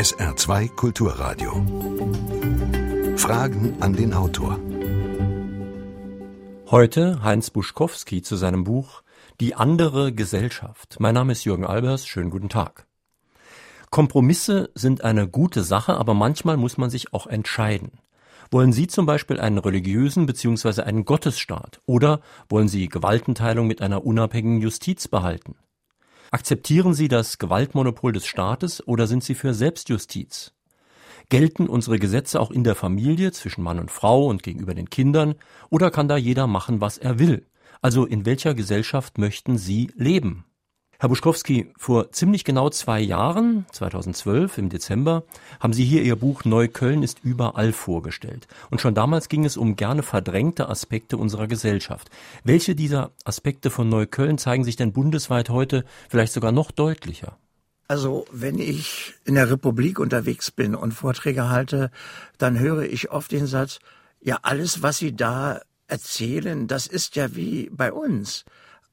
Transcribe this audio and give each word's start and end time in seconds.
SR2 0.00 0.74
Kulturradio. 0.76 1.52
Fragen 3.18 3.76
an 3.80 3.92
den 3.92 4.14
Autor. 4.14 4.58
Heute 6.70 7.22
Heinz 7.22 7.50
Buschkowski 7.50 8.22
zu 8.22 8.36
seinem 8.36 8.64
Buch 8.64 9.02
Die 9.40 9.56
andere 9.56 10.14
Gesellschaft. 10.14 10.96
Mein 11.00 11.12
Name 11.12 11.32
ist 11.32 11.44
Jürgen 11.44 11.66
Albers. 11.66 12.06
Schönen 12.06 12.30
guten 12.30 12.48
Tag. 12.48 12.86
Kompromisse 13.90 14.70
sind 14.74 15.04
eine 15.04 15.28
gute 15.28 15.62
Sache, 15.62 15.98
aber 15.98 16.14
manchmal 16.14 16.56
muss 16.56 16.78
man 16.78 16.88
sich 16.88 17.12
auch 17.12 17.26
entscheiden. 17.26 17.92
Wollen 18.50 18.72
Sie 18.72 18.86
zum 18.86 19.04
Beispiel 19.04 19.38
einen 19.38 19.58
religiösen 19.58 20.24
bzw. 20.24 20.80
einen 20.80 21.04
Gottesstaat 21.04 21.82
oder 21.84 22.22
wollen 22.48 22.68
Sie 22.68 22.88
Gewaltenteilung 22.88 23.66
mit 23.66 23.82
einer 23.82 24.06
unabhängigen 24.06 24.62
Justiz 24.62 25.08
behalten? 25.08 25.56
Akzeptieren 26.32 26.94
Sie 26.94 27.08
das 27.08 27.38
Gewaltmonopol 27.38 28.12
des 28.12 28.24
Staates 28.24 28.86
oder 28.86 29.08
sind 29.08 29.24
Sie 29.24 29.34
für 29.34 29.52
Selbstjustiz? 29.52 30.52
Gelten 31.28 31.66
unsere 31.66 31.98
Gesetze 31.98 32.38
auch 32.38 32.52
in 32.52 32.62
der 32.62 32.76
Familie 32.76 33.32
zwischen 33.32 33.64
Mann 33.64 33.80
und 33.80 33.90
Frau 33.90 34.26
und 34.26 34.44
gegenüber 34.44 34.74
den 34.74 34.90
Kindern 34.90 35.34
oder 35.70 35.90
kann 35.90 36.06
da 36.06 36.16
jeder 36.16 36.46
machen, 36.46 36.80
was 36.80 36.98
er 36.98 37.18
will? 37.18 37.46
Also 37.82 38.06
in 38.06 38.26
welcher 38.26 38.54
Gesellschaft 38.54 39.18
möchten 39.18 39.58
Sie 39.58 39.90
leben? 39.96 40.44
Herr 41.00 41.08
Buschkowski, 41.08 41.72
vor 41.78 42.12
ziemlich 42.12 42.44
genau 42.44 42.68
zwei 42.68 43.00
Jahren, 43.00 43.64
2012 43.72 44.58
im 44.58 44.68
Dezember, 44.68 45.24
haben 45.58 45.72
Sie 45.72 45.86
hier 45.86 46.02
Ihr 46.02 46.14
Buch 46.14 46.44
Neukölln 46.44 47.02
ist 47.02 47.20
überall 47.24 47.72
vorgestellt. 47.72 48.46
Und 48.70 48.82
schon 48.82 48.92
damals 48.92 49.30
ging 49.30 49.46
es 49.46 49.56
um 49.56 49.76
gerne 49.76 50.02
verdrängte 50.02 50.68
Aspekte 50.68 51.16
unserer 51.16 51.46
Gesellschaft. 51.46 52.10
Welche 52.44 52.74
dieser 52.74 53.12
Aspekte 53.24 53.70
von 53.70 53.88
Neukölln 53.88 54.36
zeigen 54.36 54.62
sich 54.62 54.76
denn 54.76 54.92
bundesweit 54.92 55.48
heute 55.48 55.86
vielleicht 56.10 56.34
sogar 56.34 56.52
noch 56.52 56.70
deutlicher? 56.70 57.38
Also, 57.88 58.26
wenn 58.30 58.58
ich 58.58 59.14
in 59.24 59.36
der 59.36 59.50
Republik 59.50 60.00
unterwegs 60.00 60.50
bin 60.50 60.74
und 60.74 60.92
Vorträge 60.92 61.48
halte, 61.48 61.90
dann 62.36 62.58
höre 62.58 62.82
ich 62.82 63.10
oft 63.10 63.32
den 63.32 63.46
Satz, 63.46 63.78
ja, 64.20 64.40
alles, 64.42 64.82
was 64.82 64.98
Sie 64.98 65.16
da 65.16 65.62
erzählen, 65.86 66.68
das 66.68 66.86
ist 66.86 67.16
ja 67.16 67.34
wie 67.34 67.70
bei 67.72 67.90
uns. 67.90 68.44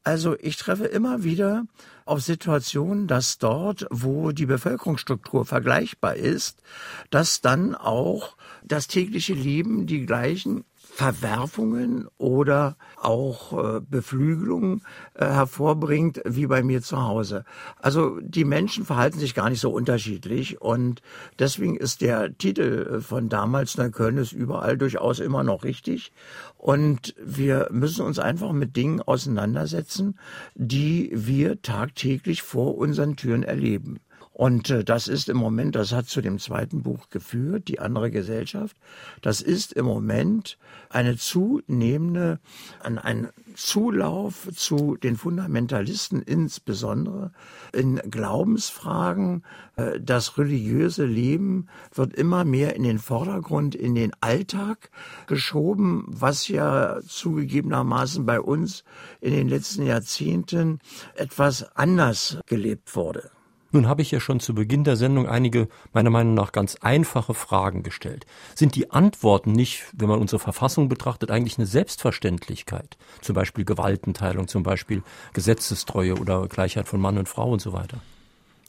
Also 0.08 0.38
ich 0.40 0.56
treffe 0.56 0.86
immer 0.86 1.26
wieder 1.26 1.66
auf 2.06 2.22
Situationen, 2.22 3.08
dass 3.08 3.40
dort, 3.40 3.86
wo 3.90 4.32
die 4.32 4.46
Bevölkerungsstruktur 4.46 5.46
vergleichbar 5.46 6.16
ist, 6.16 6.62
dass 7.10 7.42
dann 7.42 7.76
auch 7.76 8.38
das 8.64 8.88
tägliche 8.88 9.34
Leben 9.34 9.86
die 9.86 10.06
gleichen 10.06 10.64
Verwerfungen 10.98 12.08
oder 12.18 12.76
auch 13.00 13.54
äh, 13.54 13.82
Beflügelungen 13.82 14.82
äh, 15.14 15.26
hervorbringt, 15.26 16.24
wie 16.26 16.48
bei 16.48 16.64
mir 16.64 16.82
zu 16.82 17.04
Hause. 17.04 17.46
Also 17.80 18.20
die 18.20 18.46
Menschen 18.46 18.84
verhalten 18.84 19.20
sich 19.20 19.36
gar 19.36 19.52
nicht 19.52 19.60
so 19.60 19.70
unterschiedlich 19.70 20.60
und 20.60 21.04
deswegen 21.38 21.78
ist 21.78 22.02
der 22.02 22.36
Titel 22.36 23.00
von 23.02 23.30
damals 23.30 23.78
Neukölln 23.78 24.18
ist 24.18 24.32
überall 24.32 24.76
durchaus 24.76 25.20
immer 25.20 25.44
noch 25.44 25.64
richtig 25.64 26.14
und 26.58 27.14
wir 27.24 27.68
müssen 27.70 28.04
uns 28.04 28.18
einfach 28.18 28.52
mit 28.52 28.76
Dingen 28.76 29.00
auseinandersetzen, 29.00 30.18
die 30.56 31.12
wir 31.14 31.62
tagtäglich 31.62 32.42
vor 32.42 32.76
unseren 32.76 33.16
Türen 33.16 33.44
erleben. 33.44 34.00
Und 34.38 34.70
äh, 34.70 34.84
das 34.84 35.08
ist 35.08 35.30
im 35.30 35.38
Moment, 35.38 35.76
das 35.76 35.92
hat 35.94 36.06
zu 36.06 36.22
dem 36.22 36.38
zweiten 36.38 36.84
Buch 36.84 37.10
geführt, 37.10 37.68
die 37.68 37.80
andere 37.80 38.12
Gesellschaft. 38.12 38.78
Das 39.24 39.42
ist 39.42 39.74
im 39.74 39.86
Moment 39.86 40.60
eine 40.90 41.18
zunehmende, 41.18 42.40
ein, 42.84 43.30
Zulauf 43.56 44.48
zu 44.56 44.96
den 44.98 45.18
Fundamentalisten, 45.18 46.22
insbesondere 46.22 47.32
in 47.74 47.96
Glaubensfragen. 47.96 49.44
Äh, 49.76 50.00
das 50.00 50.38
religiöse 50.38 51.06
Leben 51.06 51.68
wird 51.96 52.14
immer 52.14 52.46
mehr 52.46 52.76
in 52.76 52.84
den 52.84 53.00
Vordergrund, 53.00 53.74
in 53.74 53.96
den 53.96 54.12
Alltag 54.22 54.92
geschoben, 55.26 56.06
was 56.10 56.48
ja 56.48 57.00
zugegebenermaßen 57.08 58.28
bei 58.28 58.40
uns 58.40 58.84
in 59.20 59.34
den 59.34 59.50
letzten 59.50 59.88
Jahrzehnten 59.88 60.78
etwas 61.16 61.76
anders 61.76 62.38
gelebt 62.46 62.96
wurde. 62.96 63.32
Nun 63.72 63.88
habe 63.88 64.02
ich 64.02 64.12
ja 64.12 64.20
schon 64.20 64.40
zu 64.40 64.56
Beginn 64.56 64.84
der 64.84 64.96
Sendung 64.96 65.28
einige 65.28 65.68
meiner 65.94 66.10
Meinung 66.10 66.34
nach 66.34 66.52
ganz 66.52 66.76
einfache 66.82 67.34
Fragen 67.34 67.84
gestellt. 67.84 68.26
Sind 68.56 68.76
die 68.76 68.92
Antworten 68.92 69.52
nicht, 69.52 69.86
wenn 69.94 70.08
man 70.08 70.20
unsere 70.20 70.40
Verfassung 70.40 70.88
betrachtet, 70.88 71.32
eigentlich 71.32 71.58
eine 71.58 71.68
Selbstverständlichkeit? 71.68 72.98
Zum 73.22 73.36
Beispiel 73.36 73.66
Gewaltenteilung, 73.66 74.48
zum 74.48 74.64
Beispiel 74.64 75.04
Gesetzestreue 75.34 76.16
oder 76.16 76.48
Gleichheit 76.48 76.88
von 76.88 77.02
Mann 77.02 77.18
und 77.18 77.28
Frau 77.28 77.52
und 77.52 77.62
so 77.62 77.74
weiter. 77.74 78.00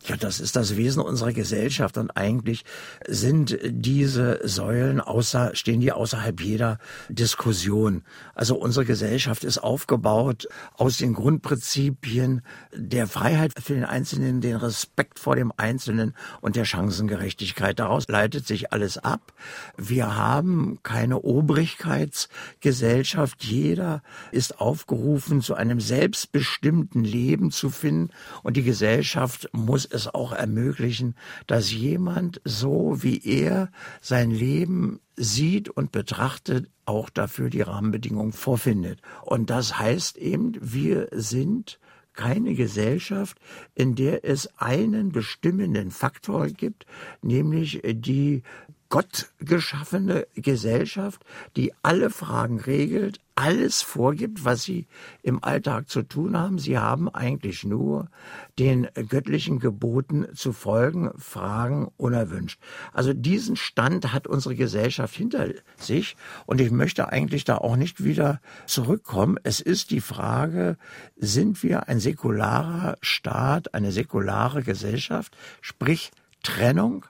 Ja, 0.09 0.17
das 0.17 0.41
ist 0.41 0.57
das 0.57 0.77
Wesen 0.79 1.03
unserer 1.03 1.35
Gesellschaft 1.35 1.99
und 1.99 2.17
eigentlich 2.17 2.65
sind 3.07 3.59
diese 3.63 4.41
Säulen 4.43 5.03
außer, 5.03 5.55
stehen 5.55 5.81
die 5.81 5.93
außerhalb 5.93 6.41
jeder 6.41 6.79
Diskussion. 7.11 8.05
Also 8.35 8.57
unsere 8.57 8.87
Gesellschaft 8.87 9.45
ist 9.45 9.59
aufgebaut 9.59 10.49
aus 10.79 10.97
den 10.97 11.13
Grundprinzipien 11.13 12.41
der 12.75 13.07
Freiheit 13.07 13.53
für 13.63 13.75
den 13.75 13.85
Einzelnen, 13.85 14.41
den 14.41 14.57
Respekt 14.57 15.19
vor 15.19 15.37
dem 15.37 15.53
Einzelnen 15.59 16.15
und 16.41 16.57
der 16.57 16.65
Chancengerechtigkeit. 16.65 17.79
Daraus 17.79 18.09
leitet 18.09 18.47
sich 18.47 18.73
alles 18.73 18.97
ab. 18.97 19.35
Wir 19.77 20.17
haben 20.17 20.79
keine 20.83 21.19
Obrigkeitsgesellschaft. 21.19 23.45
Jeder 23.45 24.03
ist 24.33 24.59
aufgerufen, 24.59 25.43
zu 25.43 25.55
einem 25.55 25.81
selbstbestimmten 25.81 27.05
Leben 27.05 27.51
zu 27.51 27.69
finden 27.69 28.09
und 28.43 28.57
die 28.57 28.63
Gesellschaft 28.63 29.51
muss 29.53 29.85
es 29.85 29.98
auch 30.07 30.33
ermöglichen, 30.33 31.15
dass 31.47 31.73
jemand 31.73 32.41
so 32.45 33.03
wie 33.03 33.21
er 33.25 33.71
sein 34.01 34.31
Leben 34.31 35.01
sieht 35.17 35.69
und 35.69 35.93
betrachtet, 35.93 36.71
auch 36.85 37.11
dafür 37.11 37.51
die 37.51 37.61
Rahmenbedingungen 37.61 38.33
vorfindet. 38.33 39.01
Und 39.23 39.51
das 39.51 39.79
heißt 39.79 40.17
eben, 40.17 40.53
wir 40.61 41.09
sind 41.13 41.79
keine 42.15 42.55
Gesellschaft, 42.55 43.39
in 43.75 43.95
der 43.95 44.25
es 44.25 44.49
einen 44.59 45.13
bestimmenden 45.13 45.91
Faktor 45.91 46.49
gibt, 46.49 46.85
nämlich 47.23 47.81
die 47.85 48.43
gottgeschaffene 48.89 50.27
Gesellschaft, 50.35 51.25
die 51.57 51.73
alle 51.83 52.11
Fragen 52.11 52.59
regelt, 52.59 53.21
alles 53.35 53.83
vorgibt, 53.83 54.45
was 54.45 54.63
sie 54.63 54.87
im 55.23 55.45
Alltag 55.45 55.89
zu 55.89 56.03
tun 56.03 56.37
haben. 56.37 56.59
Sie 56.59 56.79
haben 56.79 57.09
eigentlich 57.09 57.65
nur 57.65 58.09
den 58.59 58.89
göttlichen 59.09 59.61
Geboten 59.61 60.27
zu 60.35 60.53
folgen, 60.53 61.11
Fragen 61.19 61.89
unerwünscht. 61.97 62.59
Also 62.93 63.13
diesen 63.13 63.57
Stand 63.57 64.13
hat 64.13 64.27
unsere 64.27 64.57
Gesellschaft 64.57 65.15
hinter 65.15 65.49
sich 65.77 66.17
und 66.47 66.61
ich 66.61 66.71
möchte 66.71 67.11
eigentlich 67.11 67.45
da 67.45 67.59
auch 67.59 67.77
nicht 67.77 68.03
wieder 68.03 68.41
zurückkommen. 68.67 69.39
Es 69.45 69.61
ist 69.61 69.91
die 69.91 70.01
Frage, 70.01 70.77
sind 71.17 71.63
wir 71.63 71.89
ein 71.89 72.01
säkularer 72.01 72.97
Staat, 73.03 73.75
eine 73.75 73.93
säkulare 73.93 74.63
Gesellschaft, 74.63 75.37
sprich 75.61 76.11
Trennung 76.43 77.05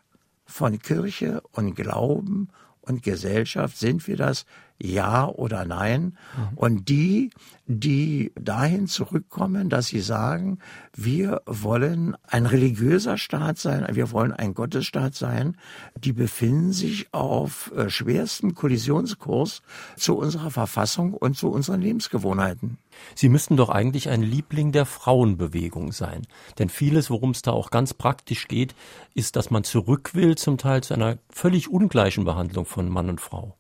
von 0.49 0.79
Kirche 0.81 1.43
und 1.53 1.75
Glauben 1.75 2.49
und 2.81 3.03
Gesellschaft, 3.03 3.77
sind 3.77 4.07
wir 4.09 4.17
das 4.17 4.47
ja 4.81 5.27
oder 5.27 5.65
nein? 5.65 6.17
Mhm. 6.37 6.57
Und 6.59 6.89
die, 6.89 7.31
die 7.67 8.33
dahin 8.41 8.87
zurückkommen, 8.87 9.69
dass 9.69 9.89
sie 9.89 10.01
sagen, 10.01 10.59
wir 10.95 11.43
wollen 11.47 12.17
ein 12.27 12.47
religiöser 12.47 13.19
Staat 13.19 13.59
sein, 13.59 13.87
wir 13.91 14.13
wollen 14.13 14.33
ein 14.33 14.55
Gottesstaat 14.55 15.15
sein, 15.15 15.57
die 15.97 16.13
befinden 16.13 16.73
sich 16.73 17.13
auf 17.13 17.73
äh, 17.77 17.91
schwerstem 17.91 18.55
Kollisionskurs 18.55 19.63
zu 19.97 20.17
unserer 20.17 20.51
Verfassung 20.51 21.13
und 21.15 21.37
zu 21.37 21.51
unseren 21.51 21.81
Lebensgewohnheiten. 21.81 22.79
Sie 23.15 23.29
müssten 23.29 23.57
doch 23.57 23.69
eigentlich 23.69 24.09
ein 24.09 24.23
Liebling 24.23 24.73
der 24.73 24.87
Frauenbewegung 24.87 25.93
sein. 25.93 26.27
Denn 26.59 26.69
vieles, 26.69 27.11
worum 27.11 27.31
es 27.31 27.43
da 27.43 27.53
auch 27.53 27.71
ganz 27.71 27.95
praktisch 27.95 28.49
geht, 28.49 28.75
ist, 29.15 29.37
dass 29.37 29.51
man 29.51 29.65
zurück 29.65 30.15
will 30.15 30.37
zum 30.37 30.59
Teil 30.59 30.83
zu 30.83 30.95
einer 30.95 31.19
völlig 31.31 31.69
ungleichen 31.69 32.25
Behandlung 32.25 32.65
von 32.65 32.89
Mann 32.89 33.11
und 33.11 33.21
Frau. 33.21 33.58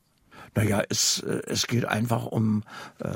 Naja, 0.58 0.82
es, 0.88 1.22
äh, 1.22 1.40
es 1.46 1.69
geht 1.69 1.84
einfach 1.84 2.26
um, 2.26 2.64
äh, 2.99 3.08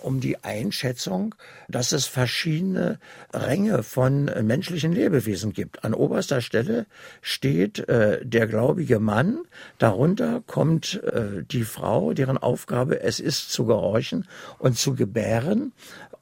um 0.00 0.20
die 0.20 0.44
Einschätzung, 0.44 1.34
dass 1.68 1.90
es 1.90 2.06
verschiedene 2.06 3.00
Ränge 3.32 3.82
von 3.82 4.26
menschlichen 4.42 4.92
Lebewesen 4.92 5.52
gibt. 5.52 5.82
An 5.84 5.92
oberster 5.92 6.40
Stelle 6.40 6.86
steht 7.20 7.80
äh, 7.88 8.24
der 8.24 8.46
gläubige 8.46 9.00
Mann, 9.00 9.40
darunter 9.78 10.44
kommt 10.46 11.02
äh, 11.02 11.42
die 11.42 11.64
Frau, 11.64 12.12
deren 12.12 12.38
Aufgabe 12.38 13.00
es 13.00 13.18
ist 13.18 13.50
zu 13.50 13.64
gehorchen 13.64 14.28
und 14.60 14.78
zu 14.78 14.94
gebären, 14.94 15.72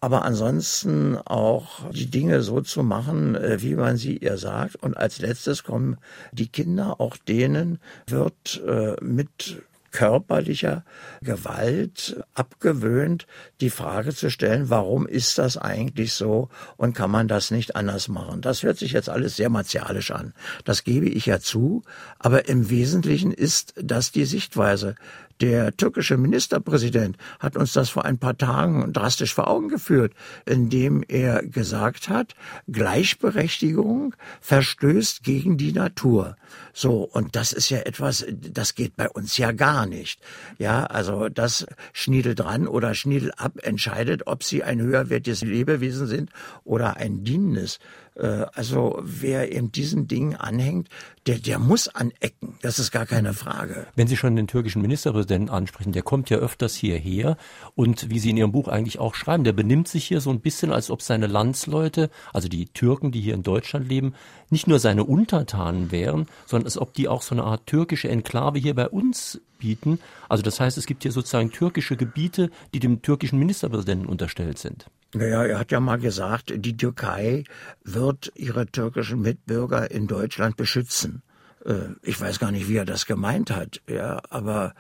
aber 0.00 0.24
ansonsten 0.24 1.18
auch 1.18 1.90
die 1.90 2.10
Dinge 2.10 2.40
so 2.40 2.62
zu 2.62 2.82
machen, 2.82 3.34
äh, 3.34 3.60
wie 3.60 3.74
man 3.74 3.98
sie 3.98 4.16
ihr 4.16 4.38
sagt. 4.38 4.76
Und 4.76 4.96
als 4.96 5.18
letztes 5.18 5.64
kommen 5.64 5.98
die 6.32 6.48
Kinder, 6.48 6.98
auch 6.98 7.18
denen 7.18 7.78
wird 8.06 8.62
äh, 8.66 8.96
mit 9.02 9.62
körperlicher 9.92 10.84
Gewalt 11.20 12.16
abgewöhnt, 12.34 13.26
die 13.60 13.70
Frage 13.70 14.14
zu 14.14 14.30
stellen, 14.30 14.70
warum 14.70 15.06
ist 15.06 15.38
das 15.38 15.56
eigentlich 15.56 16.14
so 16.14 16.48
und 16.76 16.94
kann 16.94 17.10
man 17.10 17.28
das 17.28 17.50
nicht 17.50 17.76
anders 17.76 18.08
machen? 18.08 18.40
Das 18.40 18.62
hört 18.62 18.78
sich 18.78 18.92
jetzt 18.92 19.08
alles 19.08 19.36
sehr 19.36 19.50
martialisch 19.50 20.10
an. 20.10 20.32
Das 20.64 20.82
gebe 20.82 21.06
ich 21.06 21.26
ja 21.26 21.38
zu, 21.38 21.82
aber 22.18 22.48
im 22.48 22.70
Wesentlichen 22.70 23.32
ist 23.32 23.74
das 23.76 24.10
die 24.10 24.24
Sichtweise. 24.24 24.96
Der 25.42 25.76
türkische 25.76 26.16
Ministerpräsident 26.16 27.16
hat 27.40 27.56
uns 27.56 27.72
das 27.72 27.90
vor 27.90 28.04
ein 28.04 28.16
paar 28.16 28.38
Tagen 28.38 28.92
drastisch 28.92 29.34
vor 29.34 29.48
Augen 29.48 29.68
geführt, 29.68 30.12
indem 30.46 31.02
er 31.08 31.42
gesagt 31.42 32.08
hat, 32.08 32.36
Gleichberechtigung 32.70 34.14
verstößt 34.40 35.24
gegen 35.24 35.56
die 35.56 35.72
Natur. 35.72 36.36
So, 36.72 37.02
und 37.02 37.34
das 37.34 37.52
ist 37.52 37.70
ja 37.70 37.78
etwas, 37.78 38.24
das 38.30 38.76
geht 38.76 38.96
bei 38.96 39.10
uns 39.10 39.36
ja 39.36 39.50
gar 39.50 39.84
nicht. 39.84 40.20
Ja, 40.58 40.86
also 40.86 41.28
das 41.28 41.66
Schniedel 41.92 42.36
dran 42.36 42.68
oder 42.68 42.94
Schniedel 42.94 43.32
ab 43.36 43.54
entscheidet, 43.62 44.28
ob 44.28 44.44
sie 44.44 44.62
ein 44.62 44.80
höherwertiges 44.80 45.42
Lebewesen 45.42 46.06
sind 46.06 46.30
oder 46.62 46.98
ein 46.98 47.24
dienendes. 47.24 47.80
Äh, 48.14 48.46
also 48.54 48.98
wer 49.02 49.52
eben 49.52 49.72
diesen 49.72 50.08
Dingen 50.08 50.34
anhängt, 50.36 50.88
der, 51.26 51.38
der 51.38 51.58
muss 51.58 51.88
anecken. 51.88 52.58
Das 52.62 52.78
ist 52.78 52.90
gar 52.90 53.06
keine 53.06 53.32
Frage. 53.32 53.86
Wenn 53.94 54.08
Sie 54.08 54.16
schon 54.16 54.36
den 54.36 54.46
türkischen 54.46 54.82
Ministerpräsidenten 54.82 55.50
ansprechen, 55.50 55.92
der 55.92 56.02
kommt 56.02 56.30
ja 56.30 56.38
öfters 56.38 56.74
hierher 56.74 57.36
und 57.74 58.10
wie 58.10 58.18
Sie 58.18 58.30
in 58.30 58.36
Ihrem 58.36 58.52
Buch 58.52 58.68
eigentlich 58.68 58.98
auch 58.98 59.14
schreiben, 59.14 59.44
der 59.44 59.52
benimmt 59.52 59.88
sich 59.88 60.04
hier 60.04 60.20
so 60.20 60.30
ein 60.30 60.40
bisschen, 60.40 60.72
als 60.72 60.90
ob 60.90 61.02
seine 61.02 61.26
Landsleute, 61.26 62.10
also 62.32 62.48
die 62.48 62.66
Türken, 62.66 63.12
die 63.12 63.20
hier 63.20 63.34
in 63.34 63.42
Deutschland 63.42 63.88
leben, 63.88 64.14
nicht 64.50 64.66
nur 64.66 64.78
seine 64.78 65.04
Untertanen 65.04 65.90
wären, 65.92 66.26
sondern 66.46 66.66
als 66.66 66.78
ob 66.78 66.92
die 66.94 67.08
auch 67.08 67.22
so 67.22 67.34
eine 67.34 67.44
Art 67.44 67.66
türkische 67.66 68.08
Enklave 68.08 68.58
hier 68.58 68.74
bei 68.74 68.88
uns 68.88 69.40
bieten. 69.58 70.00
Also 70.28 70.42
das 70.42 70.58
heißt, 70.58 70.76
es 70.76 70.86
gibt 70.86 71.04
hier 71.04 71.12
sozusagen 71.12 71.52
türkische 71.52 71.96
Gebiete, 71.96 72.50
die 72.74 72.80
dem 72.80 73.00
türkischen 73.00 73.38
Ministerpräsidenten 73.38 74.06
unterstellt 74.06 74.58
sind. 74.58 74.86
Naja, 75.14 75.44
er 75.44 75.58
hat 75.58 75.70
ja 75.72 75.80
mal 75.80 75.98
gesagt, 75.98 76.52
die 76.56 76.76
Türkei 76.76 77.44
wird 77.84 78.32
ihre 78.34 78.66
türkischen 78.66 79.20
Mitbürger 79.20 79.90
in 79.90 80.06
Deutschland 80.06 80.56
beschützen. 80.56 81.22
Äh, 81.64 81.90
ich 82.02 82.20
weiß 82.20 82.38
gar 82.38 82.50
nicht, 82.50 82.68
wie 82.68 82.76
er 82.76 82.86
das 82.86 83.06
gemeint 83.06 83.50
hat, 83.50 83.82
ja, 83.86 84.22
aber 84.30 84.74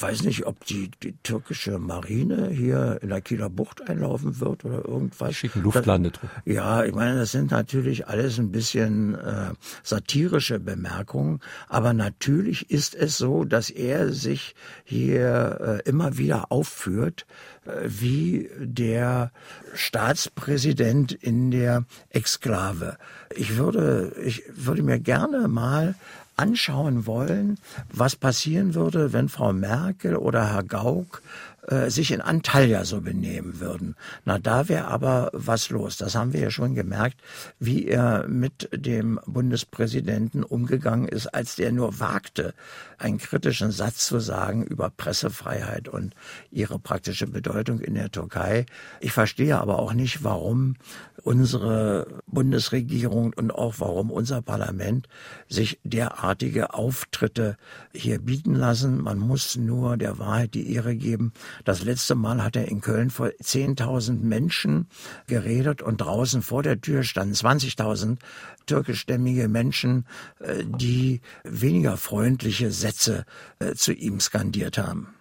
weiß 0.00 0.22
nicht, 0.22 0.46
ob 0.46 0.64
die, 0.64 0.90
die 1.02 1.14
türkische 1.22 1.78
Marine 1.78 2.48
hier 2.48 2.98
in 3.02 3.10
der 3.10 3.20
Kieler 3.20 3.50
Bucht 3.50 3.88
einlaufen 3.88 4.40
wird 4.40 4.64
oder 4.64 4.84
irgendwas. 4.86 5.34
Schicken 5.34 5.62
Luftlandetruppen. 5.62 6.42
Ja, 6.44 6.84
ich 6.84 6.94
meine, 6.94 7.18
das 7.18 7.32
sind 7.32 7.50
natürlich 7.50 8.06
alles 8.08 8.38
ein 8.38 8.52
bisschen 8.52 9.14
äh, 9.14 9.52
satirische 9.82 10.60
Bemerkungen, 10.60 11.40
aber 11.68 11.92
natürlich 11.92 12.70
ist 12.70 12.94
es 12.94 13.18
so, 13.18 13.44
dass 13.44 13.70
er 13.70 14.12
sich 14.12 14.54
hier 14.84 15.82
äh, 15.84 15.88
immer 15.88 16.16
wieder 16.16 16.50
aufführt 16.50 17.26
wie 17.64 18.50
der 18.58 19.30
Staatspräsident 19.74 21.12
in 21.12 21.50
der 21.50 21.84
Exklave. 22.10 22.96
Ich 23.34 23.56
würde, 23.56 24.14
ich 24.22 24.42
würde 24.54 24.82
mir 24.82 24.98
gerne 24.98 25.48
mal 25.48 25.94
anschauen 26.42 27.06
wollen, 27.06 27.58
was 27.92 28.16
passieren 28.16 28.74
würde, 28.74 29.12
wenn 29.12 29.28
Frau 29.28 29.52
Merkel 29.52 30.16
oder 30.16 30.52
Herr 30.52 30.64
Gauck 30.64 31.22
äh, 31.68 31.90
sich 31.90 32.10
in 32.10 32.20
Antalya 32.20 32.84
so 32.84 33.00
benehmen 33.00 33.60
würden. 33.60 33.94
Na, 34.24 34.40
da 34.40 34.68
wäre 34.68 34.86
aber 34.86 35.30
was 35.32 35.70
los. 35.70 35.96
Das 35.96 36.16
haben 36.16 36.32
wir 36.32 36.40
ja 36.40 36.50
schon 36.50 36.74
gemerkt, 36.74 37.20
wie 37.60 37.86
er 37.86 38.26
mit 38.26 38.68
dem 38.74 39.20
Bundespräsidenten 39.26 40.42
umgegangen 40.42 41.06
ist, 41.06 41.28
als 41.28 41.54
der 41.54 41.70
nur 41.70 42.00
wagte, 42.00 42.54
einen 42.98 43.18
kritischen 43.18 43.70
Satz 43.70 44.06
zu 44.06 44.18
sagen 44.18 44.64
über 44.64 44.90
Pressefreiheit 44.90 45.88
und 45.88 46.16
ihre 46.50 46.80
praktische 46.80 47.28
Bedeutung 47.28 47.78
in 47.78 47.94
der 47.94 48.10
Türkei. 48.10 48.66
Ich 48.98 49.12
verstehe 49.12 49.60
aber 49.60 49.78
auch 49.78 49.92
nicht, 49.92 50.24
warum 50.24 50.74
unsere 51.22 52.06
Bundesregierung 52.26 53.32
und 53.34 53.50
auch 53.52 53.74
warum 53.78 54.10
unser 54.10 54.42
Parlament 54.42 55.08
sich 55.48 55.78
derartige 55.84 56.74
Auftritte 56.74 57.56
hier 57.92 58.18
bieten 58.18 58.54
lassen. 58.54 59.00
Man 59.00 59.18
muss 59.18 59.56
nur 59.56 59.96
der 59.96 60.18
Wahrheit 60.18 60.54
die 60.54 60.72
Ehre 60.72 60.96
geben. 60.96 61.32
Das 61.64 61.84
letzte 61.84 62.14
Mal 62.14 62.42
hat 62.42 62.56
er 62.56 62.68
in 62.68 62.80
Köln 62.80 63.10
vor 63.10 63.28
10.000 63.28 64.20
Menschen 64.20 64.88
geredet 65.26 65.82
und 65.82 66.00
draußen 66.00 66.42
vor 66.42 66.62
der 66.62 66.80
Tür 66.80 67.02
standen 67.04 67.34
20.000 67.34 68.18
türkischstämmige 68.66 69.48
Menschen, 69.48 70.06
äh, 70.40 70.64
die 70.64 71.20
weniger 71.44 71.96
freundliche 71.96 72.70
Sätze 72.70 73.24
äh, 73.58 73.74
zu 73.74 73.92
ihm 73.92 74.20
skandiert 74.20 74.78
haben. 74.78 75.14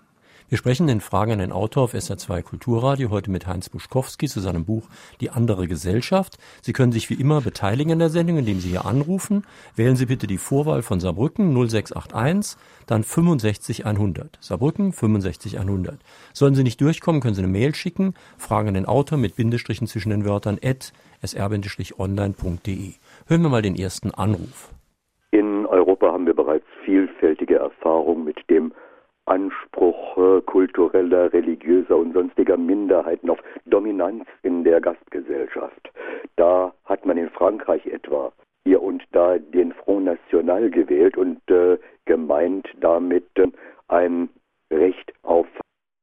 Wir 0.51 0.57
sprechen 0.57 0.85
den 0.85 0.99
fragenden 0.99 1.53
Autor 1.53 1.83
auf 1.83 1.93
SR2 1.93 2.43
Kulturradio 2.43 3.09
heute 3.09 3.31
mit 3.31 3.47
Heinz 3.47 3.69
Buschkowski 3.69 4.27
zu 4.27 4.41
seinem 4.41 4.65
Buch 4.65 4.89
Die 5.21 5.29
andere 5.29 5.65
Gesellschaft. 5.65 6.39
Sie 6.61 6.73
können 6.73 6.91
sich 6.91 7.09
wie 7.09 7.13
immer 7.13 7.39
beteiligen 7.39 7.93
in 7.93 7.99
der 7.99 8.09
Sendung, 8.09 8.37
indem 8.37 8.59
Sie 8.59 8.67
hier 8.67 8.85
anrufen. 8.85 9.45
Wählen 9.77 9.95
Sie 9.95 10.07
bitte 10.07 10.27
die 10.27 10.37
Vorwahl 10.37 10.81
von 10.81 10.99
Saarbrücken 10.99 11.53
0681, 11.53 12.61
dann 12.85 13.03
65100. 13.03 14.39
Saarbrücken 14.41 14.91
65100. 14.91 15.99
Sollen 16.33 16.55
Sie 16.55 16.63
nicht 16.63 16.81
durchkommen, 16.81 17.21
können 17.21 17.35
Sie 17.35 17.43
eine 17.43 17.49
Mail 17.49 17.73
schicken, 17.73 18.13
fragen 18.37 18.67
an 18.67 18.73
den 18.73 18.87
Autor 18.87 19.17
mit 19.17 19.37
Bindestrichen 19.37 19.87
zwischen 19.87 20.09
den 20.09 20.25
Wörtern 20.25 20.59
at 20.61 20.91
sr-online.de. 21.25 22.91
Hören 23.25 23.41
wir 23.41 23.49
mal 23.49 23.61
den 23.61 23.77
ersten 23.77 24.11
Anruf. 24.11 24.73
In 25.31 25.65
Europa 25.65 26.11
haben 26.11 26.25
wir 26.25 26.35
bereits 26.35 26.65
vielfältige 26.83 27.55
Erfahrungen 27.55 28.25
mit 28.25 28.49
dem 28.49 28.73
Anspruch 29.25 30.17
äh, 30.17 30.41
kultureller, 30.41 31.31
religiöser 31.31 31.97
und 31.97 32.13
sonstiger 32.13 32.57
Minderheiten 32.57 33.29
auf 33.29 33.39
Dominanz 33.65 34.25
in 34.43 34.63
der 34.63 34.81
Gastgesellschaft. 34.81 35.91
Da 36.35 36.73
hat 36.85 37.05
man 37.05 37.17
in 37.17 37.29
Frankreich 37.29 37.85
etwa 37.85 38.31
hier 38.63 38.81
und 38.81 39.03
da 39.11 39.37
den 39.37 39.73
Front 39.73 40.05
National 40.05 40.69
gewählt 40.69 41.17
und 41.17 41.39
äh, 41.49 41.77
gemeint 42.05 42.67
damit 42.79 43.25
äh, 43.35 43.47
ein 43.87 44.29
Recht 44.71 45.13
auf 45.23 45.47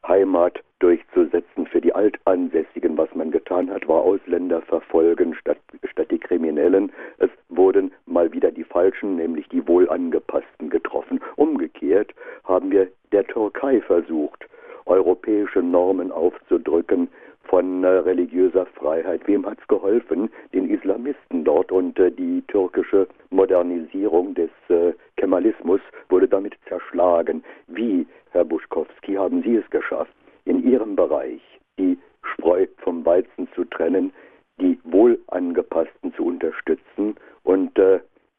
Heimat 0.06 0.60
durchzusetzen 0.78 1.66
für 1.66 1.80
die 1.80 1.92
Altansässigen. 1.92 2.96
Was 2.96 3.12
man 3.14 3.30
getan 3.30 3.70
hat, 3.70 3.88
war 3.88 4.02
Ausländer 4.02 4.62
verfolgen 4.62 5.34
statt, 5.34 5.58
statt 5.84 6.10
die 6.10 6.18
Kriminellen. 6.18 6.92
Es 7.18 7.30
wurden 7.48 7.92
mal 8.06 8.32
wieder 8.32 8.50
die 8.52 8.64
Falschen, 8.64 9.16
nämlich 9.16 9.48
die 9.48 9.66
Wohlangepassten 9.66 10.70
getroffen. 10.70 11.20
Umgekehrt 11.36 12.14
haben 12.44 12.70
wir 12.70 12.88
der 13.18 13.26
Türkei 13.26 13.80
versucht, 13.80 14.46
europäische 14.86 15.60
Normen 15.60 16.12
aufzudrücken 16.12 17.08
von 17.42 17.82
äh, 17.82 17.88
religiöser 17.88 18.64
Freiheit. 18.66 19.26
Wem 19.26 19.44
hat's 19.44 19.66
geholfen? 19.66 20.30
Den 20.54 20.70
Islamisten 20.70 21.42
dort 21.42 21.72
und 21.72 21.98
äh, 21.98 22.12
die 22.12 22.42
türkische 22.42 23.08
Modernisierung 23.30 24.34
des 24.34 24.50
äh, 24.68 24.92
Kemalismus 25.16 25.80
wurde 26.08 26.28
damit 26.28 26.54
zerschlagen. 26.68 27.42
Wie, 27.66 28.06
Herr 28.30 28.44
Buschkowski, 28.44 29.14
haben 29.14 29.42
Sie 29.42 29.56
es 29.56 29.68
geschafft, 29.70 30.14
in 30.44 30.62
Ihrem 30.62 30.94
Bereich 30.94 31.42
die 31.76 31.98
Spreu 32.22 32.68
vom 32.84 33.04
Weizen 33.04 33.48
zu 33.52 33.64
trennen, 33.64 34.12
die 34.60 34.78
Wohlangepassten 34.84 36.14
zu 36.14 36.25
unterstützen 36.25 37.16
und 37.42 37.72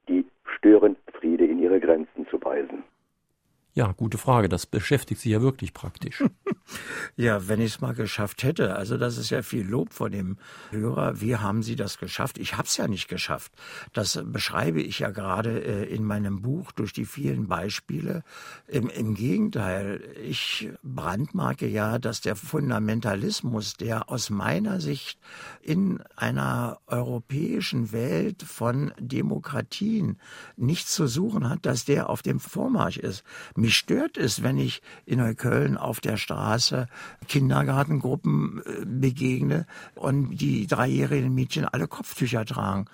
die 0.07 0.25
Störenfriede 0.57 1.45
in 1.45 1.59
ihre 1.59 1.79
Grenzen 1.79 2.27
zu 2.29 2.41
weisen? 2.43 2.83
Ja, 3.79 3.93
gute 3.93 4.17
Frage. 4.17 4.50
Das 4.50 4.65
beschäftigt 4.65 5.21
Sie 5.21 5.29
ja 5.29 5.41
wirklich 5.41 5.74
praktisch. 5.74 6.21
ja, 7.15 7.47
wenn 7.47 7.61
ich 7.61 7.75
es 7.75 7.81
mal 7.81 7.93
geschafft 7.93 8.43
hätte. 8.43 8.75
Also 8.75 8.97
das 8.97 9.17
ist 9.17 9.29
ja 9.29 9.41
viel 9.41 9.67
Lob 9.67 9.93
von 9.93 10.11
dem 10.11 10.38
Hörer. 10.71 11.21
Wie 11.21 11.35
haben 11.35 11.63
Sie 11.63 11.75
das 11.75 11.97
geschafft? 11.97 12.38
Ich 12.38 12.53
habe 12.53 12.63
es 12.63 12.77
ja 12.77 12.88
nicht 12.88 13.07
geschafft. 13.07 13.51
Das 13.93 14.21
beschreibe 14.23 14.81
ich 14.81 14.99
ja 14.99 15.09
gerade 15.09 15.63
äh, 15.63 15.93
in 15.93 16.03
meinem 16.03 16.41
Buch 16.41 16.71
durch 16.71 16.93
die 16.93 17.05
vielen 17.05 17.47
Beispiele. 17.47 18.23
Im, 18.67 18.89
Im 18.89 19.15
Gegenteil, 19.15 20.01
ich 20.23 20.69
brandmarke 20.83 21.67
ja, 21.67 21.99
dass 21.99 22.21
der 22.21 22.35
Fundamentalismus, 22.35 23.73
der 23.73 24.09
aus 24.09 24.29
meiner 24.29 24.79
Sicht 24.79 25.19
in 25.61 26.01
einer 26.15 26.79
europäischen 26.88 27.91
Welt 27.91 28.43
von 28.43 28.91
Demokratien 28.99 30.19
nichts 30.55 30.93
zu 30.93 31.07
suchen 31.07 31.49
hat, 31.49 31.65
dass 31.65 31.85
der 31.85 32.09
auf 32.09 32.21
dem 32.21 32.39
Vormarsch 32.39 32.97
ist. 32.97 33.23
Mich 33.55 33.75
stört 33.75 34.17
es, 34.17 34.43
wenn 34.43 34.57
ich 34.57 34.81
in 35.05 35.19
Neukölln 35.19 35.77
auf 35.77 35.99
der 35.99 36.17
Straße 36.17 36.59
Straße 36.60 36.88
Kindergartengruppen 37.28 38.62
äh, 38.66 38.86
begegne 38.86 39.66
und 39.96 40.38
die 40.38 40.68
dreijährigen 40.68 41.34
Mädchen 41.34 41.66
alle 41.66 41.88
Kopftücher 41.88 42.46
tragen. 42.46 42.86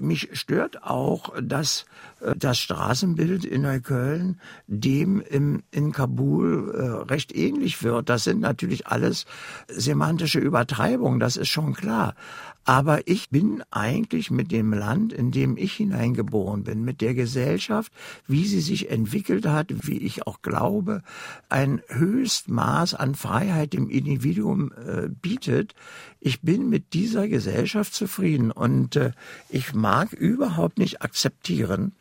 Mich 0.00 0.30
stört 0.32 0.84
auch, 0.84 1.34
dass 1.40 1.84
äh, 2.20 2.34
das 2.36 2.58
Straßenbild 2.58 3.44
in 3.44 3.62
Neukölln 3.62 4.40
dem 4.66 5.20
im, 5.20 5.62
in 5.70 5.92
Kabul 5.92 6.72
äh, 6.74 7.10
recht 7.10 7.34
ähnlich 7.34 7.82
wird. 7.82 8.08
Das 8.08 8.24
sind 8.24 8.40
natürlich 8.40 8.86
alles 8.86 9.26
semantische 9.68 10.38
Übertreibungen, 10.38 11.20
das 11.20 11.36
ist 11.36 11.48
schon 11.48 11.74
klar. 11.74 12.14
Aber 12.64 13.08
ich 13.08 13.30
bin 13.30 13.62
eigentlich 13.70 14.30
mit 14.30 14.52
dem 14.52 14.72
Land, 14.72 15.12
in 15.12 15.30
dem 15.30 15.56
ich 15.56 15.72
hineingeboren 15.72 16.62
bin, 16.62 16.84
mit 16.84 17.00
der 17.00 17.14
Gesellschaft, 17.14 17.90
wie 18.26 18.46
sie 18.46 18.60
sich 18.60 18.90
entwickelt 18.90 19.46
hat, 19.46 19.86
wie 19.86 19.98
ich 19.98 20.26
auch 20.26 20.42
glaube, 20.42 21.02
ein 21.48 21.80
Höchstmaß 21.88 22.94
an 22.94 23.14
Freiheit 23.14 23.72
dem 23.72 23.88
Individuum 23.88 24.72
äh, 24.72 25.08
bietet. 25.08 25.74
Ich 26.20 26.42
bin 26.42 26.68
mit 26.68 26.92
dieser 26.92 27.28
Gesellschaft 27.28 27.94
zufrieden 27.94 28.50
und 28.50 28.94
äh, 28.96 29.12
ich 29.48 29.74
mag 29.74 30.12
überhaupt 30.12 30.78
nicht 30.78 31.02
akzeptieren, 31.02 31.92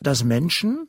dass 0.00 0.24
Menschen 0.24 0.88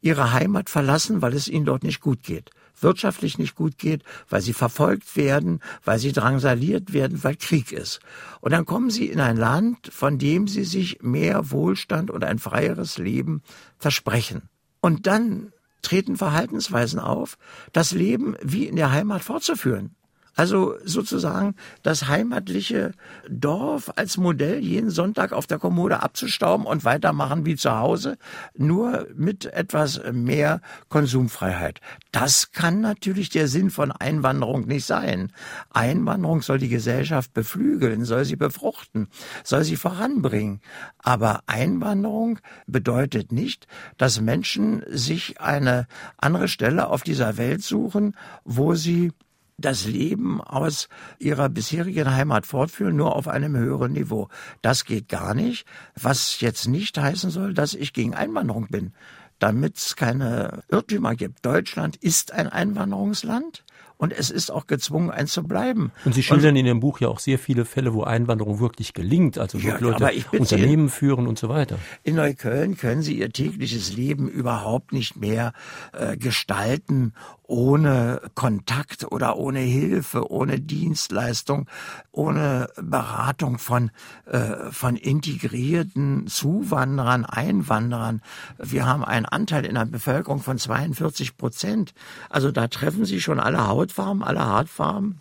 ihre 0.00 0.32
Heimat 0.32 0.68
verlassen, 0.68 1.22
weil 1.22 1.32
es 1.32 1.48
ihnen 1.48 1.64
dort 1.64 1.84
nicht 1.84 2.00
gut 2.00 2.22
geht 2.22 2.50
wirtschaftlich 2.80 3.38
nicht 3.38 3.54
gut 3.54 3.78
geht, 3.78 4.02
weil 4.28 4.40
sie 4.40 4.52
verfolgt 4.52 5.16
werden, 5.16 5.60
weil 5.84 5.98
sie 5.98 6.12
drangsaliert 6.12 6.92
werden, 6.92 7.22
weil 7.24 7.36
Krieg 7.36 7.72
ist. 7.72 8.00
Und 8.40 8.52
dann 8.52 8.66
kommen 8.66 8.90
sie 8.90 9.06
in 9.06 9.20
ein 9.20 9.36
Land, 9.36 9.88
von 9.92 10.18
dem 10.18 10.48
sie 10.48 10.64
sich 10.64 11.02
mehr 11.02 11.50
Wohlstand 11.50 12.10
und 12.10 12.24
ein 12.24 12.38
freieres 12.38 12.98
Leben 12.98 13.42
versprechen. 13.78 14.48
Und 14.80 15.06
dann 15.06 15.52
treten 15.82 16.16
Verhaltensweisen 16.16 16.98
auf, 16.98 17.38
das 17.72 17.92
Leben 17.92 18.36
wie 18.42 18.66
in 18.66 18.76
der 18.76 18.90
Heimat 18.90 19.22
fortzuführen. 19.22 19.94
Also 20.34 20.74
sozusagen 20.84 21.54
das 21.82 22.08
heimatliche 22.08 22.92
Dorf 23.28 23.92
als 23.96 24.16
Modell 24.16 24.58
jeden 24.58 24.90
Sonntag 24.90 25.32
auf 25.32 25.46
der 25.46 25.58
Kommode 25.58 26.02
abzustauben 26.02 26.66
und 26.66 26.84
weitermachen 26.84 27.46
wie 27.46 27.56
zu 27.56 27.76
Hause, 27.76 28.18
nur 28.56 29.06
mit 29.14 29.46
etwas 29.46 30.00
mehr 30.12 30.60
Konsumfreiheit. 30.88 31.80
Das 32.10 32.52
kann 32.52 32.80
natürlich 32.80 33.28
der 33.28 33.46
Sinn 33.48 33.70
von 33.70 33.92
Einwanderung 33.92 34.66
nicht 34.66 34.86
sein. 34.86 35.32
Einwanderung 35.70 36.42
soll 36.42 36.58
die 36.58 36.68
Gesellschaft 36.68 37.32
beflügeln, 37.32 38.04
soll 38.04 38.24
sie 38.24 38.36
befruchten, 38.36 39.08
soll 39.44 39.62
sie 39.62 39.76
voranbringen. 39.76 40.60
Aber 40.98 41.42
Einwanderung 41.46 42.40
bedeutet 42.66 43.30
nicht, 43.30 43.66
dass 43.98 44.20
Menschen 44.20 44.82
sich 44.88 45.40
eine 45.40 45.86
andere 46.16 46.48
Stelle 46.48 46.88
auf 46.88 47.02
dieser 47.02 47.36
Welt 47.36 47.62
suchen, 47.62 48.16
wo 48.44 48.74
sie 48.74 49.12
das 49.56 49.86
Leben 49.86 50.40
aus 50.40 50.88
ihrer 51.18 51.48
bisherigen 51.48 52.10
Heimat 52.12 52.46
fortführen, 52.46 52.96
nur 52.96 53.14
auf 53.16 53.28
einem 53.28 53.56
höheren 53.56 53.92
Niveau. 53.92 54.28
Das 54.62 54.84
geht 54.84 55.08
gar 55.08 55.34
nicht, 55.34 55.66
was 55.94 56.40
jetzt 56.40 56.66
nicht 56.66 56.98
heißen 56.98 57.30
soll, 57.30 57.54
dass 57.54 57.74
ich 57.74 57.92
gegen 57.92 58.14
Einwanderung 58.14 58.68
bin. 58.68 58.92
Damit 59.38 59.76
es 59.76 59.96
keine 59.96 60.62
Irrtümer 60.68 61.16
gibt. 61.16 61.44
Deutschland 61.44 61.96
ist 61.96 62.32
ein 62.32 62.48
Einwanderungsland 62.48 63.64
und 64.04 64.12
es 64.12 64.30
ist 64.30 64.50
auch 64.50 64.66
gezwungen, 64.66 65.10
eins 65.10 65.32
zu 65.32 65.42
bleiben. 65.42 65.90
Und 66.04 66.14
Sie 66.14 66.22
schildern 66.22 66.50
und, 66.50 66.56
in 66.56 66.66
Ihrem 66.66 66.80
Buch 66.80 67.00
ja 67.00 67.08
auch 67.08 67.18
sehr 67.18 67.38
viele 67.38 67.64
Fälle, 67.64 67.94
wo 67.94 68.04
Einwanderung 68.04 68.60
wirklich 68.60 68.92
gelingt, 68.92 69.38
also 69.38 69.62
wo 69.62 69.66
ja, 69.66 69.78
Leute 69.78 70.10
Unternehmen 70.32 70.90
führen 70.90 71.26
und 71.26 71.38
so 71.38 71.48
weiter. 71.48 71.78
In 72.02 72.16
Neukölln 72.16 72.76
können 72.76 73.00
Sie 73.00 73.18
Ihr 73.18 73.30
tägliches 73.30 73.96
Leben 73.96 74.28
überhaupt 74.28 74.92
nicht 74.92 75.16
mehr 75.16 75.54
äh, 75.92 76.18
gestalten 76.18 77.14
ohne 77.46 78.22
Kontakt 78.34 79.10
oder 79.12 79.36
ohne 79.36 79.60
Hilfe, 79.60 80.30
ohne 80.30 80.60
Dienstleistung, 80.60 81.68
ohne 82.10 82.68
Beratung 82.80 83.58
von, 83.58 83.90
äh, 84.26 84.70
von 84.70 84.96
integrierten 84.96 86.26
Zuwanderern, 86.26 87.24
Einwanderern. 87.24 88.22
Wir 88.58 88.86
haben 88.86 89.04
einen 89.04 89.26
Anteil 89.26 89.66
in 89.66 89.74
der 89.74 89.84
Bevölkerung 89.84 90.40
von 90.40 90.58
42 90.58 91.36
Prozent. 91.36 91.92
Also 92.30 92.50
da 92.50 92.68
treffen 92.68 93.04
Sie 93.04 93.20
schon 93.20 93.40
alle 93.40 93.68
Hautfarben, 93.94 94.22
alle 94.24 94.44
Hartfarben. 94.44 95.20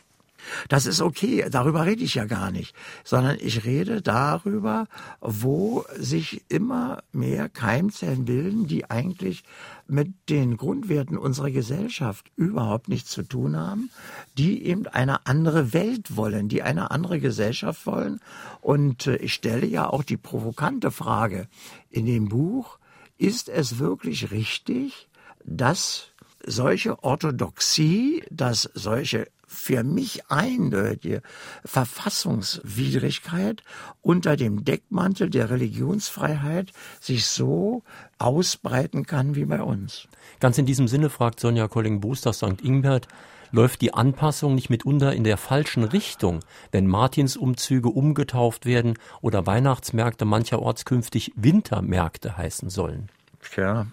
Das 0.67 0.85
ist 0.85 0.99
okay, 0.99 1.45
darüber 1.49 1.85
rede 1.85 2.03
ich 2.03 2.15
ja 2.15 2.25
gar 2.25 2.51
nicht, 2.51 2.75
sondern 3.05 3.37
ich 3.39 3.63
rede 3.63 4.01
darüber, 4.01 4.87
wo 5.21 5.85
sich 5.95 6.43
immer 6.49 7.01
mehr 7.13 7.47
Keimzellen 7.47 8.25
bilden, 8.25 8.67
die 8.67 8.89
eigentlich 8.89 9.45
mit 9.87 10.11
den 10.27 10.57
Grundwerten 10.57 11.17
unserer 11.17 11.49
Gesellschaft 11.49 12.29
überhaupt 12.35 12.89
nichts 12.89 13.11
zu 13.11 13.23
tun 13.23 13.55
haben, 13.55 13.89
die 14.37 14.65
eben 14.65 14.85
eine 14.87 15.25
andere 15.27 15.71
Welt 15.71 16.17
wollen, 16.17 16.49
die 16.49 16.61
eine 16.61 16.91
andere 16.91 17.21
Gesellschaft 17.21 17.85
wollen. 17.85 18.19
Und 18.59 19.07
äh, 19.07 19.15
ich 19.17 19.33
stelle 19.33 19.65
ja 19.65 19.89
auch 19.89 20.03
die 20.03 20.17
provokante 20.17 20.91
Frage 20.91 21.47
in 21.89 22.05
dem 22.05 22.27
Buch, 22.27 22.79
ist 23.17 23.47
es 23.47 23.79
wirklich 23.79 24.31
richtig, 24.31 25.07
dass 25.45 26.12
solche 26.45 27.03
Orthodoxie, 27.03 28.23
dass 28.29 28.69
solche 28.73 29.27
für 29.53 29.83
mich 29.83 30.29
eindeutige 30.31 31.21
Verfassungswidrigkeit 31.63 33.61
unter 34.01 34.35
dem 34.35 34.65
Deckmantel 34.65 35.29
der 35.29 35.51
Religionsfreiheit 35.51 36.73
sich 36.99 37.27
so 37.27 37.83
ausbreiten 38.17 39.05
kann 39.05 39.35
wie 39.35 39.45
bei 39.45 39.61
uns. 39.61 40.07
Ganz 40.39 40.57
in 40.57 40.65
diesem 40.65 40.87
Sinne 40.87 41.11
fragt 41.11 41.39
Sonja 41.39 41.67
Colling-Boos 41.67 42.25
aus 42.25 42.37
St. 42.37 42.61
Ingbert, 42.63 43.07
läuft 43.51 43.81
die 43.81 43.93
Anpassung 43.93 44.55
nicht 44.55 44.71
mitunter 44.71 45.13
in 45.13 45.23
der 45.23 45.37
falschen 45.37 45.83
Richtung, 45.83 46.39
wenn 46.71 46.87
Martinsumzüge 46.87 47.89
umgetauft 47.89 48.65
werden 48.65 48.97
oder 49.21 49.45
Weihnachtsmärkte 49.45 50.25
mancherorts 50.25 50.85
künftig 50.85 51.31
Wintermärkte 51.35 52.35
heißen 52.35 52.71
sollen? 52.71 53.09
Tja, 53.51 53.87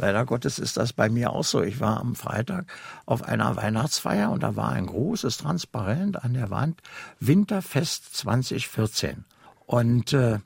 Leider 0.00 0.24
Gottes 0.24 0.58
ist 0.58 0.78
das 0.78 0.94
bei 0.94 1.10
mir 1.10 1.30
auch 1.30 1.44
so. 1.44 1.62
Ich 1.62 1.78
war 1.78 2.00
am 2.00 2.14
Freitag 2.14 2.64
auf 3.04 3.22
einer 3.22 3.54
Weihnachtsfeier 3.56 4.30
und 4.30 4.42
da 4.42 4.56
war 4.56 4.70
ein 4.70 4.86
großes 4.86 5.36
Transparent 5.36 6.24
an 6.24 6.32
der 6.32 6.48
Wand 6.48 6.80
Winterfest 7.18 8.16
2014. 8.16 9.26
Und 9.66 10.14
äh, 10.14 10.38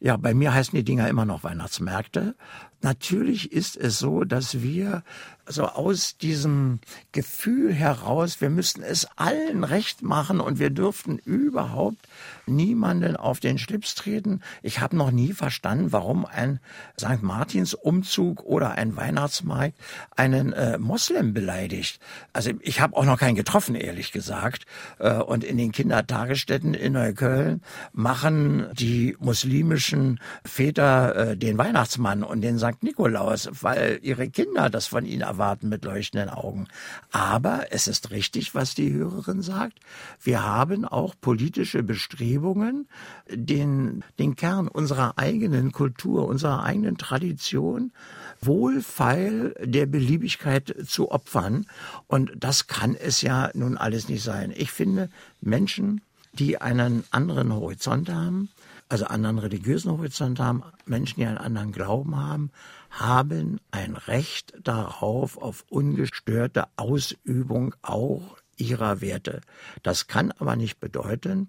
ja, 0.00 0.16
bei 0.16 0.32
mir 0.32 0.54
heißen 0.54 0.74
die 0.74 0.82
Dinger 0.82 1.08
immer 1.08 1.26
noch 1.26 1.44
Weihnachtsmärkte. 1.44 2.34
Natürlich 2.80 3.52
ist 3.52 3.76
es 3.76 3.98
so, 3.98 4.24
dass 4.24 4.62
wir 4.62 5.02
so 5.46 5.64
aus 5.64 6.16
diesem 6.16 6.80
Gefühl 7.12 7.72
heraus, 7.72 8.40
wir 8.40 8.50
müssten 8.50 8.82
es 8.82 9.06
allen 9.16 9.64
recht 9.64 10.02
machen 10.02 10.40
und 10.40 10.58
wir 10.58 10.70
dürften 10.70 11.18
überhaupt 11.18 12.08
niemanden 12.46 13.16
auf 13.16 13.40
den 13.40 13.58
Schlips 13.58 13.94
treten. 13.94 14.40
Ich 14.62 14.80
habe 14.80 14.96
noch 14.96 15.10
nie 15.10 15.32
verstanden, 15.32 15.92
warum 15.92 16.26
ein 16.26 16.60
St. 16.98 17.22
Martins 17.22 17.74
Umzug 17.74 18.42
oder 18.44 18.72
ein 18.72 18.96
Weihnachtsmarkt 18.96 19.74
einen 20.16 20.52
äh, 20.52 20.78
Moslem 20.78 21.34
beleidigt. 21.34 22.00
Also 22.32 22.52
ich 22.60 22.80
habe 22.80 22.96
auch 22.96 23.04
noch 23.04 23.18
keinen 23.18 23.36
getroffen, 23.36 23.74
ehrlich 23.74 24.12
gesagt. 24.12 24.66
Äh, 24.98 25.14
und 25.14 25.44
in 25.44 25.56
den 25.56 25.72
Kindertagesstätten 25.72 26.74
in 26.74 26.92
Neukölln 26.94 27.62
machen 27.92 28.66
die 28.72 29.16
muslimischen 29.20 30.20
Väter 30.44 31.30
äh, 31.30 31.36
den 31.36 31.58
Weihnachtsmann 31.58 32.22
und 32.22 32.42
den 32.42 32.58
St. 32.58 32.82
Nikolaus, 32.82 33.48
weil 33.60 33.98
ihre 34.02 34.28
Kinder 34.28 34.70
das 34.70 34.86
von 34.86 35.04
ihnen 35.04 35.22
erwarten 35.32 35.68
mit 35.68 35.84
leuchtenden 35.84 36.28
Augen. 36.28 36.68
Aber 37.10 37.72
es 37.72 37.88
ist 37.88 38.10
richtig, 38.10 38.54
was 38.54 38.74
die 38.74 38.92
Hörerin 38.92 39.42
sagt. 39.42 39.78
Wir 40.20 40.44
haben 40.44 40.84
auch 40.84 41.14
politische 41.20 41.82
Bestrebungen, 41.82 42.86
den, 43.30 44.04
den 44.18 44.36
Kern 44.36 44.68
unserer 44.68 45.18
eigenen 45.18 45.72
Kultur, 45.72 46.26
unserer 46.26 46.62
eigenen 46.62 46.98
Tradition 46.98 47.92
wohlfeil 48.40 49.54
der 49.62 49.86
Beliebigkeit 49.86 50.74
zu 50.86 51.10
opfern. 51.10 51.66
Und 52.08 52.32
das 52.36 52.66
kann 52.66 52.94
es 52.94 53.22
ja 53.22 53.50
nun 53.54 53.76
alles 53.76 54.08
nicht 54.08 54.22
sein. 54.22 54.52
Ich 54.54 54.70
finde, 54.70 55.08
Menschen, 55.40 56.02
die 56.32 56.60
einen 56.60 57.04
anderen 57.10 57.52
Horizont 57.54 58.10
haben, 58.10 58.50
also 58.88 59.06
anderen 59.06 59.38
religiösen 59.38 59.90
Horizont 59.90 60.38
haben, 60.38 60.62
Menschen, 60.84 61.20
die 61.20 61.26
einen 61.26 61.38
anderen 61.38 61.72
Glauben 61.72 62.16
haben, 62.16 62.50
haben 62.92 63.58
ein 63.70 63.96
Recht 63.96 64.52
darauf, 64.62 65.38
auf 65.38 65.64
ungestörte 65.70 66.66
Ausübung 66.76 67.74
auch 67.80 68.36
ihrer 68.58 69.00
Werte. 69.00 69.40
Das 69.82 70.06
kann 70.06 70.30
aber 70.32 70.56
nicht 70.56 70.78
bedeuten, 70.78 71.48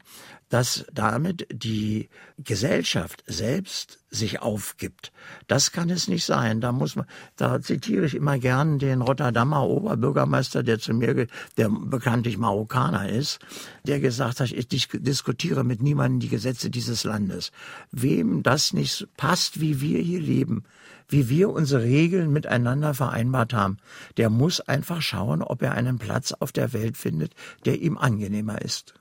dass 0.50 0.86
damit 0.92 1.48
die 1.52 2.10
Gesellschaft 2.38 3.24
selbst 3.28 4.00
sich 4.10 4.42
aufgibt. 4.42 5.12
Das 5.48 5.72
kann 5.72 5.90
es 5.90 6.08
nicht 6.08 6.24
sein. 6.26 6.62
Da 6.62 6.72
muss 6.72 6.96
man, 6.96 7.06
da 7.36 7.62
zitiere 7.62 8.06
ich 8.06 8.16
immer 8.16 8.40
gern 8.40 8.80
den 8.80 9.02
Rotterdamer 9.02 9.68
Oberbürgermeister, 9.68 10.64
der 10.64 10.80
zu 10.80 10.94
mir, 10.94 11.28
der 11.58 11.70
bekanntlich 11.70 12.38
Marokkaner 12.38 13.10
ist, 13.10 13.40
der 13.86 14.00
gesagt 14.00 14.40
hat, 14.40 14.52
ich 14.52 14.68
diskutiere 14.68 15.64
mit 15.64 15.82
niemandem 15.82 16.22
die 16.22 16.30
Gesetze 16.30 16.70
dieses 16.70 17.04
Landes. 17.04 17.52
Wem 17.92 18.44
das 18.44 18.74
nicht 18.74 19.08
passt, 19.18 19.60
wie 19.60 19.82
wir 19.82 20.00
hier 20.00 20.22
leben, 20.22 20.64
wie 21.10 21.30
wir 21.30 21.50
unsere 21.50 21.84
Regeln 21.84 22.32
miteinander 22.32 22.94
vereinbart 22.94 23.54
haben, 23.54 23.78
der 24.18 24.30
muss 24.30 24.62
einfach 24.62 25.02
schauen, 25.02 25.42
ob 25.42 25.62
er 25.62 25.74
einen 25.74 26.00
Platz 26.00 26.34
auf 26.40 26.52
der 26.52 26.74
Welt 26.74 26.98
findet, 26.98 27.34
der 27.66 27.82
ihm 27.82 27.98
angenehmer 27.98 28.62
ist. 28.62 28.94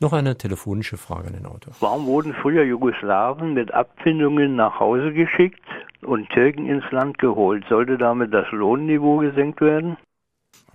Noch 0.00 0.12
eine 0.12 0.38
telefonische 0.38 0.96
Frage 0.96 1.28
an 1.28 1.32
den 1.32 1.46
Autor. 1.46 1.74
Warum 1.80 2.06
wurden 2.06 2.32
früher 2.32 2.62
Jugoslawen 2.62 3.54
mit 3.54 3.74
Abfindungen 3.74 4.54
nach 4.54 4.78
Hause 4.78 5.12
geschickt 5.12 5.60
und 6.02 6.28
Türken 6.30 6.66
ins 6.66 6.84
Land 6.92 7.18
geholt? 7.18 7.64
Sollte 7.68 7.98
damit 7.98 8.32
das 8.32 8.46
Lohnniveau 8.52 9.18
gesenkt 9.18 9.60
werden? 9.60 9.96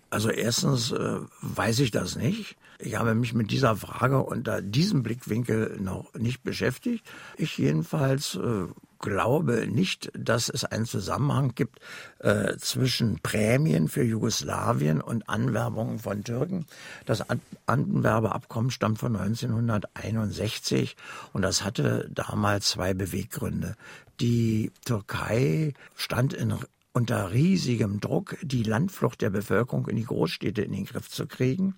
Also 0.10 0.30
erstens 0.30 0.92
äh, 0.92 1.20
weiß 1.42 1.80
ich 1.80 1.92
das 1.92 2.18
nicht. 2.18 2.58
Ich 2.80 3.00
habe 3.00 3.16
mich 3.16 3.34
mit 3.34 3.50
dieser 3.50 3.76
Frage 3.78 4.22
unter 4.22 4.62
diesem 4.62 5.04
Blickwinkel 5.04 5.78
noch 5.80 6.14
nicht 6.16 6.44
beschäftigt. 6.44 7.10
Ich 7.38 7.58
jedenfalls 7.58 8.36
äh, 8.36 8.66
glaube 9.04 9.68
nicht, 9.68 10.12
dass 10.18 10.50
es 10.50 10.64
einen 10.64 10.86
Zusammenhang 10.86 11.54
gibt 11.56 11.80
äh, 12.20 12.56
zwischen 12.58 13.20
Prämien 13.20 13.90
für 13.90 14.02
Jugoslawien 14.02 15.02
und 15.02 15.28
Anwerbungen 15.30 16.00
von 16.00 16.24
Türken. 16.24 16.66
Das 17.06 17.30
An 17.30 17.42
Anwerbeabkommen 17.66 18.72
stammt 18.72 19.00
von 19.00 19.16
1961 19.16 20.96
und 21.34 21.42
das 21.42 21.64
hatte 21.64 22.10
damals 22.12 22.70
zwei 22.70 22.94
Beweggründe. 22.94 23.76
Die 24.20 24.72
Türkei 24.86 25.74
stand 25.96 26.34
in 26.34 26.56
unter 26.94 27.32
riesigem 27.32 28.00
Druck, 28.00 28.38
die 28.42 28.64
Landflucht 28.64 29.22
der 29.22 29.32
Bevölkerung 29.32 29.88
in 29.88 29.96
die 29.96 30.06
Großstädte 30.06 30.62
in 30.62 30.72
den 30.72 30.86
Griff 30.86 31.10
zu 31.10 31.26
kriegen 31.26 31.76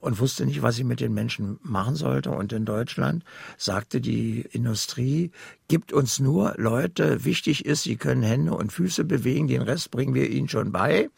und 0.00 0.20
wusste 0.20 0.46
nicht, 0.46 0.62
was 0.62 0.76
sie 0.76 0.84
mit 0.84 1.00
den 1.00 1.14
Menschen 1.14 1.58
machen 1.62 1.96
sollte. 1.96 2.30
Und 2.30 2.52
in 2.52 2.64
Deutschland 2.64 3.24
sagte 3.56 4.00
die 4.00 4.40
Industrie, 4.52 5.30
gibt 5.68 5.92
uns 5.92 6.18
nur 6.18 6.54
Leute, 6.56 7.24
wichtig 7.24 7.66
ist, 7.66 7.82
sie 7.82 7.96
können 7.96 8.22
Hände 8.22 8.54
und 8.54 8.72
Füße 8.72 9.04
bewegen, 9.04 9.48
den 9.48 9.62
Rest 9.62 9.90
bringen 9.90 10.14
wir 10.14 10.30
ihnen 10.30 10.48
schon 10.48 10.72
bei. 10.72 11.10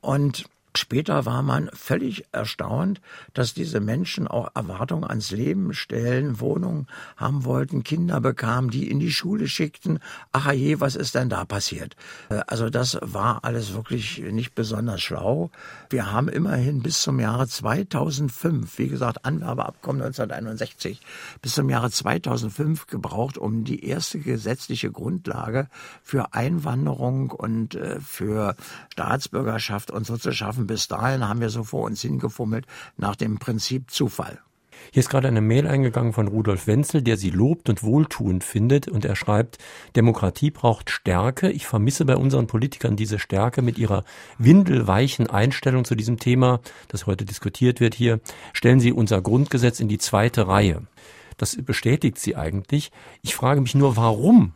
Und 0.00 0.46
Später 0.76 1.26
war 1.26 1.42
man 1.42 1.70
völlig 1.72 2.24
erstaunt, 2.32 3.00
dass 3.34 3.54
diese 3.54 3.80
Menschen 3.80 4.28
auch 4.28 4.50
Erwartungen 4.54 5.04
ans 5.04 5.30
Leben 5.30 5.72
stellen, 5.74 6.40
Wohnungen 6.40 6.86
haben 7.16 7.44
wollten, 7.44 7.82
Kinder 7.84 8.20
bekamen, 8.20 8.70
die 8.70 8.90
in 8.90 9.00
die 9.00 9.10
Schule 9.10 9.48
schickten. 9.48 9.98
Ach 10.32 10.52
je, 10.52 10.80
was 10.80 10.96
ist 10.96 11.14
denn 11.14 11.28
da 11.28 11.44
passiert? 11.44 11.96
Äh, 12.28 12.40
also 12.46 12.70
das 12.70 12.98
war 13.02 13.44
alles 13.44 13.74
wirklich 13.74 14.18
nicht 14.18 14.54
besonders 14.54 15.02
schlau. 15.02 15.50
Wir 15.90 16.12
haben 16.12 16.28
immerhin 16.28 16.82
bis 16.82 17.00
zum 17.02 17.20
Jahre 17.20 17.48
2005, 17.48 18.78
wie 18.78 18.88
gesagt, 18.88 19.24
Anwerbeabkommen 19.24 20.02
1961, 20.02 21.00
bis 21.42 21.54
zum 21.54 21.70
Jahre 21.70 21.90
2005 21.90 22.86
gebraucht, 22.86 23.38
um 23.38 23.64
die 23.64 23.84
erste 23.84 24.18
gesetzliche 24.18 24.90
Grundlage 24.90 25.68
für 26.02 26.34
Einwanderung 26.34 27.30
und 27.30 27.74
äh, 27.74 28.00
für 28.00 28.56
Staatsbürgerschaft 28.92 29.90
und 29.90 30.06
so 30.06 30.16
zu 30.16 30.32
schaffen 30.32 30.65
bis 30.66 30.88
dahin 30.88 31.28
haben 31.28 31.40
wir 31.40 31.50
so 31.50 31.64
vor 31.64 31.84
uns 31.84 32.02
hingefummelt 32.02 32.66
nach 32.96 33.16
dem 33.16 33.38
Prinzip 33.38 33.90
Zufall. 33.90 34.40
Hier 34.92 35.00
ist 35.00 35.10
gerade 35.10 35.28
eine 35.28 35.40
Mail 35.40 35.66
eingegangen 35.66 36.12
von 36.12 36.28
Rudolf 36.28 36.66
Wenzel, 36.66 37.02
der 37.02 37.16
sie 37.16 37.30
lobt 37.30 37.68
und 37.68 37.82
wohltuend 37.82 38.44
findet. 38.44 38.88
Und 38.88 39.04
er 39.04 39.16
schreibt, 39.16 39.58
Demokratie 39.96 40.50
braucht 40.50 40.90
Stärke. 40.90 41.50
Ich 41.50 41.66
vermisse 41.66 42.04
bei 42.04 42.16
unseren 42.16 42.46
Politikern 42.46 42.96
diese 42.96 43.18
Stärke 43.18 43.62
mit 43.62 43.78
ihrer 43.78 44.04
windelweichen 44.38 45.28
Einstellung 45.28 45.84
zu 45.84 45.94
diesem 45.94 46.18
Thema, 46.18 46.60
das 46.88 47.06
heute 47.06 47.24
diskutiert 47.24 47.80
wird 47.80 47.94
hier. 47.94 48.20
Stellen 48.52 48.80
Sie 48.80 48.92
unser 48.92 49.20
Grundgesetz 49.20 49.80
in 49.80 49.88
die 49.88 49.98
zweite 49.98 50.46
Reihe. 50.46 50.82
Das 51.36 51.56
bestätigt 51.56 52.18
sie 52.18 52.36
eigentlich. 52.36 52.90
Ich 53.22 53.34
frage 53.34 53.60
mich 53.60 53.74
nur, 53.74 53.96
warum 53.96 54.52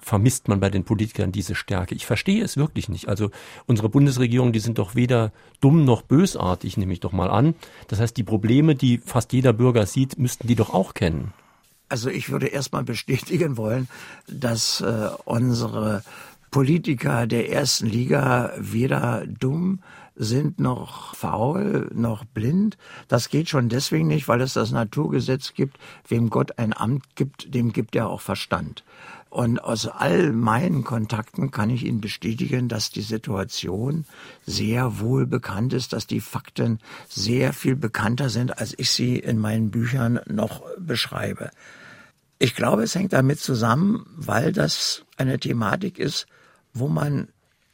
vermisst 0.00 0.48
man 0.48 0.60
bei 0.60 0.70
den 0.70 0.84
Politikern 0.84 1.32
diese 1.32 1.54
Stärke. 1.54 1.94
Ich 1.94 2.06
verstehe 2.06 2.42
es 2.42 2.56
wirklich 2.56 2.88
nicht. 2.88 3.08
Also 3.08 3.30
unsere 3.66 3.88
Bundesregierung, 3.88 4.52
die 4.52 4.60
sind 4.60 4.78
doch 4.78 4.94
weder 4.94 5.32
dumm 5.60 5.84
noch 5.84 6.02
bösartig, 6.02 6.76
nehme 6.76 6.92
ich 6.92 7.00
doch 7.00 7.12
mal 7.12 7.30
an. 7.30 7.54
Das 7.88 8.00
heißt, 8.00 8.16
die 8.16 8.24
Probleme, 8.24 8.74
die 8.74 8.98
fast 8.98 9.32
jeder 9.32 9.52
Bürger 9.52 9.86
sieht, 9.86 10.18
müssten 10.18 10.46
die 10.46 10.56
doch 10.56 10.72
auch 10.72 10.94
kennen. 10.94 11.32
Also 11.88 12.08
ich 12.08 12.30
würde 12.30 12.46
erstmal 12.46 12.84
bestätigen 12.84 13.56
wollen, 13.56 13.88
dass 14.28 14.80
äh, 14.80 15.08
unsere 15.24 16.02
Politiker 16.50 17.26
der 17.26 17.50
ersten 17.50 17.86
Liga 17.86 18.52
weder 18.58 19.24
dumm 19.26 19.80
sind 20.16 20.60
noch 20.60 21.14
faul, 21.14 21.90
noch 21.94 22.24
blind. 22.24 22.76
Das 23.08 23.28
geht 23.28 23.48
schon 23.48 23.68
deswegen 23.68 24.08
nicht, 24.08 24.28
weil 24.28 24.40
es 24.40 24.52
das 24.52 24.70
Naturgesetz 24.70 25.54
gibt, 25.54 25.78
wem 26.08 26.28
Gott 26.28 26.58
ein 26.58 26.76
Amt 26.76 27.16
gibt, 27.16 27.54
dem 27.54 27.72
gibt 27.72 27.96
er 27.96 28.08
auch 28.08 28.20
Verstand. 28.20 28.84
Und 29.30 29.62
aus 29.62 29.86
all 29.86 30.32
meinen 30.32 30.82
Kontakten 30.82 31.52
kann 31.52 31.70
ich 31.70 31.84
Ihnen 31.84 32.00
bestätigen, 32.00 32.68
dass 32.68 32.90
die 32.90 33.00
Situation 33.00 34.04
sehr 34.44 34.98
wohl 34.98 35.24
bekannt 35.24 35.72
ist, 35.72 35.92
dass 35.92 36.08
die 36.08 36.20
Fakten 36.20 36.80
sehr 37.08 37.52
viel 37.52 37.76
bekannter 37.76 38.28
sind, 38.28 38.58
als 38.58 38.74
ich 38.76 38.90
sie 38.90 39.16
in 39.16 39.38
meinen 39.38 39.70
Büchern 39.70 40.18
noch 40.26 40.62
beschreibe. 40.78 41.50
Ich 42.40 42.56
glaube, 42.56 42.82
es 42.82 42.96
hängt 42.96 43.12
damit 43.12 43.38
zusammen, 43.38 44.04
weil 44.16 44.52
das 44.52 45.04
eine 45.16 45.38
Thematik 45.38 46.00
ist, 46.00 46.26
wo 46.74 46.88
man 46.88 47.28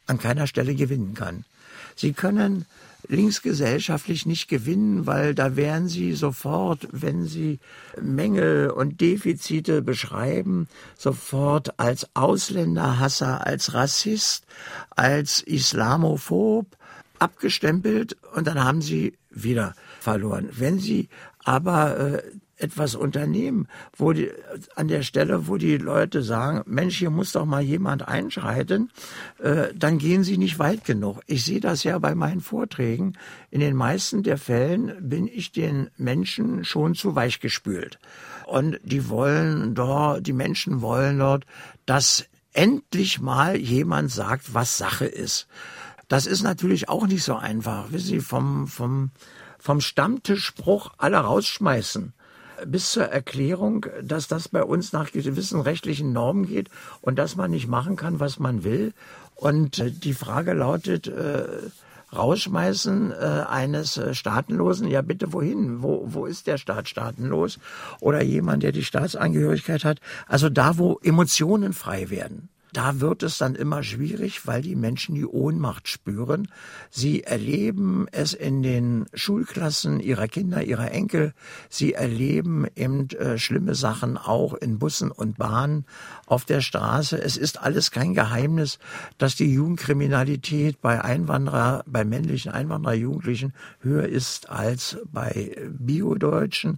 an 0.05 0.19
keiner 0.19 0.45
Stelle 0.45 0.75
gewinnen 0.75 1.15
kann. 1.15 1.43
Sie 1.95 2.13
können 2.13 2.65
linksgesellschaftlich 3.07 4.25
nicht 4.25 4.47
gewinnen, 4.47 5.05
weil 5.05 5.33
da 5.33 5.55
wären 5.55 5.87
sie 5.87 6.13
sofort, 6.13 6.87
wenn 6.91 7.25
sie 7.25 7.59
Mängel 8.01 8.69
und 8.69 9.01
Defizite 9.01 9.81
beschreiben, 9.81 10.67
sofort 10.97 11.79
als 11.79 12.07
Ausländerhasser, 12.15 13.45
als 13.45 13.73
Rassist, 13.73 14.45
als 14.89 15.41
Islamophob 15.41 16.65
abgestempelt 17.19 18.17
und 18.35 18.47
dann 18.47 18.63
haben 18.63 18.81
sie 18.81 19.13
wieder 19.29 19.73
verloren. 19.99 20.49
Wenn 20.51 20.79
sie 20.79 21.09
aber 21.43 21.97
äh, 21.97 22.23
etwas 22.57 22.95
unternehmen, 22.95 23.67
wo 23.95 24.13
die, 24.13 24.31
an 24.75 24.87
der 24.87 25.03
Stelle, 25.03 25.47
wo 25.47 25.57
die 25.57 25.77
Leute 25.77 26.23
sagen, 26.23 26.63
Mensch, 26.65 26.97
hier 26.97 27.09
muss 27.09 27.31
doch 27.31 27.45
mal 27.45 27.61
jemand 27.61 28.07
einschreiten, 28.07 28.91
äh, 29.39 29.67
dann 29.75 29.99
gehen 29.99 30.23
sie 30.23 30.37
nicht 30.37 30.59
weit 30.59 30.83
genug. 30.83 31.21
Ich 31.27 31.45
sehe 31.45 31.59
das 31.59 31.83
ja 31.83 31.97
bei 31.99 32.15
meinen 32.15 32.41
Vorträgen. 32.41 33.13
In 33.51 33.59
den 33.59 33.75
meisten 33.75 34.23
der 34.23 34.37
Fällen 34.37 34.93
bin 34.99 35.27
ich 35.27 35.51
den 35.51 35.89
Menschen 35.97 36.65
schon 36.65 36.95
zu 36.95 37.15
weich 37.15 37.39
gespült. 37.39 37.99
Und 38.45 38.79
die 38.83 39.09
wollen 39.09 39.75
dort, 39.75 40.25
die 40.25 40.33
Menschen 40.33 40.81
wollen 40.81 41.19
dort, 41.19 41.45
dass 41.85 42.25
endlich 42.53 43.19
mal 43.19 43.55
jemand 43.55 44.11
sagt, 44.11 44.53
was 44.53 44.77
Sache 44.77 45.05
ist. 45.05 45.47
Das 46.07 46.25
ist 46.25 46.41
natürlich 46.41 46.89
auch 46.89 47.05
nicht 47.05 47.23
so 47.23 47.35
einfach. 47.35 47.91
Wissen 47.91 48.07
Sie, 48.07 48.19
vom, 48.19 48.67
vom, 48.67 49.11
vom 49.59 49.81
Stammtischspruch 49.81 50.93
alle 50.97 51.17
rausschmeißen 51.17 52.13
bis 52.65 52.91
zur 52.91 53.05
Erklärung, 53.05 53.85
dass 54.01 54.27
das 54.27 54.47
bei 54.47 54.63
uns 54.63 54.93
nach 54.93 55.11
gewissen 55.11 55.61
rechtlichen 55.61 56.13
Normen 56.13 56.47
geht 56.47 56.69
und 57.01 57.17
dass 57.17 57.35
man 57.35 57.51
nicht 57.51 57.67
machen 57.67 57.95
kann, 57.95 58.19
was 58.19 58.39
man 58.39 58.63
will. 58.63 58.93
Und 59.35 59.79
äh, 59.79 59.91
die 59.91 60.13
Frage 60.13 60.53
lautet, 60.53 61.07
äh, 61.07 61.45
Rausschmeißen 62.15 63.11
äh, 63.11 63.15
eines 63.49 63.97
äh, 63.97 64.13
Staatenlosen, 64.13 64.87
ja 64.87 65.01
bitte 65.01 65.33
wohin? 65.33 65.81
Wo, 65.83 66.05
wo 66.07 66.25
ist 66.25 66.47
der 66.47 66.57
Staat 66.57 66.87
staatenlos? 66.87 67.59
Oder 67.99 68.23
jemand, 68.23 68.63
der 68.63 68.71
die 68.71 68.85
Staatsangehörigkeit 68.85 69.83
hat? 69.83 69.99
Also 70.25 70.49
da, 70.49 70.77
wo 70.77 70.99
Emotionen 71.03 71.73
frei 71.73 72.09
werden 72.09 72.49
da 72.77 72.99
wird 72.99 73.23
es 73.23 73.39
dann 73.39 73.55
immer 73.55 73.81
schwierig, 73.81 74.45
weil 74.45 74.61
die 74.61 74.75
Menschen 74.75 75.15
die 75.15 75.25
Ohnmacht 75.25 75.87
spüren. 75.87 76.47
Sie 76.91 77.23
erleben 77.23 78.05
es 78.11 78.33
in 78.33 78.61
den 78.61 79.07
Schulklassen 79.15 79.99
ihrer 79.99 80.27
Kinder, 80.27 80.63
ihrer 80.63 80.91
Enkel. 80.91 81.33
Sie 81.69 81.95
erleben 81.95 82.67
eben 82.75 83.09
äh, 83.09 83.39
schlimme 83.39 83.73
Sachen 83.73 84.15
auch 84.15 84.53
in 84.53 84.77
Bussen 84.77 85.09
und 85.09 85.39
Bahnen 85.39 85.85
auf 86.27 86.45
der 86.45 86.61
Straße. 86.61 87.19
Es 87.19 87.35
ist 87.35 87.59
alles 87.59 87.89
kein 87.89 88.13
Geheimnis, 88.13 88.77
dass 89.17 89.35
die 89.35 89.51
Jugendkriminalität 89.51 90.79
bei 90.79 91.03
Einwanderer, 91.03 91.83
bei 91.87 92.05
männlichen 92.05 92.51
Einwandererjugendlichen 92.51 93.53
höher 93.79 94.07
ist 94.07 94.51
als 94.51 94.97
bei 95.11 95.57
Biodeutschen. 95.79 96.77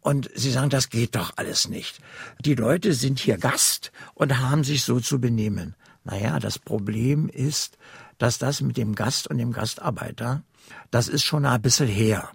Und 0.00 0.30
sie 0.34 0.50
sagen, 0.50 0.70
das 0.70 0.90
geht 0.90 1.14
doch 1.14 1.34
alles 1.36 1.68
nicht. 1.68 2.00
Die 2.40 2.54
Leute 2.56 2.92
sind 2.92 3.20
hier 3.20 3.38
Gast 3.38 3.92
und 4.14 4.38
haben 4.38 4.64
sich 4.64 4.82
so 4.82 4.98
zu 4.98 5.20
benehmen. 5.28 5.74
Naja, 6.04 6.38
das 6.40 6.58
Problem 6.58 7.28
ist, 7.28 7.76
dass 8.16 8.38
das 8.38 8.62
mit 8.62 8.78
dem 8.78 8.94
Gast 8.94 9.28
und 9.28 9.36
dem 9.36 9.52
Gastarbeiter, 9.52 10.42
das 10.90 11.06
ist 11.06 11.22
schon 11.22 11.44
ein 11.44 11.60
bisschen 11.60 11.86
her. 11.86 12.30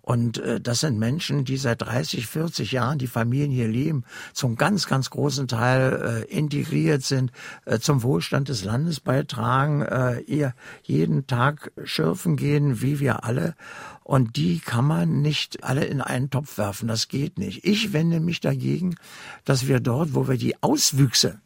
Und 0.00 0.38
äh, 0.38 0.58
das 0.58 0.80
sind 0.80 0.98
Menschen, 0.98 1.44
die 1.44 1.58
seit 1.58 1.82
30, 1.82 2.26
40 2.26 2.72
Jahren 2.72 2.96
die 2.98 3.06
Familien 3.06 3.50
hier 3.50 3.68
leben, 3.68 4.04
zum 4.32 4.56
ganz, 4.56 4.86
ganz 4.86 5.10
großen 5.10 5.46
Teil 5.46 6.24
äh, 6.26 6.34
integriert 6.34 7.02
sind, 7.02 7.30
äh, 7.66 7.78
zum 7.78 8.02
Wohlstand 8.02 8.48
des 8.48 8.64
Landes 8.64 9.00
beitragen, 9.00 9.82
äh, 9.82 10.20
ihr 10.20 10.54
jeden 10.82 11.26
Tag 11.26 11.70
schürfen 11.84 12.36
gehen, 12.36 12.80
wie 12.80 12.98
wir 12.98 13.24
alle. 13.24 13.54
Und 14.02 14.36
die 14.36 14.60
kann 14.60 14.86
man 14.86 15.20
nicht 15.20 15.62
alle 15.64 15.84
in 15.84 16.00
einen 16.00 16.30
Topf 16.30 16.56
werfen. 16.56 16.88
Das 16.88 17.08
geht 17.08 17.38
nicht. 17.38 17.66
Ich 17.66 17.92
wende 17.92 18.20
mich 18.20 18.40
dagegen, 18.40 18.96
dass 19.44 19.68
wir 19.68 19.80
dort, 19.80 20.14
wo 20.14 20.26
wir 20.26 20.38
die 20.38 20.62
Auswüchse 20.62 21.42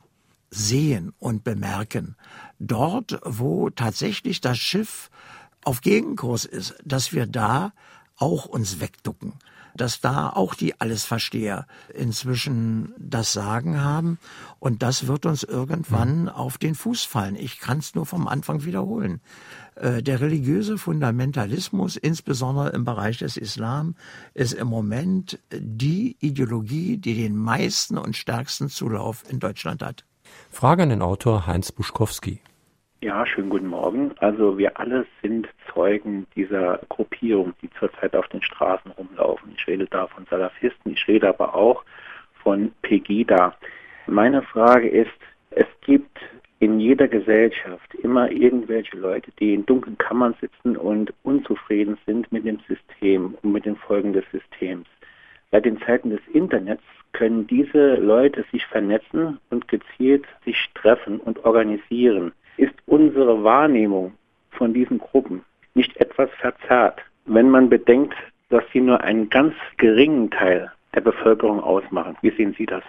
sehen 0.53 1.13
und 1.19 1.45
bemerken, 1.45 2.17
dort, 2.59 3.19
wo 3.25 3.71
tatsächlich 3.71 4.41
das 4.41 4.59
Schiff 4.59 5.11
auf 5.65 5.81
Gegenkurs 5.81 6.45
ist, 6.45 6.75
dass 6.85 7.13
wir 7.13 7.27
da 7.27 7.73
auch 8.17 8.45
uns 8.45 8.79
wegducken, 8.79 9.33
dass 9.75 10.01
da 10.03 10.29
auch 10.29 10.55
die 10.55 10.79
Allesversteher 10.79 11.67
inzwischen 11.95 12.93
das 12.99 13.33
Sagen 13.33 13.81
haben 13.83 14.19
und 14.59 14.83
das 14.83 15.07
wird 15.07 15.25
uns 15.25 15.43
irgendwann 15.43 16.23
mhm. 16.23 16.29
auf 16.29 16.59
den 16.59 16.75
Fuß 16.75 17.05
fallen. 17.05 17.37
Ich 17.37 17.59
kann 17.59 17.79
es 17.79 17.95
nur 17.95 18.05
vom 18.05 18.29
Anfang 18.29 18.65
wiederholen. 18.65 19.23
Äh, 19.77 20.03
der 20.03 20.21
religiöse 20.21 20.77
Fundamentalismus, 20.77 21.97
insbesondere 21.97 22.71
im 22.71 22.85
Bereich 22.85 23.19
des 23.19 23.39
Islam, 23.39 23.95
ist 24.35 24.53
im 24.53 24.69
Moment 24.69 25.39
die 25.51 26.17
Ideologie, 26.21 26.99
die 26.99 27.15
den 27.15 27.37
meisten 27.37 27.97
und 27.97 28.17
stärksten 28.17 28.69
Zulauf 28.69 29.25
in 29.31 29.41
Deutschland 29.41 29.83
hat. 29.83 30.05
Frage 30.51 30.83
an 30.83 30.91
den 30.91 31.03
Autor 31.03 31.47
Heinz 31.47 31.73
Buschkowski. 31.73 32.41
Ja, 33.01 33.27
schönen 33.27 33.51
guten 33.51 33.67
Morgen. 33.67 34.13
Also 34.19 34.59
wir 34.59 34.79
alle 34.79 35.05
sind 35.23 35.49
Zeugen 35.73 36.27
dieser 36.37 36.79
Gruppierung, 36.89 37.53
die 37.61 37.69
zurzeit 37.79 38.15
auf 38.15 38.29
den 38.29 38.43
Straßen 38.43 38.93
rumlaufen. 38.93 39.53
Ich 39.57 39.67
rede 39.67 39.87
da 39.87 40.07
von 40.07 40.25
Salafisten, 40.31 40.93
ich 40.93 41.09
rede 41.09 41.29
aber 41.29 41.55
auch 41.55 41.83
von 42.43 42.71
Pegida. 42.83 43.57
Meine 44.07 44.43
Frage 44.43 44.89
ist, 44.89 45.11
es 45.51 45.67
gibt 45.81 46.19
in 46.61 46.79
jeder 46.79 47.09
Gesellschaft 47.09 47.93
immer 47.97 48.31
irgendwelche 48.31 48.97
Leute, 48.97 49.33
die 49.41 49.53
in 49.53 49.67
dunklen 49.67 49.99
Kammern 49.99 50.37
sitzen 50.41 50.77
und 50.77 51.13
unzufrieden 51.25 51.99
sind 52.07 52.31
mit 52.31 52.47
dem 52.47 52.61
System 52.69 53.37
und 53.43 53.51
mit 53.51 53.67
den 53.67 53.75
Folgen 53.75 54.13
des 54.13 54.25
Systems. 54.31 54.87
Seit 55.51 55.65
den 55.65 55.81
Zeiten 55.81 56.11
des 56.11 56.21
Internets 56.33 56.85
können 57.13 57.47
diese 57.47 57.97
Leute 57.97 58.45
sich 58.51 58.65
vernetzen 58.67 59.39
und 59.51 59.69
gezielt 59.69 60.25
sich 60.45 60.57
treffen 60.75 61.21
und 61.21 61.45
organisieren 61.45 62.33
ist 62.57 62.75
unsere 62.87 63.43
Wahrnehmung 63.45 64.13
von 64.51 64.75
diesen 64.75 64.99
Gruppen 64.99 65.43
nicht 65.75 65.97
etwas 65.97 66.31
verzerrt, 66.41 67.01
wenn 67.25 67.51
man 67.51 67.69
bedenkt, 67.69 68.15
dass 68.51 68.63
sie 68.73 68.81
nur 68.81 69.01
einen 69.01 69.31
ganz 69.31 69.55
geringen 69.79 70.31
Teil 70.31 70.71
der 70.95 71.01
Bevölkerung 71.01 71.61
ausmachen. 71.61 72.17
Wie 72.21 72.31
sehen 72.37 72.55
Sie 72.59 72.67
das? 72.67 72.83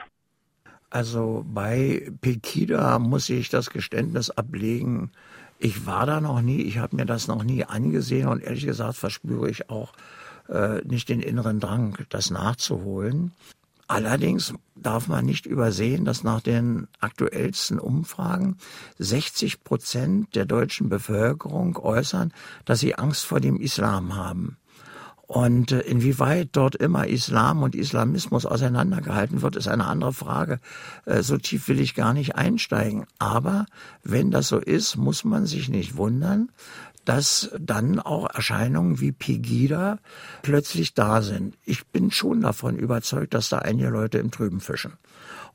Also 0.89 1.43
bei 1.47 2.11
Pekida 2.21 2.99
muss 2.99 3.29
ich 3.29 3.49
das 3.49 3.69
Geständnis 3.69 4.29
ablegen. 4.29 5.11
Ich 5.57 5.87
war 5.87 6.05
da 6.05 6.19
noch 6.19 6.41
nie, 6.41 6.61
ich 6.61 6.77
habe 6.77 6.97
mir 6.97 7.05
das 7.05 7.27
noch 7.27 7.43
nie 7.43 7.63
angesehen 7.63 8.27
und 8.27 8.43
ehrlich 8.43 8.65
gesagt 8.65 8.95
verspüre 8.97 9.49
ich 9.49 9.69
auch 9.69 9.93
äh, 10.49 10.81
nicht 10.83 11.09
den 11.09 11.21
inneren 11.21 11.59
Drang, 11.59 11.97
das 12.09 12.29
nachzuholen. 12.29 13.31
Allerdings 13.93 14.55
darf 14.75 15.07
man 15.07 15.23
nicht 15.23 15.45
übersehen, 15.45 16.03
dass 16.03 16.23
nach 16.23 16.41
den 16.41 16.87
aktuellsten 16.99 17.77
Umfragen 17.77 18.57
60 18.97 19.63
Prozent 19.63 20.33
der 20.33 20.45
deutschen 20.45 20.89
Bevölkerung 20.89 21.77
äußern, 21.77 22.33
dass 22.65 22.79
sie 22.79 22.95
Angst 22.95 23.23
vor 23.23 23.39
dem 23.39 23.57
Islam 23.57 24.15
haben. 24.15 24.57
Und 25.27 25.71
äh, 25.71 25.81
inwieweit 25.81 26.49
dort 26.53 26.73
immer 26.75 27.07
Islam 27.07 27.61
und 27.61 27.75
Islamismus 27.75 28.47
auseinandergehalten 28.47 29.43
wird, 29.43 29.55
ist 29.55 29.67
eine 29.67 29.85
andere 29.85 30.13
Frage. 30.13 30.59
Äh, 31.05 31.21
so 31.21 31.37
tief 31.37 31.67
will 31.67 31.79
ich 31.79 31.93
gar 31.93 32.13
nicht 32.13 32.35
einsteigen. 32.35 33.05
Aber 33.19 33.67
wenn 34.03 34.31
das 34.31 34.47
so 34.47 34.57
ist, 34.57 34.97
muss 34.97 35.23
man 35.23 35.45
sich 35.45 35.69
nicht 35.69 35.97
wundern, 35.97 36.49
dass 37.05 37.51
dann 37.59 37.99
auch 37.99 38.33
Erscheinungen 38.33 38.99
wie 38.99 39.11
Pegida 39.11 39.99
plötzlich 40.41 40.93
da 40.93 41.21
sind. 41.21 41.57
Ich 41.63 41.87
bin 41.87 42.11
schon 42.11 42.41
davon 42.41 42.77
überzeugt, 42.77 43.33
dass 43.33 43.49
da 43.49 43.59
einige 43.59 43.89
Leute 43.89 44.17
im 44.17 44.31
Trüben 44.31 44.59
fischen 44.59 44.93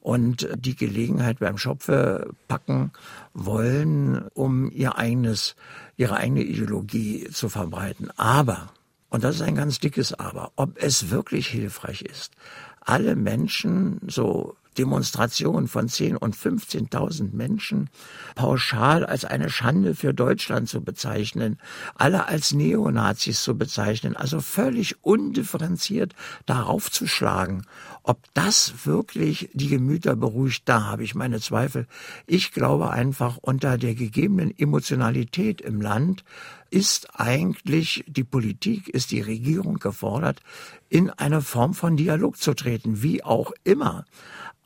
und 0.01 0.49
die 0.57 0.77
Gelegenheit 0.77 1.41
beim 1.41 1.59
Schopfe 1.59 2.31
packen 2.47 2.93
wollen, 3.35 4.27
um 4.35 4.71
ihr 4.71 4.97
eigenes, 4.97 5.57
ihre 5.97 6.17
eigene 6.17 6.43
Ideologie 6.43 7.29
zu 7.31 7.49
verbreiten. 7.49 8.11
Aber, 8.17 8.69
und 9.11 9.25
das 9.25 9.37
ist 9.37 9.43
ein 9.43 9.57
ganz 9.57 9.81
dickes 9.81 10.13
Aber, 10.15 10.53
ob 10.57 10.83
es 10.83 11.11
wirklich 11.11 11.49
hilfreich 11.49 12.03
ist, 12.03 12.33
alle 12.81 13.17
Menschen 13.17 14.01
so 14.07 14.57
Demonstrationen 14.79 15.69
von 15.69 15.89
10 15.89 16.17
und 16.17 16.37
15.000 16.37 17.35
Menschen 17.35 17.91
pauschal 18.37 19.05
als 19.05 19.25
eine 19.25 19.51
Schande 19.51 19.95
für 19.95 20.15
Deutschland 20.15 20.69
zu 20.69 20.83
bezeichnen, 20.83 21.59
alle 21.97 22.29
als 22.29 22.53
Neonazis 22.53 23.43
zu 23.43 23.59
bezeichnen, 23.59 24.17
also 24.17 24.41
völlig 24.41 25.05
undifferenziert 25.05 26.15
darauf 26.47 26.91
zu 26.91 27.07
schlagen. 27.07 27.63
Ob 28.05 28.23
das 28.35 28.87
wirklich 28.87 29.51
die 29.53 29.69
Gemüter 29.69 30.17
beruhigt, 30.17 30.63
da 30.67 30.85
habe 30.85 31.03
ich 31.03 31.15
meine 31.15 31.41
Zweifel. 31.41 31.87
Ich 32.27 32.53
glaube 32.53 32.91
einfach, 32.91 33.37
unter 33.39 33.77
der 33.77 33.95
gegebenen 33.95 34.57
Emotionalität 34.57 35.61
im 35.61 35.81
Land 35.81 36.25
ist 36.71 37.19
eigentlich 37.19 38.05
die 38.07 38.25
Politik, 38.25 38.89
ist 38.89 39.11
die 39.11 39.21
Regierung 39.21 39.79
gefordert, 39.79 40.41
in 40.89 41.11
eine 41.11 41.41
Form 41.41 41.75
von 41.75 41.97
Dialog 41.97 42.37
zu 42.37 42.55
treten, 42.55 43.03
wie 43.03 43.25
auch 43.25 43.53
immer 43.65 44.05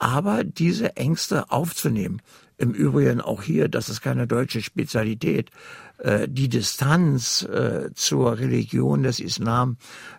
aber 0.03 0.43
diese 0.43 0.97
Ängste 0.97 1.53
aufzunehmen. 1.53 2.21
Im 2.59 2.73
Übrigen 2.73 3.21
auch 3.21 3.43
hier, 3.43 3.69
das 3.69 3.89
ist 3.89 4.03
keine 4.03 4.27
deutsche 4.27 4.61
Spezialität, 4.61 5.51
äh, 5.99 6.27
die 6.29 6.49
Distanz 6.49 7.43
äh, 7.43 7.91
zur 7.95 8.39
Religion 8.39 9.05
des 9.05 9.21
Islam 9.21 9.77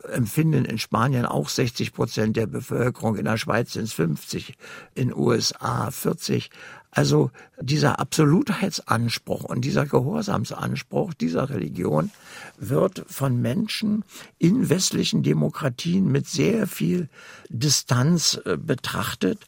empfinden 0.10 0.64
in 0.64 0.78
Spanien 0.78 1.26
auch 1.26 1.50
60 1.50 1.94
Prozent 1.94 2.38
der 2.38 2.48
Bevölkerung, 2.48 3.18
in 3.18 3.26
der 3.26 3.38
Schweiz 3.38 3.74
sind 3.74 3.84
es 3.84 3.94
50, 3.94 4.56
in 4.96 5.14
USA 5.14 5.92
40. 5.92 6.50
Also 6.96 7.32
dieser 7.60 8.00
Absolutheitsanspruch 8.00 9.44
und 9.44 9.62
dieser 9.62 9.88
Gehorsamsanspruch 9.88 11.16
dieser 11.16 11.50
Religion 11.50 12.12
wird 12.58 13.04
von 13.08 13.42
Menschen 13.42 14.06
in 14.38 14.70
westlichen 14.70 15.24
Demokratien 15.24 16.12
mit 16.12 16.28
sehr 16.28 16.68
viel 16.68 17.10
Distanz 17.50 18.40
äh, 18.46 18.58
betrachtet 18.58 19.40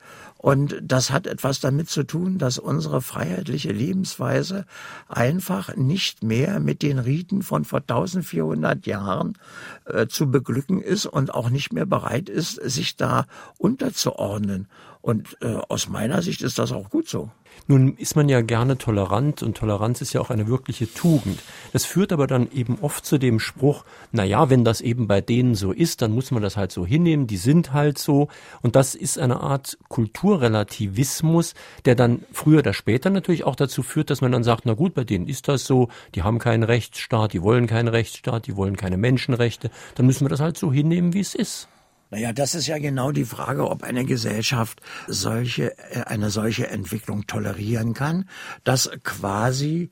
und 0.45 0.75
das 0.79 1.09
hat 1.09 1.25
etwas 1.25 1.59
damit 1.59 1.89
zu 1.89 2.03
tun, 2.03 2.37
dass 2.37 2.59
unsere 2.59 3.01
freiheitliche 3.01 3.71
Lebensweise 3.71 4.67
einfach 5.09 5.75
nicht 5.75 6.23
mehr 6.23 6.59
mit 6.59 6.83
den 6.83 6.99
Riten 6.99 7.41
von 7.41 7.65
vor 7.65 7.79
1400 7.79 8.85
Jahren 8.85 9.39
äh, 9.85 10.05
zu 10.05 10.29
beglücken 10.29 10.83
ist 10.83 11.07
und 11.07 11.33
auch 11.33 11.49
nicht 11.49 11.73
mehr 11.73 11.87
bereit 11.87 12.29
ist, 12.29 12.61
sich 12.61 12.95
da 12.95 13.25
unterzuordnen. 13.57 14.67
Und 15.05 15.37
äh, 15.41 15.57
aus 15.69 15.87
meiner 15.87 16.23
Sicht 16.23 16.41
ist 16.41 16.57
das 16.57 16.71
auch 16.71 16.89
gut 16.89 17.07
so. 17.07 17.29
Nun 17.67 17.95
ist 17.95 18.15
man 18.15 18.27
ja 18.27 18.41
gerne 18.41 18.79
tolerant 18.79 19.43
und 19.43 19.55
Toleranz 19.55 20.01
ist 20.01 20.13
ja 20.13 20.19
auch 20.19 20.31
eine 20.31 20.47
wirkliche 20.47 20.91
Tugend. 20.91 21.43
Das 21.73 21.85
führt 21.85 22.11
aber 22.11 22.25
dann 22.25 22.51
eben 22.51 22.79
oft 22.81 23.05
zu 23.05 23.19
dem 23.19 23.39
Spruch, 23.39 23.85
na 24.11 24.23
ja, 24.23 24.49
wenn 24.49 24.65
das 24.65 24.81
eben 24.81 25.07
bei 25.07 25.21
denen 25.21 25.53
so 25.53 25.71
ist, 25.71 26.01
dann 26.01 26.11
muss 26.11 26.31
man 26.31 26.41
das 26.41 26.57
halt 26.57 26.71
so 26.71 26.87
hinnehmen, 26.87 27.27
die 27.27 27.37
sind 27.37 27.71
halt 27.71 27.99
so. 27.99 28.29
Und 28.63 28.75
das 28.75 28.95
ist 28.95 29.19
eine 29.19 29.41
Art 29.41 29.77
Kulturrelativismus, 29.89 31.53
der 31.85 31.93
dann 31.93 32.23
früher 32.31 32.57
oder 32.59 32.73
später 32.73 33.11
natürlich 33.11 33.43
auch 33.43 33.55
dazu 33.55 33.83
führt, 33.83 34.09
dass 34.09 34.21
man 34.21 34.31
dann 34.31 34.43
sagt, 34.43 34.65
na 34.65 34.73
gut, 34.73 34.95
bei 34.95 35.03
denen 35.03 35.27
ist 35.27 35.47
das 35.47 35.65
so, 35.65 35.89
die 36.15 36.23
haben 36.23 36.39
keinen 36.39 36.63
Rechtsstaat, 36.63 37.33
die 37.33 37.43
wollen 37.43 37.67
keinen 37.67 37.89
Rechtsstaat, 37.89 38.47
die 38.47 38.55
wollen 38.55 38.75
keine 38.75 38.97
Menschenrechte, 38.97 39.69
dann 39.93 40.07
müssen 40.07 40.25
wir 40.25 40.29
das 40.29 40.39
halt 40.39 40.57
so 40.57 40.73
hinnehmen, 40.73 41.13
wie 41.13 41.19
es 41.19 41.35
ist. 41.35 41.67
Naja, 42.15 42.31
das 42.31 42.55
ist 42.55 42.67
ja 42.67 42.77
genau 42.77 43.11
die 43.11 43.25
Frage, 43.25 43.69
ob 43.69 43.83
eine 43.83 44.05
Gesellschaft 44.05 44.81
solche, 45.05 45.77
äh, 45.77 46.03
eine 46.05 46.29
solche 46.29 46.67
Entwicklung 46.67 47.27
tolerieren 47.27 47.93
kann, 47.93 48.29
dass 48.63 48.89
quasi 49.03 49.89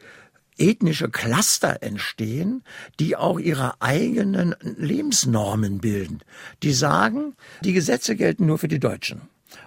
ethnische 0.58 1.10
Cluster 1.10 1.84
entstehen, 1.84 2.64
die 2.98 3.18
auch 3.18 3.40
ihre 3.40 3.82
eigenen 3.82 4.56
Lebensnormen 4.62 5.80
bilden. 5.80 6.22
Die 6.64 6.72
sagen, 6.72 7.36
die 7.62 7.74
Gesetze 7.74 8.16
gelten 8.16 8.46
nur 8.46 8.58
für 8.58 8.70
die 8.70 8.80
Deutschen. 8.80 9.24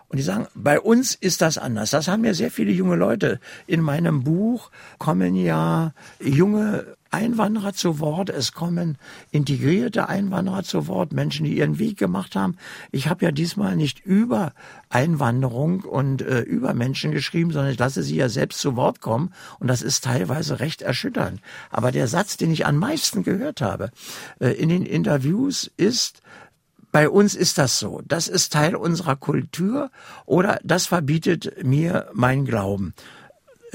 Und 0.09 0.17
die 0.17 0.23
sagen, 0.23 0.47
bei 0.55 0.81
uns 0.81 1.15
ist 1.15 1.43
das 1.43 1.59
anders. 1.59 1.91
Das 1.91 2.09
haben 2.09 2.25
ja 2.25 2.33
sehr 2.33 2.51
viele 2.51 2.73
junge 2.73 2.97
Leute. 2.97 3.39
In 3.67 3.83
meinem 3.83 4.25
Buch 4.25 4.71
kommen 4.97 5.35
ja 5.35 5.93
junge 6.21 6.97
Einwanderer 7.17 7.73
zu 7.73 7.99
Wort, 7.99 8.29
es 8.29 8.53
kommen 8.53 8.99
integrierte 9.31 10.11
Einwanderer 10.11 10.65
zu 10.65 10.87
Wort, 10.87 11.15
Menschen, 11.15 11.47
die 11.47 11.57
ihren 11.57 11.79
Weg 11.79 11.97
gemacht 11.97 12.37
haben. 12.37 12.59
Ich 12.93 13.09
habe 13.09 13.25
ja 13.25 13.33
diesmal 13.33 13.75
nicht 13.75 14.05
über 14.05 14.53
Einwanderung 14.91 15.81
und 15.81 16.21
äh, 16.21 16.41
über 16.41 16.75
Menschen 16.75 17.13
geschrieben, 17.13 17.53
sondern 17.53 17.73
ich 17.73 17.79
lasse 17.79 18.03
sie 18.03 18.17
ja 18.17 18.29
selbst 18.29 18.61
zu 18.61 18.77
Wort 18.77 19.01
kommen 19.01 19.33
und 19.59 19.69
das 19.69 19.81
ist 19.81 20.05
teilweise 20.05 20.61
recht 20.61 20.83
erschütternd. 20.83 21.41
Aber 21.71 21.91
der 21.91 22.07
Satz, 22.07 22.37
den 22.37 22.53
ich 22.53 22.67
am 22.67 22.77
meisten 22.77 23.23
gehört 23.23 23.63
habe 23.63 23.91
äh, 24.39 24.51
in 24.51 24.69
den 24.69 24.85
Interviews 24.85 25.71
ist, 25.79 26.21
bei 26.93 27.09
uns 27.09 27.35
ist 27.35 27.57
das 27.57 27.79
so. 27.79 28.03
Das 28.05 28.29
ist 28.29 28.53
Teil 28.53 28.77
unserer 28.77 29.17
Kultur 29.17 29.91
oder 30.27 30.61
das 30.65 30.85
verbietet 30.85 31.65
mir 31.65 32.09
mein 32.13 32.45
Glauben. 32.45 32.93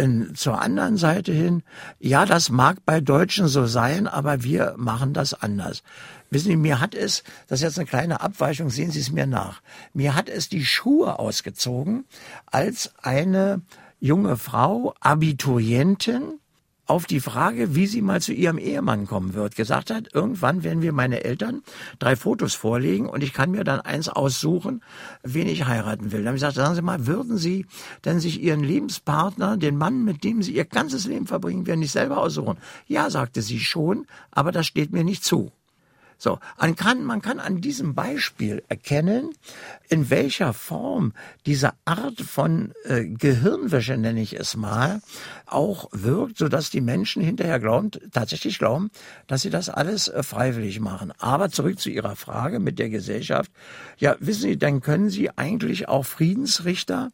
In, 0.02 0.34
zur 0.34 0.60
anderen 0.60 0.98
Seite 0.98 1.32
hin, 1.32 1.62
ja, 2.00 2.26
das 2.26 2.50
mag 2.50 2.78
bei 2.86 3.02
Deutschen 3.02 3.48
so 3.48 3.68
sein, 3.68 4.08
aber 4.08 4.42
wir 4.42 4.74
machen 4.78 5.14
das 5.14 5.36
anders. 5.36 5.84
Wissen 6.32 6.48
Sie, 6.48 6.56
mir 6.56 6.80
hat 6.80 6.96
es, 6.96 7.24
das 7.48 7.60
ist 7.60 7.64
jetzt 7.64 7.78
eine 7.78 7.88
kleine 7.88 8.22
Abweichung, 8.22 8.72
sehen 8.72 8.90
Sie 8.90 9.00
es 9.00 9.12
mir 9.12 9.28
nach, 9.28 9.62
mir 9.94 10.16
hat 10.16 10.28
es 10.28 10.50
die 10.50 10.66
Schuhe 10.66 11.20
ausgezogen, 11.20 12.06
als 12.48 12.94
eine 13.04 13.62
junge 14.00 14.38
Frau, 14.38 14.96
Abiturientin, 15.02 16.41
auf 16.86 17.06
die 17.06 17.20
Frage, 17.20 17.76
wie 17.76 17.88
sie 17.88 18.02
mal 18.02 18.22
zu 18.22 18.34
ihrem 18.34 18.58
Ehemann 18.58 19.08
kommen 19.08 19.34
wird, 19.34 19.56
gesagt 19.56 19.92
hat, 19.92 20.14
irgendwann 20.14 20.64
werden 20.64 20.82
wir 20.82 20.94
meine 20.94 21.24
Eltern 21.24 21.62
drei 22.00 22.16
Fotos 22.16 22.54
vorlegen 22.54 23.08
und 23.08 23.24
ich 23.24 23.34
kann 23.34 23.52
mir 23.52 23.64
dann 23.64 23.80
eins 23.80 24.10
aussuchen, 24.10 24.84
wen 25.24 25.48
ich 25.48 25.66
heiraten 25.66 26.12
will. 26.12 26.20
Dann 26.20 26.28
habe 26.28 26.38
ich 26.38 26.42
gesagt, 26.42 26.56
sagen 26.56 26.76
Sie 26.76 26.82
mal, 26.82 27.08
würden 27.08 27.38
Sie 27.38 27.66
denn 28.04 28.20
sich 28.20 28.42
Ihren 28.42 28.64
Lebenspartner, 28.64 29.58
den 29.58 29.78
Mann, 29.78 30.04
mit 30.04 30.24
dem 30.24 30.42
Sie 30.42 30.54
Ihr 30.54 30.66
ganzes 30.66 31.06
Leben 31.06 31.28
verbringen 31.28 31.68
werden, 31.68 31.80
nicht 31.80 31.92
selber 31.92 32.18
aussuchen? 32.18 32.58
Ja, 32.88 33.10
sagte 33.10 33.42
sie 33.42 33.60
schon, 33.60 34.06
aber 34.32 34.52
das 34.52 34.68
steht 34.68 34.92
mir 34.92 35.04
nicht 35.04 35.24
zu. 35.24 35.52
So, 36.22 36.38
man 36.60 36.76
kann, 36.76 37.04
man 37.04 37.24
kann 37.24 37.40
an 37.40 37.62
diesem 37.62 37.96
Beispiel 37.96 38.62
erkennen, 38.70 39.32
in 39.90 40.12
welcher 40.12 40.54
Form 40.54 41.14
diese 41.48 41.72
Art 41.84 42.22
von 42.22 42.74
äh, 42.84 43.06
Gehirnwäsche, 43.06 43.98
nenne 43.98 44.22
ich 44.22 44.40
es 44.40 44.56
mal, 44.56 45.02
auch 45.48 45.90
wirkt, 45.92 46.38
sodass 46.38 46.70
die 46.70 46.80
Menschen 46.80 47.24
hinterher 47.24 47.60
glauben, 47.60 47.90
tatsächlich 48.12 48.60
glauben, 48.60 48.92
dass 49.26 49.42
sie 49.42 49.50
das 49.50 49.70
alles 49.70 50.10
äh, 50.10 50.22
freiwillig 50.22 50.80
machen. 50.80 51.12
Aber 51.18 51.50
zurück 51.50 51.80
zu 51.80 51.90
Ihrer 51.90 52.16
Frage 52.16 52.60
mit 52.60 52.78
der 52.78 52.92
Gesellschaft. 52.92 53.52
Ja, 53.98 54.16
wissen 54.20 54.44
Sie, 54.44 54.60
dann 54.60 54.82
können 54.82 55.10
Sie 55.10 55.36
eigentlich 55.36 55.88
auch 55.88 56.06
Friedensrichter 56.06 57.10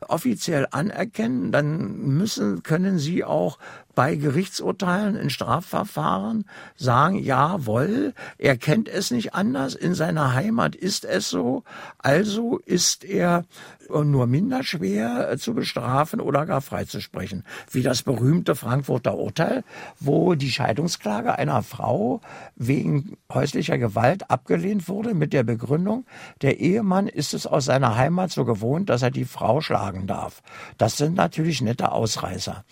offiziell 0.00 0.66
anerkennen. 0.72 1.52
Dann 1.52 1.96
müssen, 2.08 2.64
können 2.64 2.98
Sie 2.98 3.22
auch 3.22 3.60
bei 3.98 4.14
Gerichtsurteilen 4.14 5.16
in 5.16 5.28
Strafverfahren 5.28 6.44
sagen, 6.76 7.18
jawohl, 7.18 8.14
er 8.38 8.56
kennt 8.56 8.88
es 8.88 9.10
nicht 9.10 9.34
anders, 9.34 9.74
in 9.74 9.92
seiner 9.92 10.34
Heimat 10.34 10.76
ist 10.76 11.04
es 11.04 11.28
so, 11.28 11.64
also 11.98 12.58
ist 12.58 13.02
er 13.02 13.44
nur 13.90 14.28
minder 14.28 14.62
schwer 14.62 15.36
zu 15.38 15.52
bestrafen 15.52 16.20
oder 16.20 16.46
gar 16.46 16.60
freizusprechen. 16.60 17.42
Wie 17.72 17.82
das 17.82 18.04
berühmte 18.04 18.54
Frankfurter 18.54 19.16
Urteil, 19.16 19.64
wo 19.98 20.36
die 20.36 20.52
Scheidungsklage 20.52 21.36
einer 21.36 21.64
Frau 21.64 22.20
wegen 22.54 23.16
häuslicher 23.32 23.78
Gewalt 23.78 24.30
abgelehnt 24.30 24.88
wurde 24.88 25.14
mit 25.14 25.32
der 25.32 25.42
Begründung, 25.42 26.04
der 26.42 26.60
Ehemann 26.60 27.08
ist 27.08 27.34
es 27.34 27.48
aus 27.48 27.64
seiner 27.64 27.96
Heimat 27.96 28.30
so 28.30 28.44
gewohnt, 28.44 28.90
dass 28.90 29.02
er 29.02 29.10
die 29.10 29.24
Frau 29.24 29.60
schlagen 29.60 30.06
darf. 30.06 30.42
Das 30.76 30.96
sind 30.96 31.16
natürlich 31.16 31.62
nette 31.62 31.90
Ausreißer. 31.90 32.64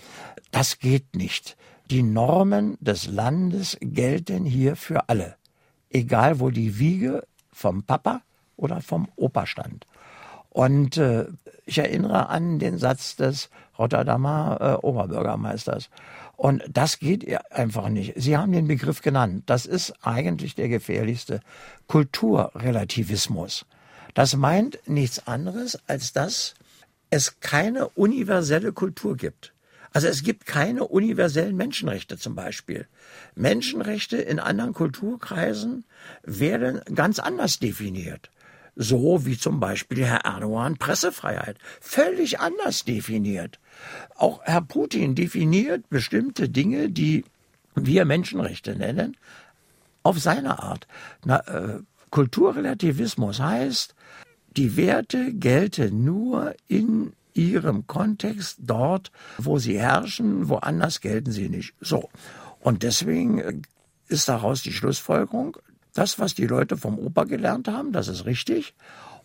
Das 0.56 0.78
geht 0.78 1.16
nicht. 1.16 1.54
Die 1.90 2.02
Normen 2.02 2.78
des 2.80 3.06
Landes 3.08 3.76
gelten 3.82 4.46
hier 4.46 4.74
für 4.74 5.10
alle. 5.10 5.36
Egal 5.90 6.40
wo 6.40 6.48
die 6.48 6.78
Wiege 6.78 7.26
vom 7.52 7.82
Papa 7.82 8.22
oder 8.56 8.80
vom 8.80 9.06
Opa 9.16 9.44
stand. 9.44 9.86
Und 10.48 10.96
äh, 10.96 11.26
ich 11.66 11.76
erinnere 11.76 12.30
an 12.30 12.58
den 12.58 12.78
Satz 12.78 13.16
des 13.16 13.50
Rotterdamer 13.78 14.78
äh, 14.82 14.86
Oberbürgermeisters. 14.86 15.90
Und 16.36 16.64
das 16.70 17.00
geht 17.00 17.26
einfach 17.52 17.90
nicht. 17.90 18.14
Sie 18.16 18.38
haben 18.38 18.52
den 18.52 18.66
Begriff 18.66 19.02
genannt. 19.02 19.42
Das 19.44 19.66
ist 19.66 19.92
eigentlich 20.06 20.54
der 20.54 20.70
gefährlichste 20.70 21.40
Kulturrelativismus. 21.86 23.66
Das 24.14 24.34
meint 24.36 24.78
nichts 24.86 25.26
anderes, 25.26 25.78
als 25.86 26.14
dass 26.14 26.54
es 27.10 27.40
keine 27.40 27.90
universelle 27.90 28.72
Kultur 28.72 29.18
gibt. 29.18 29.52
Also 29.96 30.09
es 30.09 30.22
gibt 30.22 30.44
keine 30.44 30.85
universellen 30.85 31.56
Menschenrechte 31.56 32.18
zum 32.18 32.35
Beispiel. 32.35 32.87
Menschenrechte 33.35 34.18
in 34.18 34.38
anderen 34.38 34.74
Kulturkreisen 34.74 35.85
werden 36.22 36.82
ganz 36.94 37.18
anders 37.18 37.61
definiert 37.61 38.30
so 38.78 39.24
wie 39.24 39.38
zum 39.38 39.59
Beispiel 39.59 40.04
Herr 40.04 40.26
Erdogan 40.26 40.76
Pressefreiheit, 40.76 41.56
völlig 41.80 42.40
anders 42.40 42.85
definiert. 42.85 43.59
Auch 44.16 44.42
Herr 44.42 44.61
Putin 44.61 45.14
definiert 45.14 45.88
bestimmte 45.88 46.50
Dinge, 46.50 46.90
die 46.90 47.24
wir 47.74 48.04
Menschenrechte 48.04 48.76
nennen, 48.76 49.16
auf 50.02 50.18
seine 50.18 50.62
Art. 50.62 50.87
Na, 51.24 51.38
äh, 51.46 51.78
Kulturrelativismus 52.11 53.40
heißt, 53.40 53.94
die 54.59 54.76
Werte 54.76 55.32
gelten 55.32 56.04
nur 56.04 56.54
in 56.68 57.14
ihrem 57.37 57.87
Kontext 57.87 58.59
dort, 58.61 59.12
wo 59.38 59.59
sie 59.59 59.79
herrschen, 59.79 60.49
woanders 60.49 61.01
gelten 61.01 61.33
sie 61.33 61.49
nicht. 61.49 61.75
So. 61.81 62.09
Und 62.61 62.83
deswegen 62.83 63.38
äh, 63.38 63.55
ist 64.09 64.29
daraus 64.29 64.62
die 64.62 64.72
Schlussfolgerung, 64.72 65.57
das, 65.94 66.18
was 66.18 66.35
die 66.35 66.46
Leute 66.46 66.77
vom 66.77 66.99
Opa 66.99 67.25
gelernt 67.25 67.68
haben, 67.68 67.92
das 67.92 68.09
ist 68.09 68.27
richtig. 68.27 68.75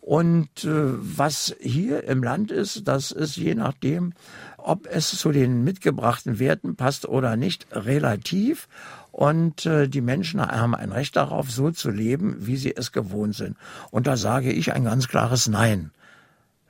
Und 0.01 0.63
äh, 0.63 0.69
was 0.71 1.55
hier 1.59 2.05
im 2.05 2.23
Land 2.23 2.51
ist, 2.51 2.87
das 2.87 3.11
ist 3.11 3.35
je 3.35 3.53
nachdem, 3.53 4.13
ob 4.57 4.87
es 4.87 5.09
zu 5.11 5.31
den 5.31 5.63
mitgebrachten 5.63 6.39
Werten 6.39 6.75
passt 6.75 7.07
oder 7.07 7.35
nicht, 7.35 7.67
relativ. 7.71 8.67
Und 9.11 9.65
äh, 9.67 9.87
die 9.87 10.01
Menschen 10.01 10.41
haben 10.41 10.73
ein 10.73 10.91
Recht 10.91 11.15
darauf, 11.15 11.51
so 11.51 11.69
zu 11.69 11.91
leben, 11.91 12.35
wie 12.39 12.57
sie 12.57 12.75
es 12.75 12.91
gewohnt 12.91 13.35
sind. 13.35 13.57
Und 13.91 14.07
da 14.07 14.17
sage 14.17 14.51
ich 14.51 14.73
ein 14.73 14.85
ganz 14.85 15.07
klares 15.07 15.47
Nein. 15.47 15.91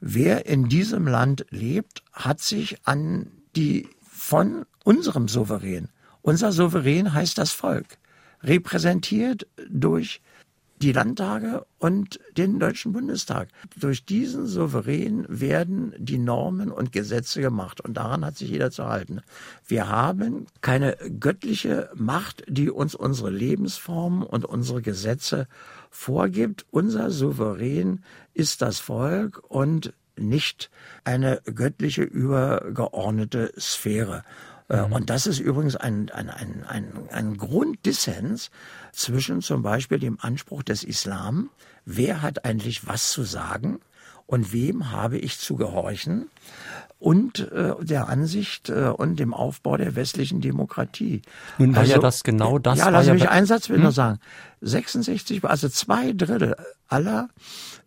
Wer 0.01 0.47
in 0.47 0.67
diesem 0.67 1.07
Land 1.07 1.45
lebt, 1.51 2.03
hat 2.11 2.41
sich 2.41 2.85
an 2.85 3.27
die 3.55 3.87
von 4.01 4.65
unserem 4.83 5.27
Souverän. 5.27 5.89
Unser 6.23 6.51
Souverän 6.51 7.13
heißt 7.13 7.37
das 7.37 7.51
Volk 7.51 7.99
repräsentiert 8.43 9.47
durch 9.69 10.21
die 10.81 10.91
Landtage 10.91 11.65
und 11.77 12.19
den 12.37 12.59
Deutschen 12.59 12.91
Bundestag. 12.91 13.49
Durch 13.79 14.03
diesen 14.03 14.47
Souverän 14.47 15.25
werden 15.29 15.93
die 15.99 16.17
Normen 16.17 16.71
und 16.71 16.91
Gesetze 16.91 17.39
gemacht 17.39 17.81
und 17.81 17.97
daran 17.97 18.25
hat 18.25 18.37
sich 18.37 18.49
jeder 18.49 18.71
zu 18.71 18.85
halten. 18.87 19.21
Wir 19.67 19.89
haben 19.89 20.47
keine 20.61 20.97
göttliche 21.19 21.91
Macht, 21.93 22.43
die 22.47 22.71
uns 22.71 22.95
unsere 22.95 23.29
Lebensformen 23.29 24.23
und 24.23 24.45
unsere 24.45 24.81
Gesetze 24.81 25.47
vorgibt. 25.91 26.65
Unser 26.71 27.11
Souverän 27.11 28.03
ist 28.33 28.63
das 28.63 28.79
Volk 28.79 29.43
und 29.47 29.93
nicht 30.15 30.71
eine 31.03 31.41
göttliche 31.45 32.03
übergeordnete 32.03 33.53
Sphäre. 33.59 34.23
Äh, 34.69 34.87
mhm. 34.87 34.93
Und 34.93 35.09
das 35.09 35.27
ist 35.27 35.39
übrigens 35.39 35.75
ein, 35.75 36.09
ein, 36.09 36.29
ein, 36.29 36.63
ein, 36.67 36.93
ein 37.11 37.37
Grunddissens 37.37 38.49
zwischen 38.93 39.41
zum 39.41 39.61
Beispiel 39.61 39.99
dem 39.99 40.17
Anspruch 40.19 40.63
des 40.63 40.83
Islam, 40.83 41.49
wer 41.85 42.21
hat 42.21 42.45
eigentlich 42.45 42.87
was 42.87 43.11
zu 43.11 43.23
sagen 43.23 43.79
und 44.25 44.53
wem 44.53 44.91
habe 44.91 45.17
ich 45.17 45.39
zu 45.39 45.55
gehorchen, 45.55 46.29
und 47.01 47.51
äh, 47.51 47.73
der 47.81 48.09
Ansicht 48.09 48.69
äh, 48.69 48.93
und 48.95 49.19
dem 49.19 49.33
Aufbau 49.33 49.75
der 49.75 49.95
westlichen 49.95 50.39
Demokratie. 50.39 51.23
Nun 51.57 51.73
war 51.73 51.81
also, 51.81 51.93
ja 51.93 51.99
das 51.99 52.23
genau 52.23 52.59
das. 52.59 52.77
Ja, 52.77 52.89
lass 52.89 53.07
ja 53.07 53.15
mich 53.15 53.27
einen 53.27 53.47
Satz 53.47 53.69
will 53.69 53.77
hm? 53.77 53.83
nur 53.83 53.91
sagen. 53.91 54.19
66, 54.61 55.43
also 55.43 55.67
zwei 55.67 56.13
Drittel 56.13 56.55
aller 56.87 57.29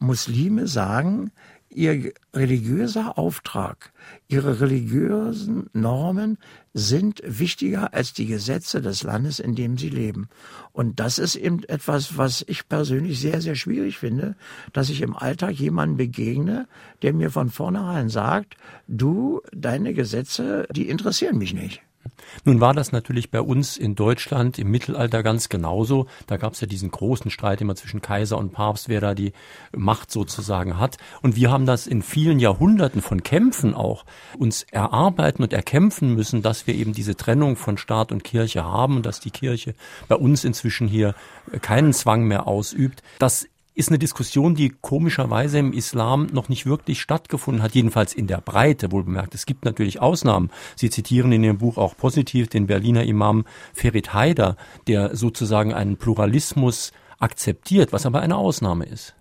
Muslime 0.00 0.66
sagen, 0.66 1.30
ihr 1.74 2.12
religiöser 2.32 3.18
Auftrag, 3.18 3.92
ihre 4.28 4.60
religiösen 4.60 5.68
Normen 5.72 6.38
sind 6.72 7.22
wichtiger 7.24 7.94
als 7.94 8.12
die 8.12 8.26
Gesetze 8.26 8.80
des 8.80 9.02
Landes, 9.02 9.38
in 9.38 9.54
dem 9.54 9.76
sie 9.78 9.90
leben. 9.90 10.28
Und 10.72 11.00
das 11.00 11.18
ist 11.18 11.36
eben 11.36 11.62
etwas, 11.64 12.16
was 12.16 12.44
ich 12.48 12.68
persönlich 12.68 13.20
sehr, 13.20 13.40
sehr 13.40 13.54
schwierig 13.54 13.98
finde, 13.98 14.36
dass 14.72 14.90
ich 14.90 15.02
im 15.02 15.16
Alltag 15.16 15.52
jemanden 15.52 15.96
begegne, 15.96 16.66
der 17.02 17.12
mir 17.12 17.30
von 17.30 17.50
vornherein 17.50 18.08
sagt, 18.08 18.56
du, 18.88 19.40
deine 19.52 19.94
Gesetze, 19.94 20.66
die 20.70 20.88
interessieren 20.88 21.38
mich 21.38 21.54
nicht. 21.54 21.82
Nun 22.44 22.60
war 22.60 22.74
das 22.74 22.92
natürlich 22.92 23.30
bei 23.30 23.40
uns 23.40 23.76
in 23.76 23.94
Deutschland 23.94 24.58
im 24.58 24.70
Mittelalter 24.70 25.22
ganz 25.22 25.48
genauso. 25.48 26.06
Da 26.26 26.36
gab 26.36 26.54
es 26.54 26.60
ja 26.60 26.66
diesen 26.66 26.90
großen 26.90 27.30
Streit 27.30 27.60
immer 27.60 27.74
zwischen 27.74 28.02
Kaiser 28.02 28.38
und 28.38 28.52
Papst, 28.52 28.88
wer 28.88 29.00
da 29.00 29.14
die 29.14 29.32
Macht 29.76 30.10
sozusagen 30.10 30.78
hat. 30.78 30.98
Und 31.22 31.36
wir 31.36 31.50
haben 31.50 31.66
das 31.66 31.86
in 31.86 32.02
vielen 32.02 32.38
Jahrhunderten 32.38 33.02
von 33.02 33.22
Kämpfen 33.22 33.74
auch 33.74 34.04
uns 34.38 34.64
erarbeiten 34.70 35.42
und 35.42 35.52
erkämpfen 35.52 36.14
müssen, 36.14 36.42
dass 36.42 36.66
wir 36.66 36.74
eben 36.74 36.92
diese 36.92 37.16
Trennung 37.16 37.56
von 37.56 37.78
Staat 37.78 38.12
und 38.12 38.24
Kirche 38.24 38.64
haben 38.64 38.96
und 38.96 39.06
dass 39.06 39.20
die 39.20 39.30
Kirche 39.30 39.74
bei 40.08 40.16
uns 40.16 40.44
inzwischen 40.44 40.88
hier 40.88 41.14
keinen 41.60 41.92
Zwang 41.92 42.24
mehr 42.24 42.46
ausübt. 42.46 43.02
Das 43.18 43.46
ist 43.74 43.88
eine 43.88 43.98
Diskussion, 43.98 44.54
die 44.54 44.72
komischerweise 44.80 45.58
im 45.58 45.72
Islam 45.72 46.28
noch 46.32 46.48
nicht 46.48 46.64
wirklich 46.64 47.00
stattgefunden 47.00 47.62
hat, 47.62 47.74
jedenfalls 47.74 48.14
in 48.14 48.28
der 48.28 48.40
Breite, 48.40 48.92
wohl 48.92 49.04
bemerkt. 49.04 49.34
Es 49.34 49.46
gibt 49.46 49.64
natürlich 49.64 50.00
Ausnahmen. 50.00 50.50
Sie 50.76 50.90
zitieren 50.90 51.32
in 51.32 51.42
Ihrem 51.42 51.58
Buch 51.58 51.76
auch 51.76 51.96
positiv 51.96 52.48
den 52.48 52.68
Berliner 52.68 53.02
Imam 53.02 53.44
Ferit 53.72 54.14
Haider, 54.14 54.56
der 54.86 55.16
sozusagen 55.16 55.74
einen 55.74 55.96
Pluralismus 55.96 56.92
akzeptiert, 57.18 57.92
was 57.92 58.06
aber 58.06 58.20
eine 58.20 58.36
Ausnahme 58.36 58.84
ist. 58.86 59.14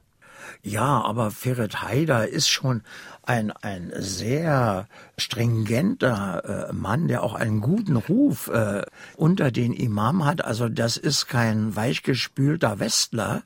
Ja, 0.61 1.01
aber 1.01 1.31
Ferit 1.31 1.81
Haider 1.81 2.27
ist 2.27 2.49
schon 2.49 2.81
ein, 3.23 3.51
ein 3.51 3.91
sehr 3.95 4.87
stringenter 5.17 6.69
äh, 6.69 6.73
Mann, 6.73 7.07
der 7.07 7.23
auch 7.23 7.33
einen 7.33 7.61
guten 7.61 7.95
Ruf 7.95 8.47
äh, 8.47 8.83
unter 9.15 9.51
den 9.51 9.73
Imam 9.73 10.25
hat. 10.25 10.43
Also 10.43 10.69
das 10.69 10.97
ist 10.97 11.27
kein 11.27 11.75
weichgespülter 11.75 12.79
Westler, 12.79 13.43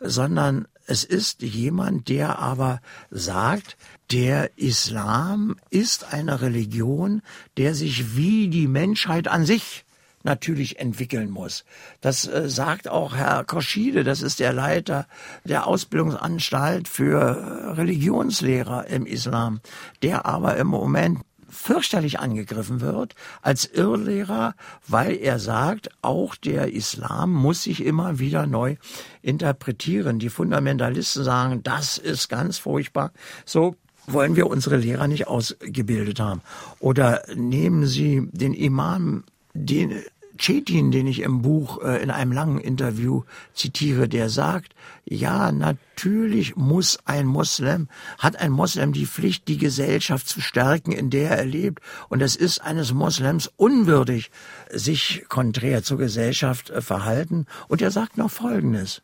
sondern 0.00 0.68
es 0.86 1.02
ist 1.02 1.42
jemand, 1.42 2.08
der 2.08 2.38
aber 2.38 2.80
sagt, 3.10 3.76
der 4.12 4.56
Islam 4.56 5.56
ist 5.70 6.12
eine 6.12 6.40
Religion, 6.40 7.22
der 7.56 7.74
sich 7.74 8.16
wie 8.16 8.48
die 8.48 8.68
Menschheit 8.68 9.26
an 9.26 9.44
sich 9.44 9.85
natürlich 10.26 10.78
entwickeln 10.78 11.30
muss. 11.30 11.64
Das 12.02 12.26
äh, 12.26 12.50
sagt 12.50 12.88
auch 12.88 13.16
Herr 13.16 13.44
Koschide, 13.44 14.04
das 14.04 14.20
ist 14.20 14.40
der 14.40 14.52
Leiter 14.52 15.06
der 15.44 15.66
Ausbildungsanstalt 15.66 16.88
für 16.88 17.20
äh, 17.20 17.70
Religionslehrer 17.70 18.88
im 18.88 19.06
Islam, 19.06 19.60
der 20.02 20.26
aber 20.26 20.58
im 20.58 20.66
Moment 20.66 21.20
fürchterlich 21.48 22.18
angegriffen 22.18 22.80
wird 22.80 23.14
als 23.40 23.64
Irrlehrer, 23.64 24.54
weil 24.86 25.16
er 25.16 25.38
sagt, 25.38 25.88
auch 26.02 26.34
der 26.34 26.72
Islam 26.72 27.32
muss 27.32 27.62
sich 27.62 27.84
immer 27.84 28.18
wieder 28.18 28.46
neu 28.46 28.76
interpretieren. 29.22 30.18
Die 30.18 30.28
Fundamentalisten 30.28 31.24
sagen, 31.24 31.62
das 31.62 31.98
ist 31.98 32.28
ganz 32.28 32.58
furchtbar. 32.58 33.12
So 33.44 33.76
wollen 34.06 34.36
wir 34.36 34.48
unsere 34.48 34.76
Lehrer 34.76 35.08
nicht 35.08 35.26
ausgebildet 35.26 36.20
haben. 36.20 36.42
Oder 36.78 37.22
nehmen 37.34 37.86
Sie 37.86 38.28
den 38.32 38.54
Imam, 38.54 39.24
den 39.54 40.02
Chetin, 40.36 40.90
den 40.90 41.06
ich 41.06 41.20
im 41.20 41.42
Buch 41.42 41.82
äh, 41.82 42.02
in 42.02 42.10
einem 42.10 42.32
langen 42.32 42.58
Interview 42.58 43.22
zitiere, 43.54 44.08
der 44.08 44.28
sagt, 44.28 44.74
ja, 45.04 45.52
natürlich 45.52 46.56
muss 46.56 46.98
ein 47.04 47.26
Moslem, 47.26 47.88
hat 48.18 48.36
ein 48.36 48.50
Moslem 48.50 48.92
die 48.92 49.06
Pflicht, 49.06 49.48
die 49.48 49.58
Gesellschaft 49.58 50.28
zu 50.28 50.40
stärken, 50.40 50.92
in 50.92 51.10
der 51.10 51.30
er 51.30 51.44
lebt. 51.44 51.82
Und 52.08 52.22
es 52.22 52.36
ist 52.36 52.60
eines 52.60 52.92
Moslems 52.92 53.50
unwürdig, 53.56 54.30
sich 54.70 55.24
konträr 55.28 55.82
zur 55.82 55.98
Gesellschaft 55.98 56.70
äh, 56.70 56.80
verhalten. 56.80 57.46
Und 57.68 57.82
er 57.82 57.90
sagt 57.90 58.18
noch 58.18 58.30
Folgendes. 58.30 59.02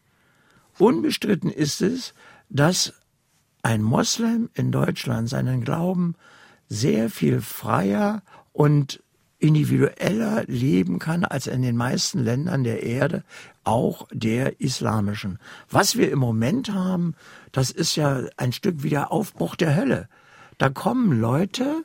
Unbestritten 0.78 1.50
ist 1.50 1.82
es, 1.82 2.14
dass 2.48 2.94
ein 3.62 3.82
Moslem 3.82 4.50
in 4.54 4.72
Deutschland 4.72 5.28
seinen 5.28 5.64
Glauben 5.64 6.14
sehr 6.68 7.10
viel 7.10 7.40
freier 7.40 8.22
und 8.52 9.02
individueller 9.42 10.44
leben 10.46 10.98
kann 10.98 11.24
als 11.24 11.48
in 11.48 11.62
den 11.62 11.76
meisten 11.76 12.20
Ländern 12.20 12.62
der 12.62 12.82
Erde, 12.82 13.24
auch 13.64 14.06
der 14.12 14.60
islamischen. 14.60 15.38
Was 15.68 15.96
wir 15.96 16.10
im 16.10 16.20
Moment 16.20 16.72
haben, 16.72 17.14
das 17.50 17.70
ist 17.70 17.96
ja 17.96 18.22
ein 18.36 18.52
Stück 18.52 18.82
wie 18.82 18.90
der 18.90 19.10
Aufbruch 19.10 19.56
der 19.56 19.76
Hölle. 19.76 20.08
Da 20.58 20.68
kommen 20.68 21.20
Leute, 21.20 21.84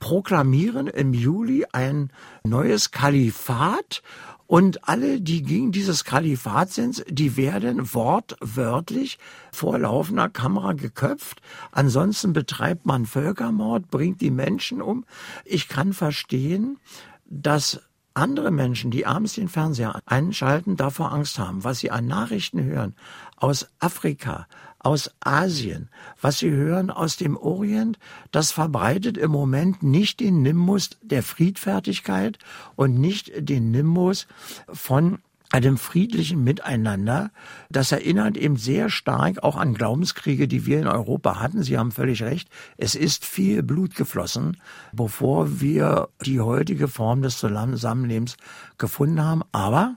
proklamieren 0.00 0.86
im 0.86 1.14
Juli 1.14 1.64
ein 1.72 2.10
neues 2.44 2.90
Kalifat 2.90 4.02
und 4.48 4.88
alle, 4.88 5.20
die 5.20 5.42
gegen 5.42 5.72
dieses 5.72 6.04
Kalifat 6.04 6.72
sind, 6.72 7.04
die 7.06 7.36
werden 7.36 7.94
wortwörtlich 7.94 9.18
vor 9.52 9.78
laufender 9.78 10.30
Kamera 10.30 10.72
geköpft. 10.72 11.42
Ansonsten 11.70 12.32
betreibt 12.32 12.86
man 12.86 13.04
Völkermord, 13.04 13.90
bringt 13.90 14.22
die 14.22 14.30
Menschen 14.30 14.80
um. 14.80 15.04
Ich 15.44 15.68
kann 15.68 15.92
verstehen, 15.92 16.78
dass 17.26 17.82
andere 18.14 18.50
Menschen, 18.50 18.90
die 18.90 19.04
abends 19.04 19.34
den 19.34 19.48
Fernseher 19.48 20.00
einschalten, 20.06 20.76
davor 20.76 21.12
Angst 21.12 21.38
haben, 21.38 21.62
was 21.62 21.80
sie 21.80 21.90
an 21.90 22.06
Nachrichten 22.06 22.64
hören 22.64 22.94
aus 23.36 23.68
Afrika, 23.80 24.46
aus 24.78 25.10
Asien, 25.20 25.88
was 26.20 26.38
sie 26.38 26.50
hören 26.50 26.90
aus 26.90 27.16
dem 27.16 27.36
Orient, 27.36 27.98
das 28.30 28.52
verbreitet 28.52 29.16
im 29.16 29.30
Moment 29.30 29.82
nicht 29.82 30.20
den 30.20 30.42
Nimbus 30.42 30.90
der 31.02 31.22
Friedfertigkeit 31.22 32.38
und 32.76 32.98
nicht 32.98 33.32
den 33.36 33.70
Nimbus 33.70 34.26
von 34.72 35.18
einem 35.50 35.78
friedlichen 35.78 36.44
Miteinander. 36.44 37.30
Das 37.70 37.92
erinnert 37.92 38.36
eben 38.36 38.56
sehr 38.56 38.90
stark 38.90 39.42
auch 39.42 39.56
an 39.56 39.74
Glaubenskriege, 39.74 40.46
die 40.46 40.66
wir 40.66 40.78
in 40.78 40.86
Europa 40.86 41.40
hatten. 41.40 41.62
Sie 41.62 41.78
haben 41.78 41.90
völlig 41.90 42.22
recht. 42.22 42.48
Es 42.76 42.94
ist 42.94 43.24
viel 43.24 43.62
Blut 43.62 43.94
geflossen, 43.94 44.58
bevor 44.92 45.60
wir 45.60 46.08
die 46.24 46.40
heutige 46.40 46.88
Form 46.88 47.22
des 47.22 47.38
Zusammenlebens 47.38 48.36
gefunden 48.76 49.24
haben. 49.24 49.42
Aber 49.52 49.96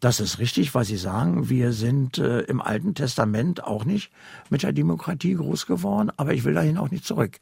das 0.00 0.20
ist 0.20 0.38
richtig, 0.38 0.74
was 0.74 0.88
Sie 0.88 0.96
sagen. 0.96 1.48
Wir 1.48 1.72
sind 1.72 2.18
äh, 2.18 2.40
im 2.40 2.60
Alten 2.60 2.94
Testament 2.94 3.64
auch 3.64 3.84
nicht 3.84 4.12
mit 4.50 4.62
der 4.62 4.72
Demokratie 4.72 5.34
groß 5.34 5.66
geworden, 5.66 6.10
aber 6.16 6.34
ich 6.34 6.44
will 6.44 6.54
dahin 6.54 6.78
auch 6.78 6.90
nicht 6.90 7.04
zurück. 7.04 7.38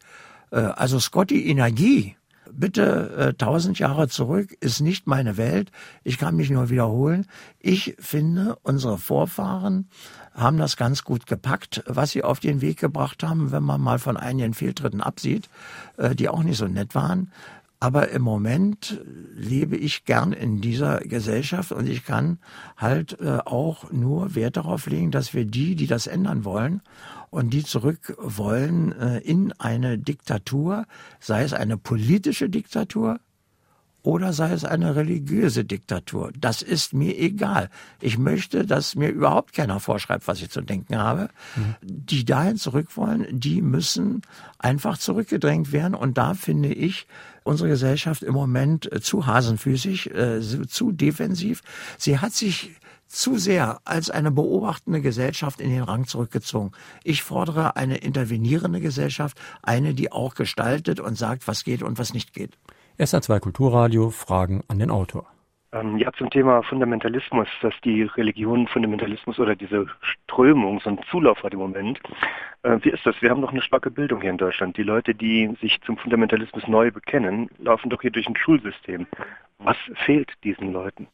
Äh, 0.51 0.57
also 0.57 0.99
Scotty 0.99 1.49
Energie, 1.51 2.16
bitte 2.51 3.11
äh, 3.16 3.35
tausend 3.35 3.79
Jahre 3.79 4.09
zurück, 4.09 4.57
ist 4.61 4.81
nicht 4.81 5.07
meine 5.07 5.37
Welt. 5.37 5.71
Ich 6.05 6.19
kann 6.19 6.37
mich 6.37 6.51
nur 6.51 6.71
wiederholen. 6.71 7.27
Ich 7.61 7.95
finde, 7.99 8.57
unsere 8.62 8.99
Vorfahren 8.99 9.88
haben 10.33 10.59
das 10.59 10.77
ganz 10.77 11.05
gut 11.05 11.27
gepackt, 11.27 11.83
was 11.87 12.11
sie 12.11 12.23
auf 12.23 12.40
den 12.40 12.61
Weg 12.61 12.79
gebracht 12.79 13.23
haben, 13.23 13.53
wenn 13.53 13.62
man 13.62 13.81
mal 13.81 13.99
von 13.99 14.16
einigen 14.16 14.55
Fehltritten 14.55 15.01
absieht, 15.01 15.49
äh, 15.97 16.14
die 16.14 16.29
auch 16.29 16.42
nicht 16.42 16.59
so 16.59 16.66
nett 16.66 16.95
waren. 16.95 17.33
Aber 17.79 18.09
im 18.09 18.23
Moment 18.23 19.01
lebe 19.35 19.77
ich 19.77 20.05
gern 20.05 20.33
in 20.33 20.61
dieser 20.61 21.01
Gesellschaft 21.01 21.73
und 21.73 21.89
ich 21.89 22.05
kann 22.05 22.39
halt 22.77 23.21
äh, 23.21 23.39
auch 23.45 23.91
nur 23.93 24.35
Wert 24.35 24.57
darauf 24.57 24.87
legen, 24.87 25.11
dass 25.11 25.35
wir 25.35 25.45
die, 25.45 25.77
die 25.77 25.87
das 25.87 26.07
ändern 26.07 26.45
wollen 26.45 26.81
und 27.29 27.51
die 27.51 27.65
zurück 27.65 28.17
wollen 28.19 28.93
äh, 28.99 29.19
in 29.19 29.53
eine 29.59 29.99
Diktatur, 29.99 30.87
sei 31.21 31.43
es 31.43 31.53
eine 31.53 31.77
politische 31.77 32.49
Diktatur, 32.49 33.21
oder 34.07 34.33
sei 34.33 34.53
es 34.53 34.65
eine 34.65 34.95
religiöse 34.95 35.65
Diktatur. 35.65 36.31
Das 36.39 36.62
ist 36.62 36.95
mir 36.95 37.19
egal. 37.19 37.71
Ich 38.01 38.19
möchte, 38.19 38.65
dass 38.65 38.95
mir 38.95 39.09
überhaupt 39.09 39.53
keiner 39.53 39.81
vorschreibt, 39.81 40.29
was 40.29 40.41
ich 40.41 40.49
zu 40.49 40.61
denken 40.61 40.97
habe. 40.97 41.29
Mhm. 41.57 41.75
Die 41.83 42.25
dahin 42.25 42.57
zurück 42.57 42.97
wollen, 42.97 43.27
die 43.33 43.62
müssen 43.62 44.23
einfach 44.61 44.97
zurückgedrängt 44.97 45.73
werden. 45.73 45.97
Und 45.97 46.19
da 46.19 46.35
finde 46.35 46.73
ich 46.73 47.09
unsere 47.47 47.69
Gesellschaft 47.69 48.23
im 48.23 48.35
Moment 48.35 48.91
äh, 48.93 49.01
zu 49.01 49.27
hasenfüßig, 49.27 50.15
äh, 50.15 50.41
zu 50.41 50.93
defensiv. 50.93 51.63
Sie 51.99 52.19
hat 52.19 52.33
sich 52.33 52.73
zu 53.09 53.39
sehr 53.39 53.81
als 53.85 54.11
eine 54.11 54.33
beobachtende 54.33 55.01
Gesellschaft 55.01 55.61
in 55.61 55.71
den 55.71 55.83
Rang 55.83 56.07
zurückgezogen. 56.07 56.73
Ich 57.05 57.23
fordere 57.23 57.77
eine 57.77 57.99
intervenierende 57.99 58.81
Gesellschaft, 58.81 59.39
eine, 59.63 59.95
die 59.95 60.11
auch 60.11 60.35
gestaltet 60.35 60.99
und 60.99 61.17
sagt, 61.17 61.47
was 61.47 61.63
geht 61.63 61.83
und 61.83 61.99
was 61.99 62.13
nicht 62.13 62.33
geht. 62.33 62.59
SA2 62.99 63.39
Kulturradio 63.41 64.11
Fragen 64.11 64.65
an 64.69 64.79
den 64.79 64.91
Autor. 64.91 65.27
Ähm, 65.81 65.99
ja, 65.99 66.12
zum 66.12 66.31
Thema 66.31 66.62
Fundamentalismus, 66.62 67.49
dass 67.61 67.75
die 67.85 68.03
Religion 68.03 68.67
Fundamentalismus 68.69 69.39
oder 69.39 69.57
diese 69.57 69.87
Strömung 70.01 70.81
so 70.81 70.91
einen 70.91 71.01
Zulauf 71.11 71.43
hat 71.43 71.53
im 71.53 71.61
Moment. 71.61 72.01
Äh, 72.62 72.79
wie 72.83 72.91
ist 72.91 73.05
das? 73.05 73.21
Wir 73.21 73.31
haben 73.31 73.43
doch 73.43 73.53
eine 73.53 73.62
starke 73.62 73.91
Bildung 73.91 74.21
hier 74.21 74.31
in 74.31 74.39
Deutschland. 74.39 74.77
Die 74.77 74.83
Leute, 74.83 75.15
die 75.15 75.57
sich 75.61 75.81
zum 75.83 75.97
Fundamentalismus 75.99 76.67
neu 76.69 76.91
bekennen, 76.91 77.51
laufen 77.59 77.91
doch 77.91 78.01
hier 78.03 78.11
durch 78.11 78.27
ein 78.27 78.37
Schulsystem. 78.37 79.07
Was 79.59 79.77
fehlt 80.05 80.33
diesen 80.45 80.73
Leuten? 80.73 81.09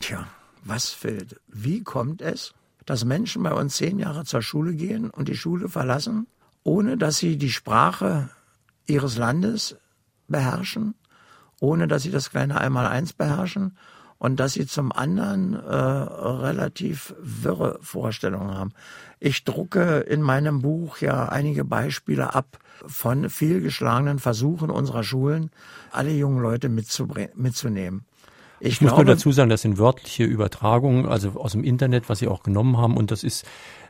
Tja, 0.00 0.26
was 0.64 0.92
fehlt? 0.92 1.40
Wie 1.48 1.82
kommt 1.82 2.22
es, 2.22 2.54
dass 2.86 3.04
Menschen 3.04 3.42
bei 3.42 3.52
uns 3.52 3.76
zehn 3.76 3.98
Jahre 3.98 4.24
zur 4.24 4.42
Schule 4.42 4.74
gehen 4.74 5.10
und 5.10 5.28
die 5.28 5.36
Schule 5.36 5.68
verlassen, 5.68 6.26
ohne 6.62 6.96
dass 6.96 7.18
sie 7.18 7.36
die 7.36 7.50
Sprache 7.50 8.30
ihres 8.86 9.18
Landes 9.18 9.78
beherrschen, 10.28 10.94
ohne 11.60 11.88
dass 11.88 12.02
sie 12.02 12.10
das 12.10 12.30
kleine 12.30 12.60
Einmaleins 12.60 13.12
beherrschen 13.12 13.76
und 14.18 14.40
dass 14.40 14.54
sie 14.54 14.66
zum 14.66 14.92
anderen 14.92 15.54
äh, 15.54 15.74
relativ 15.74 17.14
wirre 17.20 17.78
Vorstellungen 17.82 18.56
haben. 18.56 18.72
Ich 19.20 19.44
drucke 19.44 20.00
in 20.00 20.22
meinem 20.22 20.62
Buch 20.62 20.98
ja 20.98 21.28
einige 21.28 21.64
Beispiele 21.64 22.34
ab 22.34 22.58
von 22.86 23.30
fehlgeschlagenen 23.30 24.18
Versuchen 24.18 24.70
unserer 24.70 25.04
Schulen, 25.04 25.50
alle 25.90 26.10
jungen 26.12 26.40
Leute 26.40 26.68
mitzunehmen. 26.68 28.04
Ich, 28.60 28.74
ich 28.74 28.80
muss 28.80 28.92
nur 28.92 29.04
dazu 29.04 29.32
sagen, 29.32 29.50
das 29.50 29.62
sind 29.62 29.78
wörtliche 29.78 30.24
Übertragungen, 30.24 31.06
also 31.06 31.32
aus 31.32 31.52
dem 31.52 31.64
Internet, 31.64 32.08
was 32.08 32.20
Sie 32.20 32.28
auch 32.28 32.42
genommen 32.42 32.78
haben, 32.78 32.96
und 32.96 33.10
das 33.10 33.24
ist 33.24 33.44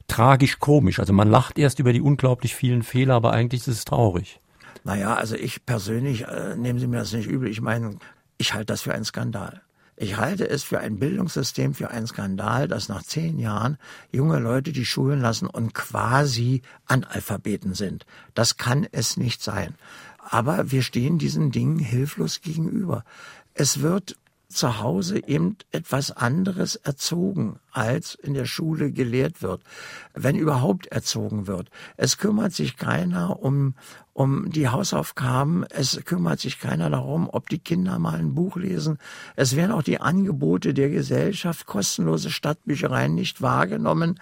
tragisch 0.08 0.58
komisch. 0.58 0.98
Also 0.98 1.12
man 1.12 1.30
lacht 1.30 1.58
erst 1.58 1.78
über 1.78 1.92
die 1.92 2.00
unglaublich 2.00 2.54
vielen 2.54 2.82
Fehler, 2.82 3.14
aber 3.14 3.32
eigentlich 3.32 3.62
ist 3.62 3.68
es 3.68 3.84
traurig. 3.84 4.40
Naja, 4.84 5.14
also 5.14 5.34
ich 5.34 5.64
persönlich, 5.64 6.26
äh, 6.28 6.56
nehmen 6.56 6.78
Sie 6.78 6.86
mir 6.86 6.98
das 6.98 7.12
nicht 7.12 7.26
übel, 7.26 7.48
ich 7.48 7.60
meine, 7.60 7.98
ich 8.36 8.52
halte 8.54 8.66
das 8.66 8.82
für 8.82 8.94
einen 8.94 9.04
Skandal. 9.04 9.62
Ich 9.96 10.16
halte 10.16 10.48
es 10.48 10.64
für 10.64 10.80
ein 10.80 10.98
Bildungssystem, 10.98 11.72
für 11.72 11.90
einen 11.90 12.06
Skandal, 12.06 12.66
dass 12.66 12.88
nach 12.88 13.02
zehn 13.02 13.38
Jahren 13.38 13.78
junge 14.10 14.40
Leute 14.40 14.72
die 14.72 14.84
Schulen 14.84 15.20
lassen 15.20 15.46
und 15.46 15.72
quasi 15.72 16.62
Analphabeten 16.86 17.74
sind. 17.74 18.04
Das 18.34 18.56
kann 18.56 18.86
es 18.90 19.16
nicht 19.16 19.42
sein. 19.42 19.74
Aber 20.18 20.70
wir 20.72 20.82
stehen 20.82 21.18
diesen 21.18 21.52
Dingen 21.52 21.78
hilflos 21.78 22.40
gegenüber. 22.40 23.04
Es 23.54 23.82
wird 23.82 24.16
zu 24.48 24.80
Hause 24.80 25.26
eben 25.26 25.56
etwas 25.70 26.10
anderes 26.10 26.76
erzogen, 26.76 27.58
als 27.72 28.14
in 28.14 28.34
der 28.34 28.46
Schule 28.46 28.92
gelehrt 28.92 29.42
wird, 29.42 29.62
wenn 30.14 30.36
überhaupt 30.36 30.86
erzogen 30.86 31.46
wird. 31.46 31.70
Es 31.96 32.18
kümmert 32.18 32.52
sich 32.52 32.76
keiner 32.76 33.40
um, 33.40 33.74
um 34.14 34.50
die 34.50 34.68
Hausaufgaben, 34.68 35.64
es 35.70 36.00
kümmert 36.04 36.38
sich 36.38 36.60
keiner 36.60 36.88
darum, 36.88 37.28
ob 37.30 37.48
die 37.48 37.58
Kinder 37.58 37.98
mal 37.98 38.14
ein 38.14 38.34
Buch 38.34 38.56
lesen. 38.56 38.98
Es 39.34 39.56
werden 39.56 39.72
auch 39.72 39.82
die 39.82 40.00
Angebote 40.00 40.72
der 40.72 40.88
Gesellschaft, 40.88 41.66
kostenlose 41.66 42.30
Stadtbüchereien 42.30 43.14
nicht 43.14 43.42
wahrgenommen. 43.42 44.20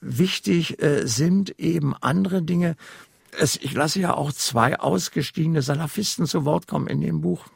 Wichtig 0.00 0.82
äh, 0.82 1.06
sind 1.06 1.58
eben 1.60 1.94
andere 2.00 2.42
Dinge. 2.42 2.74
Es, 3.38 3.56
ich 3.56 3.74
lasse 3.74 4.00
ja 4.00 4.14
auch 4.14 4.32
zwei 4.32 4.80
ausgestiegene 4.80 5.60
Salafisten 5.60 6.26
zu 6.26 6.46
Wort 6.46 6.66
kommen 6.66 6.86
in 6.86 7.02
dem 7.02 7.20
Buch. 7.20 7.46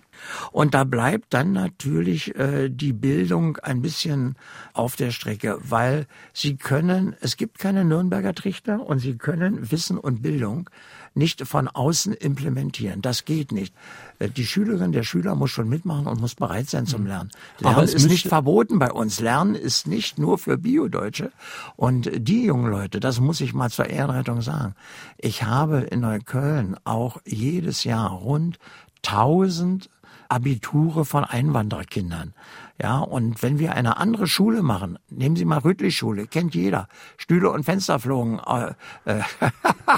Und 0.52 0.74
da 0.74 0.84
bleibt 0.84 1.34
dann 1.34 1.52
natürlich 1.52 2.34
äh, 2.36 2.68
die 2.68 2.92
Bildung 2.92 3.58
ein 3.58 3.82
bisschen 3.82 4.36
auf 4.72 4.96
der 4.96 5.10
Strecke, 5.10 5.58
weil 5.62 6.06
sie 6.32 6.56
können, 6.56 7.16
es 7.20 7.36
gibt 7.36 7.58
keine 7.58 7.84
Nürnberger 7.84 8.34
Trichter 8.34 8.84
und 8.84 8.98
sie 8.98 9.16
können 9.16 9.70
Wissen 9.70 9.98
und 9.98 10.22
Bildung 10.22 10.70
nicht 11.14 11.46
von 11.46 11.68
außen 11.68 12.12
implementieren. 12.14 13.02
Das 13.02 13.24
geht 13.24 13.52
nicht. 13.52 13.74
Äh, 14.18 14.28
die 14.30 14.46
Schülerin, 14.46 14.92
der 14.92 15.02
Schüler 15.02 15.34
muss 15.34 15.50
schon 15.50 15.68
mitmachen 15.68 16.06
und 16.06 16.20
muss 16.20 16.34
bereit 16.34 16.70
sein 16.70 16.86
zum 16.86 17.06
Lernen. 17.06 17.30
Lernen 17.58 17.74
Aber 17.74 17.84
es 17.84 17.94
ist 17.94 18.08
nicht 18.08 18.28
verboten 18.28 18.78
bei 18.78 18.92
uns. 18.92 19.20
Lernen 19.20 19.54
ist 19.54 19.86
nicht 19.86 20.18
nur 20.18 20.38
für 20.38 20.56
Biodeutsche. 20.58 21.32
Und 21.76 22.10
die 22.14 22.44
jungen 22.44 22.70
Leute, 22.70 23.00
das 23.00 23.20
muss 23.20 23.40
ich 23.40 23.52
mal 23.52 23.70
zur 23.70 23.86
Ehrenrettung 23.86 24.40
sagen. 24.40 24.74
Ich 25.18 25.42
habe 25.42 25.80
in 25.80 26.00
Neukölln 26.00 26.76
auch 26.84 27.18
jedes 27.26 27.84
Jahr 27.84 28.10
rund 28.10 28.58
1000 29.06 29.90
Abiture 30.28 31.04
von 31.04 31.24
Einwandererkindern. 31.24 32.34
Ja, 32.80 32.98
und 33.00 33.42
wenn 33.42 33.58
wir 33.58 33.72
eine 33.72 33.96
andere 33.96 34.28
Schule 34.28 34.62
machen, 34.62 35.00
nehmen 35.10 35.34
Sie 35.34 35.44
mal 35.44 35.58
Rüttli-Schule, 35.58 36.28
kennt 36.28 36.54
jeder. 36.54 36.86
Stühle 37.16 37.50
und 37.50 37.64
Fenster 37.64 37.98
flogen, 37.98 38.38
äh, 38.46 38.72
äh, 39.04 39.22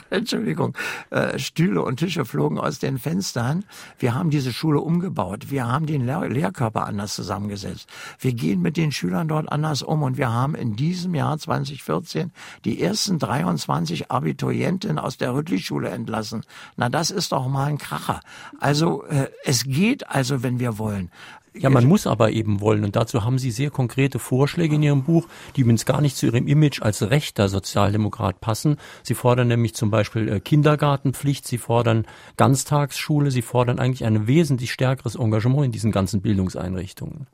Entschuldigung, 0.11 0.75
äh, 1.11 1.39
Stühle 1.39 1.83
und 1.83 1.99
Tische 1.99 2.25
flogen 2.25 2.59
aus 2.59 2.79
den 2.79 2.99
Fenstern. 2.99 3.67
Wir 3.99 4.15
haben 4.15 4.31
diese 4.31 4.51
Schule 4.55 4.81
umgebaut. 4.81 5.51
Wir 5.51 5.69
haben 5.69 5.85
den 5.85 6.07
Lehr 6.07 6.27
Lehrkörper 6.27 6.87
anders 6.87 7.15
zusammengesetzt. 7.15 7.87
Wir 8.19 8.33
gehen 8.33 8.63
mit 8.63 8.79
den 8.79 8.93
Schülern 8.93 9.29
dort 9.29 9.53
anders 9.53 9.83
um 9.83 10.03
und 10.03 10.17
wir 10.17 10.33
haben 10.33 10.55
in 10.55 10.75
diesem 10.75 11.15
Jahr 11.15 11.37
2014 11.37 12.33
die 12.65 12.81
ersten 12.81 13.19
23 13.19 14.11
Abiturienten 14.11 14.99
aus 14.99 15.19
der 15.19 15.35
Rüttli-Schule 15.35 15.91
entlassen. 15.91 16.45
Na, 16.77 16.89
das 16.89 17.11
ist 17.11 17.33
doch 17.33 17.47
mal 17.47 17.67
ein 17.67 17.77
Kracher. 17.77 18.21
Also 18.59 19.05
äh, 19.05 19.29
es 19.45 19.65
geht 19.65 20.09
also, 20.09 20.43
wenn 20.43 20.61
wir 20.61 20.79
wollen. 20.79 21.11
Ja, 21.55 21.69
man 21.69 21.85
muss 21.85 22.07
aber 22.07 22.31
eben 22.31 22.61
wollen. 22.61 22.85
Und 22.85 22.97
dazu 22.97 23.25
haben 23.25 23.39
Sie 23.39 23.51
sehr 23.51 23.71
konkrete 23.71 24.19
Vorschläge 24.19 24.77
in 24.77 24.83
Ihrem 24.83 25.03
Buch, 25.03 25.27
die 25.57 25.63
übrigens 25.63 25.85
gar 25.85 26.01
nicht 26.01 26.17
zu 26.17 26.27
Ihrem 26.27 26.47
Image 26.47 26.81
als 26.81 27.11
rechter 27.11 27.49
Sozialdemokrat 27.49 28.41
passen. 28.41 28.77
Sie 29.03 29.15
fordern 29.15 29.49
nämlich 29.49 29.75
zum 29.75 29.91
Beispiel 29.91 30.29
äh, 30.29 30.41
Kindergartenpflicht, 30.41 31.47
Sie 31.47 31.59
fordern 31.59 32.07
Ganztagsschule, 32.37 33.31
Sie 33.31 33.43
fordern 33.43 33.79
eigentlich 33.79 34.05
ein 34.05 34.27
wesentlich 34.27 34.73
stärkeres 34.73 35.17
Engagement 35.17 35.67
in 35.67 35.73
diesen 35.73 35.93
ganzen 35.93 36.23
Bildungseinrichtungen. 36.23 37.27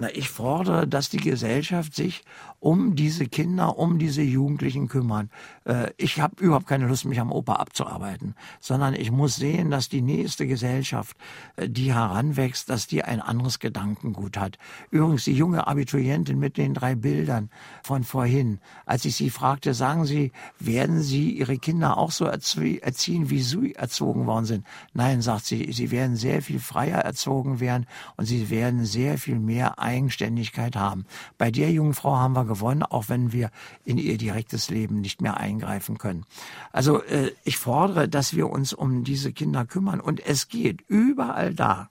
Na, 0.00 0.08
ich 0.14 0.30
fordere, 0.30 0.88
dass 0.88 1.10
die 1.10 1.18
Gesellschaft 1.18 1.94
sich 1.94 2.24
um 2.58 2.94
diese 2.94 3.26
Kinder, 3.26 3.76
um 3.76 3.98
diese 3.98 4.22
Jugendlichen 4.22 4.88
kümmern. 4.88 5.28
Äh, 5.66 5.90
ich 5.98 6.22
habe 6.22 6.42
überhaupt 6.42 6.66
keine 6.66 6.86
Lust, 6.86 7.04
mich 7.04 7.20
am 7.20 7.30
Opa 7.30 7.56
abzuarbeiten, 7.56 8.34
sondern 8.60 8.94
ich 8.94 9.10
muss 9.10 9.36
sehen, 9.36 9.70
dass 9.70 9.90
die 9.90 10.00
nächste 10.00 10.46
Gesellschaft, 10.46 11.18
äh, 11.56 11.68
die 11.68 11.92
heranwächst, 11.92 12.70
dass 12.70 12.86
die 12.86 13.04
ein 13.04 13.20
anderes 13.20 13.58
Gedankengut 13.58 14.38
hat. 14.38 14.56
Übrigens, 14.90 15.24
die 15.24 15.34
junge 15.34 15.66
Abiturientin 15.66 16.38
mit 16.38 16.56
den 16.56 16.72
drei 16.72 16.94
Bildern 16.94 17.50
von 17.82 18.02
vorhin, 18.02 18.58
als 18.86 19.04
ich 19.04 19.16
sie 19.16 19.28
fragte, 19.28 19.74
sagen 19.74 20.06
Sie, 20.06 20.32
werden 20.58 21.02
Sie 21.02 21.30
Ihre 21.32 21.58
Kinder 21.58 21.98
auch 21.98 22.10
so 22.10 22.24
erziehen, 22.24 23.28
wie 23.28 23.42
Sie 23.42 23.74
erzogen 23.74 24.26
worden 24.26 24.46
sind? 24.46 24.66
Nein, 24.94 25.20
sagt 25.20 25.44
sie, 25.44 25.70
sie 25.72 25.90
werden 25.90 26.16
sehr 26.16 26.40
viel 26.40 26.58
freier 26.58 27.00
erzogen 27.00 27.60
werden 27.60 27.86
und 28.16 28.24
sie 28.24 28.48
werden 28.48 28.86
sehr 28.86 29.18
viel 29.18 29.38
mehr 29.38 29.78
Eigenständigkeit 29.90 30.76
haben. 30.76 31.04
Bei 31.38 31.50
der 31.50 31.70
jungen 31.70 31.94
Frau 31.94 32.16
haben 32.16 32.34
wir 32.34 32.44
gewonnen, 32.44 32.82
auch 32.82 33.08
wenn 33.08 33.32
wir 33.32 33.50
in 33.84 33.98
ihr 33.98 34.18
direktes 34.18 34.70
Leben 34.70 35.00
nicht 35.00 35.20
mehr 35.20 35.36
eingreifen 35.36 35.98
können. 35.98 36.24
Also 36.72 37.02
äh, 37.02 37.32
ich 37.44 37.58
fordere, 37.58 38.08
dass 38.08 38.34
wir 38.34 38.48
uns 38.48 38.72
um 38.72 39.04
diese 39.04 39.32
Kinder 39.32 39.64
kümmern 39.66 40.00
und 40.00 40.20
es 40.24 40.48
geht 40.48 40.82
überall 40.82 41.54
da, 41.54 41.90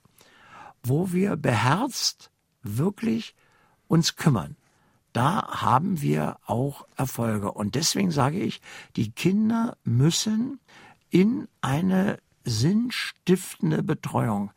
wo 0.83 1.11
wir 1.11 1.35
beherzt 1.35 2.31
wirklich 2.63 3.35
uns 3.87 4.15
kümmern 4.15 4.55
da 5.13 5.47
haben 5.61 6.01
wir 6.01 6.37
auch 6.45 6.87
Erfolge. 6.95 7.51
Und 7.51 7.75
deswegen 7.75 8.11
sage 8.11 8.39
ich, 8.39 8.61
die 8.95 9.11
Kinder 9.11 9.77
müssen 9.83 10.59
in 11.09 11.47
eine 11.61 12.19
sinnstiftende 12.49 13.83
Betreuung 13.83 14.51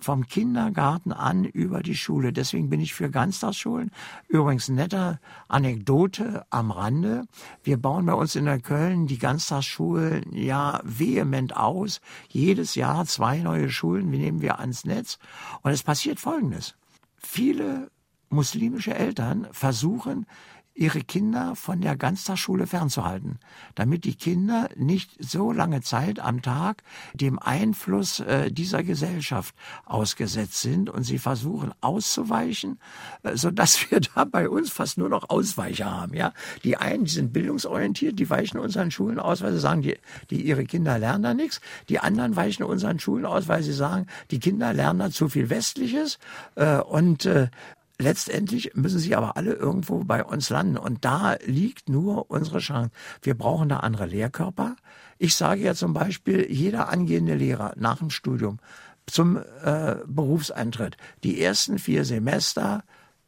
vom 0.00 0.26
Kindergarten 0.26 1.12
an 1.12 1.44
über 1.44 1.82
die 1.82 1.94
Schule. 1.94 2.32
Deswegen 2.32 2.70
bin 2.70 2.80
ich 2.80 2.94
für 2.94 3.10
Ganztagsschulen. 3.10 3.90
Übrigens 4.28 4.68
nette 4.68 5.20
Anekdote 5.48 6.44
am 6.50 6.70
Rande. 6.70 7.24
Wir 7.62 7.76
bauen 7.76 8.06
bei 8.06 8.14
uns 8.14 8.34
in 8.34 8.46
der 8.46 8.60
Köln 8.60 9.06
die 9.06 9.18
Ganztagsschulen 9.18 10.34
ja 10.34 10.80
vehement 10.84 11.56
aus. 11.56 12.00
Jedes 12.28 12.74
Jahr 12.74 13.06
zwei 13.06 13.38
neue 13.38 13.70
Schulen 13.70 14.10
nehmen 14.10 14.40
wir 14.40 14.58
ans 14.58 14.84
Netz. 14.84 15.18
Und 15.62 15.72
es 15.72 15.82
passiert 15.82 16.18
Folgendes. 16.18 16.74
Viele 17.18 17.90
muslimische 18.30 18.94
Eltern 18.94 19.46
versuchen, 19.52 20.26
ihre 20.74 21.02
Kinder 21.02 21.54
von 21.54 21.80
der 21.80 21.96
Ganztagsschule 21.96 22.66
fernzuhalten, 22.66 23.38
damit 23.76 24.04
die 24.04 24.16
Kinder 24.16 24.68
nicht 24.76 25.12
so 25.20 25.52
lange 25.52 25.82
Zeit 25.82 26.18
am 26.18 26.42
Tag 26.42 26.82
dem 27.14 27.38
Einfluss 27.38 28.20
äh, 28.20 28.50
dieser 28.50 28.82
Gesellschaft 28.82 29.54
ausgesetzt 29.84 30.60
sind 30.60 30.90
und 30.90 31.04
sie 31.04 31.18
versuchen 31.18 31.72
auszuweichen, 31.80 32.80
äh, 33.22 33.36
so 33.36 33.52
dass 33.52 33.90
wir 33.90 34.00
da 34.00 34.24
bei 34.24 34.48
uns 34.48 34.70
fast 34.70 34.98
nur 34.98 35.08
noch 35.08 35.30
Ausweicher 35.30 35.90
haben. 35.90 36.14
Ja, 36.14 36.32
die 36.64 36.76
einen, 36.76 37.04
die 37.04 37.12
sind 37.12 37.32
bildungsorientiert, 37.32 38.18
die 38.18 38.28
weichen 38.28 38.58
unseren 38.58 38.90
Schulen 38.90 39.20
aus, 39.20 39.42
weil 39.42 39.52
sie 39.52 39.60
sagen, 39.60 39.82
die, 39.82 39.96
die 40.30 40.42
ihre 40.42 40.64
Kinder 40.64 40.98
lernen 40.98 41.22
da 41.22 41.34
nichts. 41.34 41.60
Die 41.88 42.00
anderen 42.00 42.34
weichen 42.34 42.64
unseren 42.64 42.98
Schulen 42.98 43.26
aus, 43.26 43.46
weil 43.46 43.62
sie 43.62 43.72
sagen, 43.72 44.06
die 44.32 44.40
Kinder 44.40 44.72
lernen 44.72 44.98
da 44.98 45.10
zu 45.10 45.28
viel 45.28 45.50
Westliches 45.50 46.18
äh, 46.56 46.78
und 46.78 47.26
äh, 47.26 47.48
Letztendlich 47.98 48.74
müssen 48.74 48.98
sie 48.98 49.14
aber 49.14 49.36
alle 49.36 49.52
irgendwo 49.52 50.02
bei 50.04 50.24
uns 50.24 50.50
landen. 50.50 50.76
Und 50.76 51.04
da 51.04 51.36
liegt 51.46 51.88
nur 51.88 52.30
unsere 52.30 52.58
Chance. 52.58 52.90
Wir 53.22 53.36
brauchen 53.36 53.68
da 53.68 53.78
andere 53.78 54.06
Lehrkörper. 54.06 54.76
Ich 55.18 55.36
sage 55.36 55.62
ja 55.62 55.74
zum 55.74 55.92
Beispiel, 55.92 56.50
jeder 56.50 56.88
angehende 56.88 57.34
Lehrer 57.34 57.72
nach 57.76 57.98
dem 57.98 58.10
Studium 58.10 58.58
zum 59.06 59.36
äh, 59.36 59.96
Berufseintritt, 60.06 60.96
die 61.22 61.40
ersten 61.40 61.78
vier 61.78 62.04
Semester 62.04 62.82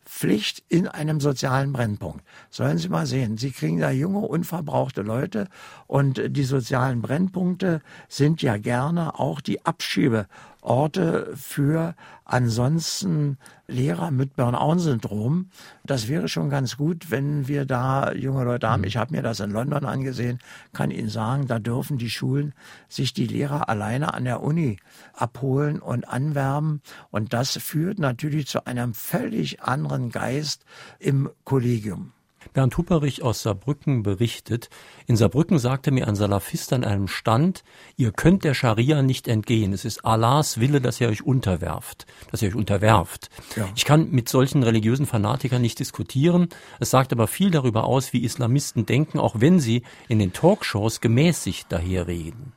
Pflicht 0.07 0.63
in 0.69 0.87
einem 0.87 1.21
sozialen 1.21 1.73
Brennpunkt. 1.73 2.25
Sollen 2.49 2.79
Sie 2.79 2.89
mal 2.89 3.07
sehen, 3.07 3.37
Sie 3.37 3.51
kriegen 3.51 3.81
da 3.81 3.91
junge, 3.91 4.21
unverbrauchte 4.21 5.03
Leute 5.03 5.49
und 5.89 6.23
die 6.29 6.45
sozialen 6.45 7.03
Brennpunkte 7.03 7.83
sind 8.09 8.41
ja 8.41 8.57
gerne 8.57 9.19
auch 9.19 9.41
die 9.41 9.67
Abschiebe 9.67 10.27
Orte 10.67 11.33
für 11.37 11.95
ansonsten 12.25 13.39
Lehrer 13.69 14.11
mit 14.11 14.35
Burnout-Syndrom. 14.37 15.51
Das 15.85 16.09
wäre 16.09 16.29
schon 16.29 16.51
ganz 16.51 16.77
gut, 16.77 17.11
wenn 17.11 17.47
wir 17.47 17.65
da 17.65 18.13
junge 18.13 18.45
Leute 18.45 18.69
haben. 18.69 18.85
Ich 18.85 18.97
habe 18.97 19.15
mir 19.15 19.23
das 19.23 19.41
in 19.41 19.51
London 19.51 19.85
angesehen, 19.85 20.41
kann 20.73 20.91
Ihnen 20.91 21.09
sagen, 21.09 21.47
da 21.47 21.59
dürfen 21.59 21.99
die 21.99 22.11
Schulen 22.11 22.53
sich 22.89 23.15
die 23.15 23.27
Lehrer 23.27 23.69
alleine 23.69 24.13
an 24.15 24.25
der 24.25 24.43
Uni 24.43 24.79
abholen 25.15 25.81
und 25.81 26.09
anwerben. 26.09 26.83
Und 27.11 27.33
das 27.33 27.57
führt 27.57 27.99
natürlich 27.99 28.49
zu 28.49 28.67
einem 28.67 28.93
völlig 28.93 29.63
anderen 29.63 30.11
Geist 30.11 30.65
im 30.99 31.31
Kollegium. 31.45 32.13
Bernd 32.53 32.77
Hupperich 32.77 33.23
aus 33.23 33.43
Saarbrücken 33.43 34.03
berichtet, 34.03 34.69
in 35.07 35.17
Saarbrücken 35.17 35.59
sagte 35.59 35.91
mir 35.91 36.09
ein 36.09 36.17
Salafist 36.17 36.73
an 36.73 36.85
einem 36.85 37.09
Stand, 37.09 37.65
ihr 37.97 38.13
könnt 38.13 38.45
der 38.45 38.55
Scharia 38.55 39.03
nicht 39.03 39.29
entgehen. 39.29 39.73
Es 39.73 39.85
ist 39.85 40.05
Allahs 40.05 40.61
Wille, 40.61 40.81
dass 40.81 41.01
ihr 41.01 41.09
euch 41.09 41.23
unterwerft, 41.23 42.07
dass 42.31 42.43
ihr 42.43 42.49
euch 42.49 42.55
unterwerft. 42.55 43.31
Ja. 43.57 43.69
Ich 43.75 43.85
kann 43.85 44.11
mit 44.11 44.29
solchen 44.29 44.63
religiösen 44.63 45.07
Fanatikern 45.07 45.63
nicht 45.63 45.79
diskutieren. 45.79 46.49
Es 46.81 46.91
sagt 46.91 47.13
aber 47.13 47.27
viel 47.27 47.51
darüber 47.51 47.85
aus, 47.85 48.13
wie 48.13 48.25
Islamisten 48.25 48.87
denken, 48.87 49.19
auch 49.19 49.37
wenn 49.39 49.61
sie 49.61 49.83
in 50.09 50.19
den 50.19 50.33
Talkshows 50.33 51.01
gemäßigt 51.01 51.71
daherreden. 51.71 52.53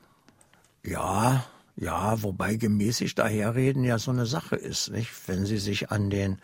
Ja, 0.84 1.46
ja, 1.82 2.22
wobei 2.24 2.56
gemäßigt 2.56 3.18
daherreden 3.20 3.86
ja 3.86 4.00
so 4.00 4.12
eine 4.12 4.26
Sache 4.26 4.58
ist, 4.58 4.92
nicht? 4.92 5.12
Wenn 5.28 5.46
Sie 5.46 5.58
sich 5.58 5.92
an 5.92 6.10
den 6.10 6.40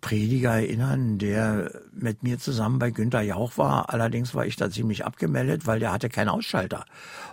Prediger 0.00 0.52
erinnern, 0.52 1.18
der 1.18 1.70
mit 1.92 2.22
mir 2.22 2.38
zusammen 2.38 2.78
bei 2.78 2.90
Günter 2.90 3.20
Jauch 3.20 3.58
war. 3.58 3.90
Allerdings 3.90 4.34
war 4.34 4.46
ich 4.46 4.56
da 4.56 4.70
ziemlich 4.70 5.04
abgemeldet, 5.04 5.66
weil 5.66 5.80
der 5.80 5.92
hatte 5.92 6.08
keinen 6.08 6.28
Ausschalter. 6.28 6.84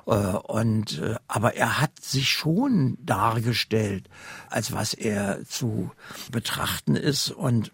Äh, 0.06 0.12
und, 0.12 1.00
äh, 1.00 1.16
aber 1.28 1.56
er 1.56 1.82
hat 1.82 1.92
sich 2.02 2.30
schon 2.30 2.98
dargestellt, 3.04 4.10
als 4.50 4.74
was 4.74 4.94
er 4.94 5.44
zu 5.46 5.92
betrachten 6.32 6.96
ist 6.96 7.32
und 7.32 7.72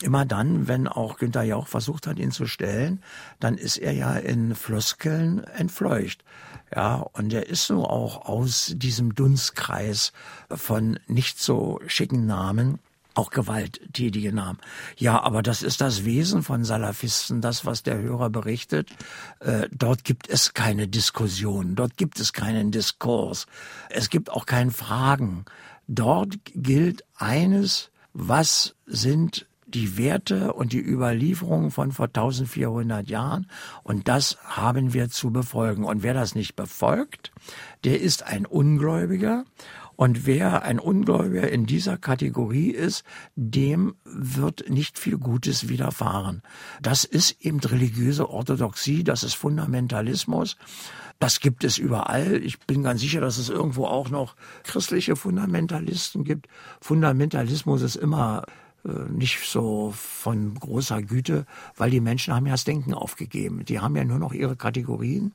Immer 0.00 0.24
dann, 0.24 0.66
wenn 0.68 0.88
auch 0.88 1.18
Günter 1.18 1.42
Jauch 1.42 1.68
versucht 1.68 2.06
hat, 2.06 2.18
ihn 2.18 2.32
zu 2.32 2.46
stellen, 2.46 3.02
dann 3.40 3.56
ist 3.56 3.76
er 3.76 3.92
ja 3.92 4.14
in 4.14 4.54
Floskeln 4.54 5.44
entfleucht. 5.44 6.24
Ja, 6.74 6.96
und 7.12 7.32
er 7.32 7.46
ist 7.46 7.68
nun 7.68 7.84
auch 7.84 8.24
aus 8.24 8.72
diesem 8.74 9.14
Dunstkreis 9.14 10.12
von 10.50 10.98
nicht 11.06 11.38
so 11.38 11.78
schicken 11.86 12.26
Namen 12.26 12.78
auch 13.14 13.30
gewalttätige 13.30 14.32
Namen. 14.32 14.58
Ja, 14.96 15.22
aber 15.22 15.42
das 15.42 15.62
ist 15.62 15.80
das 15.80 16.04
Wesen 16.04 16.42
von 16.42 16.64
Salafisten, 16.64 17.40
das, 17.40 17.66
was 17.66 17.82
der 17.82 17.98
Hörer 17.98 18.30
berichtet. 18.30 18.90
Äh, 19.40 19.68
dort 19.70 20.04
gibt 20.04 20.28
es 20.28 20.54
keine 20.54 20.88
Diskussion, 20.88 21.74
dort 21.74 21.96
gibt 21.96 22.20
es 22.20 22.32
keinen 22.32 22.70
Diskurs, 22.70 23.46
es 23.90 24.10
gibt 24.10 24.30
auch 24.30 24.46
kein 24.46 24.70
Fragen. 24.70 25.44
Dort 25.88 26.36
gilt 26.54 27.04
eines, 27.16 27.90
was 28.12 28.74
sind 28.86 29.46
die 29.66 29.96
Werte 29.96 30.52
und 30.52 30.72
die 30.72 30.80
Überlieferungen 30.80 31.70
von 31.70 31.92
vor 31.92 32.06
1400 32.06 33.08
Jahren 33.08 33.48
und 33.82 34.08
das 34.08 34.36
haben 34.44 34.92
wir 34.92 35.08
zu 35.08 35.30
befolgen. 35.30 35.84
Und 35.84 36.02
wer 36.02 36.14
das 36.14 36.34
nicht 36.34 36.56
befolgt, 36.56 37.32
der 37.84 38.00
ist 38.00 38.22
ein 38.22 38.46
Ungläubiger 38.46 39.44
und 40.02 40.26
wer 40.26 40.64
ein 40.64 40.80
Ungläubiger 40.80 41.48
in 41.48 41.64
dieser 41.64 41.96
Kategorie 41.96 42.70
ist, 42.70 43.04
dem 43.36 43.94
wird 44.04 44.68
nicht 44.68 44.98
viel 44.98 45.16
Gutes 45.16 45.68
widerfahren. 45.68 46.42
Das 46.80 47.04
ist 47.04 47.36
eben 47.40 47.60
religiöse 47.60 48.28
Orthodoxie, 48.28 49.04
das 49.04 49.22
ist 49.22 49.34
Fundamentalismus. 49.34 50.56
Das 51.20 51.38
gibt 51.38 51.62
es 51.62 51.78
überall. 51.78 52.42
Ich 52.42 52.58
bin 52.58 52.82
ganz 52.82 53.00
sicher, 53.00 53.20
dass 53.20 53.38
es 53.38 53.48
irgendwo 53.48 53.84
auch 53.84 54.10
noch 54.10 54.34
christliche 54.64 55.14
Fundamentalisten 55.14 56.24
gibt. 56.24 56.48
Fundamentalismus 56.80 57.82
ist 57.82 57.94
immer 57.94 58.42
nicht 58.84 59.48
so 59.48 59.92
von 59.96 60.54
großer 60.54 61.02
Güte, 61.02 61.46
weil 61.76 61.90
die 61.90 62.00
Menschen 62.00 62.34
haben 62.34 62.46
ja 62.46 62.52
das 62.52 62.64
Denken 62.64 62.94
aufgegeben. 62.94 63.64
Die 63.64 63.80
haben 63.80 63.94
ja 63.94 64.04
nur 64.04 64.18
noch 64.18 64.32
ihre 64.32 64.56
Kategorien 64.56 65.32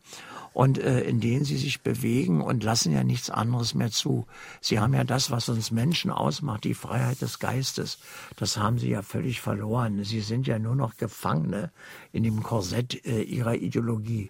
und 0.54 0.80
äh, 0.80 1.02
in 1.02 1.20
denen 1.20 1.46
sie 1.46 1.56
sich 1.56 1.82
bewegen 1.82 2.42
und 2.42 2.64
lassen 2.64 2.92
ja 2.92 3.04
nichts 3.04 3.30
anderes 3.30 3.74
mehr 3.74 3.92
zu. 3.92 4.26
Sie 4.60 4.80
haben 4.80 4.94
ja 4.94 5.04
das, 5.04 5.32
was 5.32 5.50
uns 5.50 5.72
Menschen 5.72 6.12
ausmacht, 6.12 6.64
die 6.64 6.74
Freiheit 6.74 7.22
des 7.22 7.40
Geistes. 7.40 8.00
Das 8.36 8.58
haben 8.58 8.80
sie 8.80 8.90
ja 8.90 9.02
völlig 9.02 9.40
verloren. 9.40 10.04
Sie 10.04 10.22
sind 10.22 10.48
ja 10.48 10.60
nur 10.60 10.76
noch 10.76 10.98
Gefangene 10.98 11.72
in 12.12 12.24
dem 12.24 12.44
Korsett 12.44 13.06
äh, 13.06 13.22
ihrer 13.22 13.56
Ideologie. 13.56 14.30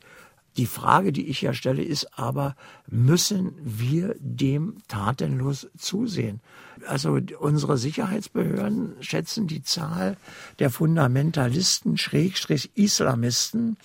Die 0.58 0.66
Frage, 0.66 1.12
die 1.12 1.28
ich 1.28 1.42
ja 1.42 1.54
stelle, 1.54 1.84
ist 1.84 2.18
aber, 2.18 2.56
müssen 2.88 3.54
wir 3.64 4.16
dem 4.20 4.78
tatenlos 4.88 5.68
zusehen? 5.78 6.42
Also 6.88 7.20
unsere 7.40 7.78
Sicherheitsbehörden 7.78 8.96
schätzen 9.02 9.48
die 9.48 9.62
Zahl 9.62 10.18
der 10.58 10.72
Fundamentalisten, 10.72 11.98
Schrägstrich 11.98 12.72
Islamisten, 12.76 13.78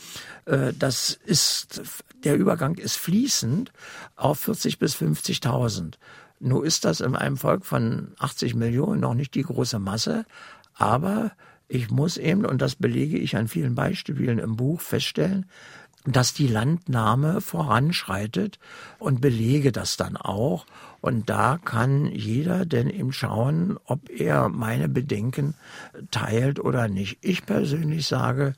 äh, 0.47 0.73
das 0.79 1.19
ist, 1.27 1.83
der 2.25 2.37
Übergang 2.37 2.77
ist 2.77 2.97
fließend 2.97 3.73
auf 4.17 4.41
40 4.41 4.79
bis 4.79 4.95
50.000. 4.95 5.95
Nur 6.41 6.65
ist 6.65 6.85
das 6.85 7.01
in 7.01 7.17
einem 7.17 7.37
Volk 7.37 7.67
von 7.67 8.13
80 8.19 8.55
Millionen 8.55 9.01
noch 9.01 9.15
nicht 9.15 9.35
die 9.35 9.43
große 9.43 9.79
Masse, 9.79 10.25
aber 10.75 11.33
ich 11.69 11.91
muss 11.91 12.19
eben, 12.19 12.45
und 12.45 12.61
das 12.61 12.75
belege 12.75 13.17
ich 13.17 13.37
an 13.37 13.49
vielen 13.49 13.75
Beispielen 13.75 14.39
im 14.39 14.57
Buch, 14.57 14.81
feststellen, 14.81 15.47
dass 16.05 16.35
die 16.35 16.49
Landnahme 16.49 17.41
voranschreitet 17.41 18.59
und 18.99 19.21
belege 19.21 19.73
das 19.73 19.97
dann 19.97 20.17
auch. 20.17 20.67
Und 21.01 21.31
da 21.31 21.59
kann 21.65 22.07
jeder 22.07 22.67
denn 22.67 22.91
eben 22.91 23.13
schauen, 23.13 23.79
ob 23.85 24.09
er 24.11 24.49
meine 24.49 24.89
Bedenken 24.89 25.55
teilt 26.11 26.59
oder 26.61 26.89
nicht. 26.89 27.19
Ich 27.21 27.47
persönlich 27.47 28.07
sage, 28.07 28.55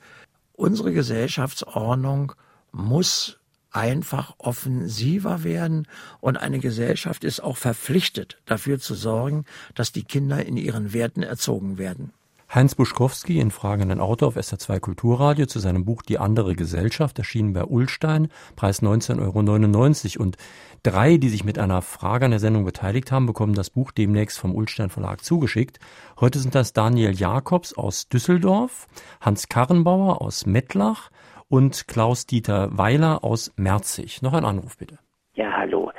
unsere 0.54 0.92
Gesellschaftsordnung 0.92 2.32
muss 2.72 3.38
einfach 3.70 4.34
offensiver 4.38 5.42
werden 5.42 5.88
und 6.20 6.36
eine 6.36 6.60
Gesellschaft 6.60 7.24
ist 7.24 7.40
auch 7.40 7.56
verpflichtet, 7.56 8.38
dafür 8.46 8.78
zu 8.78 8.94
sorgen, 8.94 9.44
dass 9.74 9.90
die 9.90 10.04
Kinder 10.04 10.44
in 10.44 10.56
ihren 10.56 10.92
Werten 10.92 11.22
erzogen 11.22 11.76
werden. 11.76 12.12
Heinz 12.52 12.74
Buschkowski 12.74 13.40
in 13.40 13.50
fragenden 13.50 14.00
Autor 14.00 14.28
auf 14.28 14.36
SR2 14.36 14.80
Kulturradio 14.80 15.46
zu 15.46 15.58
seinem 15.58 15.84
Buch 15.84 16.02
Die 16.02 16.18
andere 16.18 16.54
Gesellschaft, 16.54 17.18
erschienen 17.18 17.52
bei 17.52 17.64
Ullstein, 17.64 18.28
Preis 18.54 18.82
19,99 18.82 20.18
Euro. 20.18 20.24
Und 20.24 20.36
drei, 20.82 21.16
die 21.16 21.28
sich 21.28 21.44
mit 21.44 21.58
einer 21.58 21.82
Frage 21.82 22.26
an 22.26 22.30
der 22.30 22.40
Sendung 22.40 22.64
beteiligt 22.64 23.10
haben, 23.10 23.26
bekommen 23.26 23.54
das 23.54 23.70
Buch 23.70 23.90
demnächst 23.90 24.38
vom 24.38 24.54
Ullstein 24.54 24.90
Verlag 24.90 25.24
zugeschickt. 25.24 25.78
Heute 26.20 26.38
sind 26.38 26.54
das 26.54 26.72
Daniel 26.72 27.12
Jakobs 27.12 27.76
aus 27.76 28.08
Düsseldorf, 28.08 28.86
Hans 29.20 29.48
Karrenbauer 29.48 30.22
aus 30.22 30.46
Mettlach 30.46 31.10
und 31.48 31.88
Klaus-Dieter 31.88 32.76
Weiler 32.76 33.24
aus 33.24 33.52
Merzig. 33.56 34.22
Noch 34.22 34.34
ein 34.34 34.44
Anruf 34.44 34.76
bitte. 34.76 34.98
Ja, 35.34 35.52
hallo. 35.56 35.90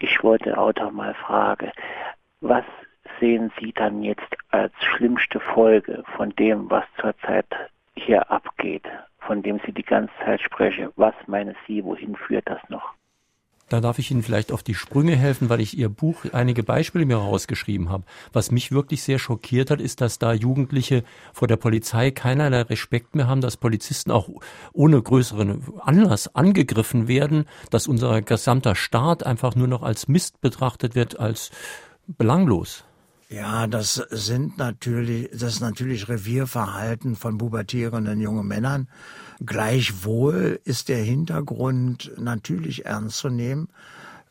Ich 0.00 0.22
wollte 0.22 0.58
Autor 0.58 0.90
mal 0.90 1.14
fragen, 1.14 1.70
was 2.40 2.64
sehen 3.20 3.52
Sie 3.60 3.72
dann 3.72 4.02
jetzt 4.02 4.36
als 4.50 4.72
schlimmste 4.78 5.40
Folge 5.40 6.04
von 6.16 6.30
dem, 6.36 6.70
was 6.70 6.84
zurzeit 7.00 7.46
hier 7.96 8.30
abgeht, 8.30 8.84
von 9.18 9.42
dem 9.42 9.60
Sie 9.64 9.72
die 9.72 9.82
ganze 9.82 10.12
Zeit 10.24 10.40
sprechen? 10.40 10.90
Was 10.96 11.14
meinen 11.26 11.54
Sie, 11.66 11.84
wohin 11.84 12.16
führt 12.16 12.48
das 12.48 12.60
noch? 12.68 12.94
Da 13.70 13.80
darf 13.80 13.98
ich 13.98 14.10
Ihnen 14.10 14.22
vielleicht 14.22 14.52
auf 14.52 14.62
die 14.62 14.74
Sprünge 14.74 15.16
helfen, 15.16 15.48
weil 15.48 15.60
ich 15.60 15.78
Ihr 15.78 15.88
Buch 15.88 16.26
einige 16.32 16.62
Beispiele 16.62 17.06
mir 17.06 17.16
rausgeschrieben 17.16 17.88
habe. 17.88 18.04
Was 18.32 18.50
mich 18.50 18.72
wirklich 18.72 19.02
sehr 19.02 19.18
schockiert 19.18 19.70
hat, 19.70 19.80
ist, 19.80 20.02
dass 20.02 20.18
da 20.18 20.34
Jugendliche 20.34 21.02
vor 21.32 21.48
der 21.48 21.56
Polizei 21.56 22.10
keinerlei 22.10 22.62
Respekt 22.62 23.14
mehr 23.14 23.26
haben, 23.26 23.40
dass 23.40 23.56
Polizisten 23.56 24.10
auch 24.10 24.28
ohne 24.74 25.00
größeren 25.00 25.62
Anlass 25.80 26.34
angegriffen 26.34 27.08
werden, 27.08 27.46
dass 27.70 27.88
unser 27.88 28.20
gesamter 28.20 28.74
Staat 28.74 29.24
einfach 29.24 29.56
nur 29.56 29.66
noch 29.66 29.82
als 29.82 30.08
Mist 30.08 30.42
betrachtet 30.42 30.94
wird, 30.94 31.18
als 31.18 31.50
belanglos. 32.06 32.84
Ja, 33.34 33.66
das 33.66 33.94
sind 33.94 34.58
natürlich, 34.58 35.28
das 35.32 35.54
ist 35.54 35.60
natürlich 35.60 36.08
Revierverhalten 36.08 37.16
von 37.16 37.36
pubertierenden 37.36 38.20
jungen 38.20 38.46
Männern. 38.46 38.88
Gleichwohl 39.44 40.60
ist 40.62 40.88
der 40.88 41.02
Hintergrund 41.02 42.12
natürlich 42.16 42.86
ernst 42.86 43.18
zu 43.18 43.30
nehmen. 43.30 43.70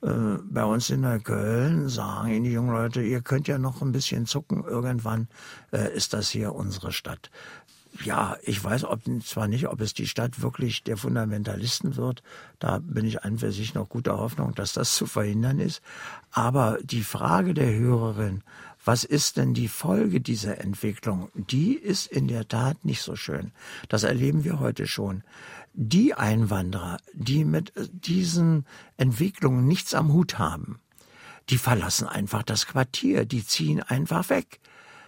Äh, 0.02 0.38
bei 0.50 0.64
uns 0.64 0.90
in 0.90 1.02
der 1.02 1.20
Köln 1.20 1.90
sagen 1.90 2.30
Ihnen 2.30 2.46
die 2.46 2.54
jungen 2.54 2.72
Leute, 2.72 3.02
ihr 3.02 3.20
könnt 3.20 3.50
ja 3.50 3.58
noch 3.58 3.82
ein 3.82 3.92
bisschen 3.92 4.26
zucken. 4.26 4.64
Irgendwann 4.64 5.28
äh, 5.74 5.94
ist 5.94 6.14
das 6.14 6.30
hier 6.30 6.56
unsere 6.56 6.94
Stadt. 6.94 7.30
Ja, 8.06 8.38
ich 8.42 8.64
weiß 8.64 8.86
ob, 8.86 9.02
zwar 9.24 9.50
nicht, 9.50 9.68
ob 9.68 9.82
es 9.82 9.94
die 9.94 10.08
Stadt 10.08 10.42
wirklich 10.42 10.84
der 10.84 10.96
Fundamentalisten 10.96 11.98
wird. 11.98 12.24
Da 12.58 12.80
bin 12.80 13.06
ich 13.06 13.24
an 13.24 13.38
für 13.38 13.52
sich 13.52 13.76
noch 13.76 13.90
guter 13.90 14.18
Hoffnung, 14.18 14.56
dass 14.56 14.72
das 14.72 14.96
zu 14.96 15.06
verhindern 15.06 15.60
ist. 15.60 15.82
Aber 16.32 16.80
die 16.82 17.04
Frage 17.04 17.54
der 17.54 17.72
Hörerin, 17.72 18.44
was 18.86 19.04
ist 19.04 19.38
denn 19.38 19.54
die 19.54 19.70
Folge 19.70 20.20
dieser 20.20 20.60
Entwicklung? 20.60 21.30
Die 21.36 21.76
ist 21.76 22.08
in 22.08 22.28
der 22.28 22.48
Tat 22.48 22.84
nicht 22.84 23.02
so 23.02 23.16
schön. 23.16 23.52
Das 23.88 24.04
erleben 24.04 24.44
wir 24.44 24.60
heute 24.60 24.88
schon. 24.88 25.24
Die 25.74 26.14
Einwanderer, 26.14 26.98
die 27.14 27.46
mit 27.46 27.72
diesen 27.92 28.66
Entwicklungen 28.98 29.68
nichts 29.68 29.94
am 29.94 30.12
Hut 30.12 30.38
haben, 30.38 30.80
die 31.50 31.58
verlassen 31.58 32.08
einfach 32.08 32.44
das 32.44 32.68
Quartier, 32.68 33.26
die 33.26 33.46
ziehen 33.46 33.82
einfach 33.82 34.30
weg. 34.30 34.60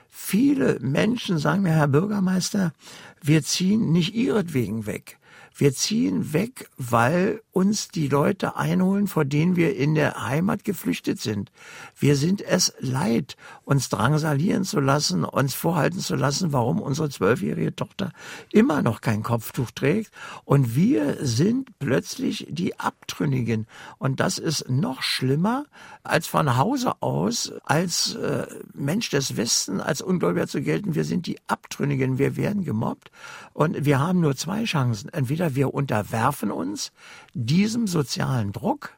Viele 0.09 0.79
Menschen 0.79 1.37
sagen 1.37 1.63
mir, 1.63 1.73
Herr 1.73 1.89
Bürgermeister, 1.89 2.73
wir 3.21 3.43
ziehen 3.43 3.91
nicht 3.91 4.15
ihretwegen 4.15 4.85
weg. 4.85 5.19
Wir 5.57 5.73
ziehen 5.73 6.33
weg, 6.33 6.69
weil 6.77 7.41
uns 7.53 7.87
die 7.87 8.09
Leute 8.09 8.57
einholen, 8.57 9.07
vor 9.07 9.23
denen 9.23 9.55
wir 9.55 9.77
in 9.77 9.95
der 9.95 10.27
Heimat 10.27 10.65
geflüchtet 10.65 11.21
sind. 11.21 11.49
Wir 11.97 12.17
sind 12.17 12.41
es 12.41 12.73
leid, 12.79 13.37
uns 13.63 13.87
drangsalieren 13.87 14.65
zu 14.65 14.81
lassen, 14.81 15.23
uns 15.23 15.53
vorhalten 15.53 15.99
zu 15.99 16.15
lassen, 16.15 16.51
warum 16.51 16.81
unsere 16.81 17.09
zwölfjährige 17.09 17.73
Tochter 17.73 18.11
immer 18.51 18.81
noch 18.81 18.99
kein 18.99 19.23
Kopftuch 19.23 19.71
trägt. 19.71 20.11
Und 20.43 20.75
wir 20.75 21.25
sind 21.25 21.79
plötzlich 21.79 22.47
die 22.49 22.77
Abtrünnigen. 22.77 23.67
Und 23.97 24.19
das 24.19 24.37
ist 24.37 24.69
noch 24.69 25.01
schlimmer, 25.01 25.65
als 26.03 26.27
von 26.27 26.57
Hause 26.57 27.01
aus 27.01 27.53
als 27.63 28.15
äh, 28.15 28.45
Mensch 28.73 29.09
des 29.09 29.37
Westen, 29.37 29.79
als 29.79 30.01
Ungläubiger 30.01 30.47
zu 30.47 30.61
gelten. 30.61 30.95
Wir 30.95 31.05
sind 31.05 31.25
die 31.27 31.37
Abtrünnigen. 31.47 32.17
Wir 32.17 32.35
werden 32.35 32.65
gemobbt. 32.65 33.09
Und 33.55 33.85
wir 33.85 34.01
haben 34.01 34.19
nur 34.19 34.35
zwei 34.35 34.65
Chancen. 34.65 35.07
Entweder 35.13 35.55
wir 35.55 35.73
unterwerfen 35.73 36.51
uns 36.51 36.91
diesem 37.33 37.87
sozialen 37.87 38.51
Druck. 38.51 38.97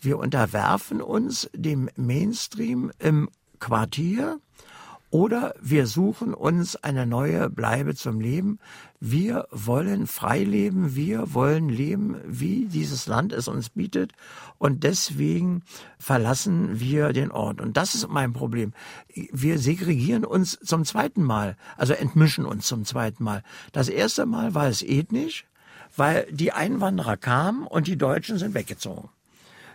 Wir 0.00 0.20
unterwerfen 0.20 1.02
uns 1.02 1.50
dem 1.52 1.90
Mainstream 1.96 2.92
im 3.00 3.28
Quartier 3.58 4.38
oder 5.10 5.52
wir 5.60 5.88
suchen 5.88 6.32
uns 6.32 6.76
eine 6.76 7.06
neue 7.06 7.50
Bleibe 7.50 7.96
zum 7.96 8.20
Leben. 8.20 8.60
Wir 9.00 9.46
wollen 9.52 10.08
frei 10.08 10.42
leben, 10.42 10.96
wir 10.96 11.32
wollen 11.32 11.68
leben, 11.68 12.16
wie 12.24 12.64
dieses 12.64 13.06
Land 13.06 13.32
es 13.32 13.46
uns 13.46 13.70
bietet 13.70 14.12
und 14.58 14.82
deswegen 14.82 15.62
verlassen 15.98 16.80
wir 16.80 17.12
den 17.12 17.30
Ort. 17.30 17.60
Und 17.60 17.76
das 17.76 17.94
ist 17.94 18.08
mein 18.08 18.32
Problem. 18.32 18.72
Wir 19.14 19.60
segregieren 19.60 20.24
uns 20.24 20.58
zum 20.64 20.84
zweiten 20.84 21.22
Mal, 21.22 21.56
also 21.76 21.92
entmischen 21.92 22.44
uns 22.44 22.66
zum 22.66 22.84
zweiten 22.84 23.22
Mal. 23.22 23.44
Das 23.70 23.88
erste 23.88 24.26
Mal 24.26 24.54
war 24.54 24.66
es 24.66 24.82
ethnisch, 24.82 25.44
weil 25.96 26.26
die 26.32 26.52
Einwanderer 26.52 27.16
kamen 27.16 27.68
und 27.68 27.86
die 27.86 27.98
Deutschen 27.98 28.38
sind 28.38 28.54
weggezogen. 28.54 29.08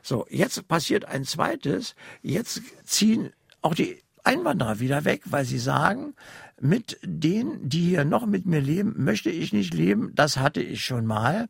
So, 0.01 0.25
jetzt 0.29 0.67
passiert 0.67 1.05
ein 1.05 1.23
zweites. 1.23 1.95
Jetzt 2.21 2.61
ziehen 2.83 3.31
auch 3.61 3.73
die 3.73 4.03
Einwanderer 4.25 4.79
wieder 4.79 5.05
weg, 5.05 5.21
weil 5.25 5.45
sie 5.45 5.59
sagen, 5.59 6.13
mit 6.59 6.97
denen, 7.03 7.67
die 7.67 7.81
hier 7.81 8.05
noch 8.05 8.25
mit 8.25 8.45
mir 8.45 8.61
leben, 8.61 9.03
möchte 9.03 9.29
ich 9.29 9.53
nicht 9.53 9.73
leben. 9.73 10.11
Das 10.15 10.37
hatte 10.37 10.61
ich 10.61 10.85
schon 10.85 11.05
mal. 11.05 11.47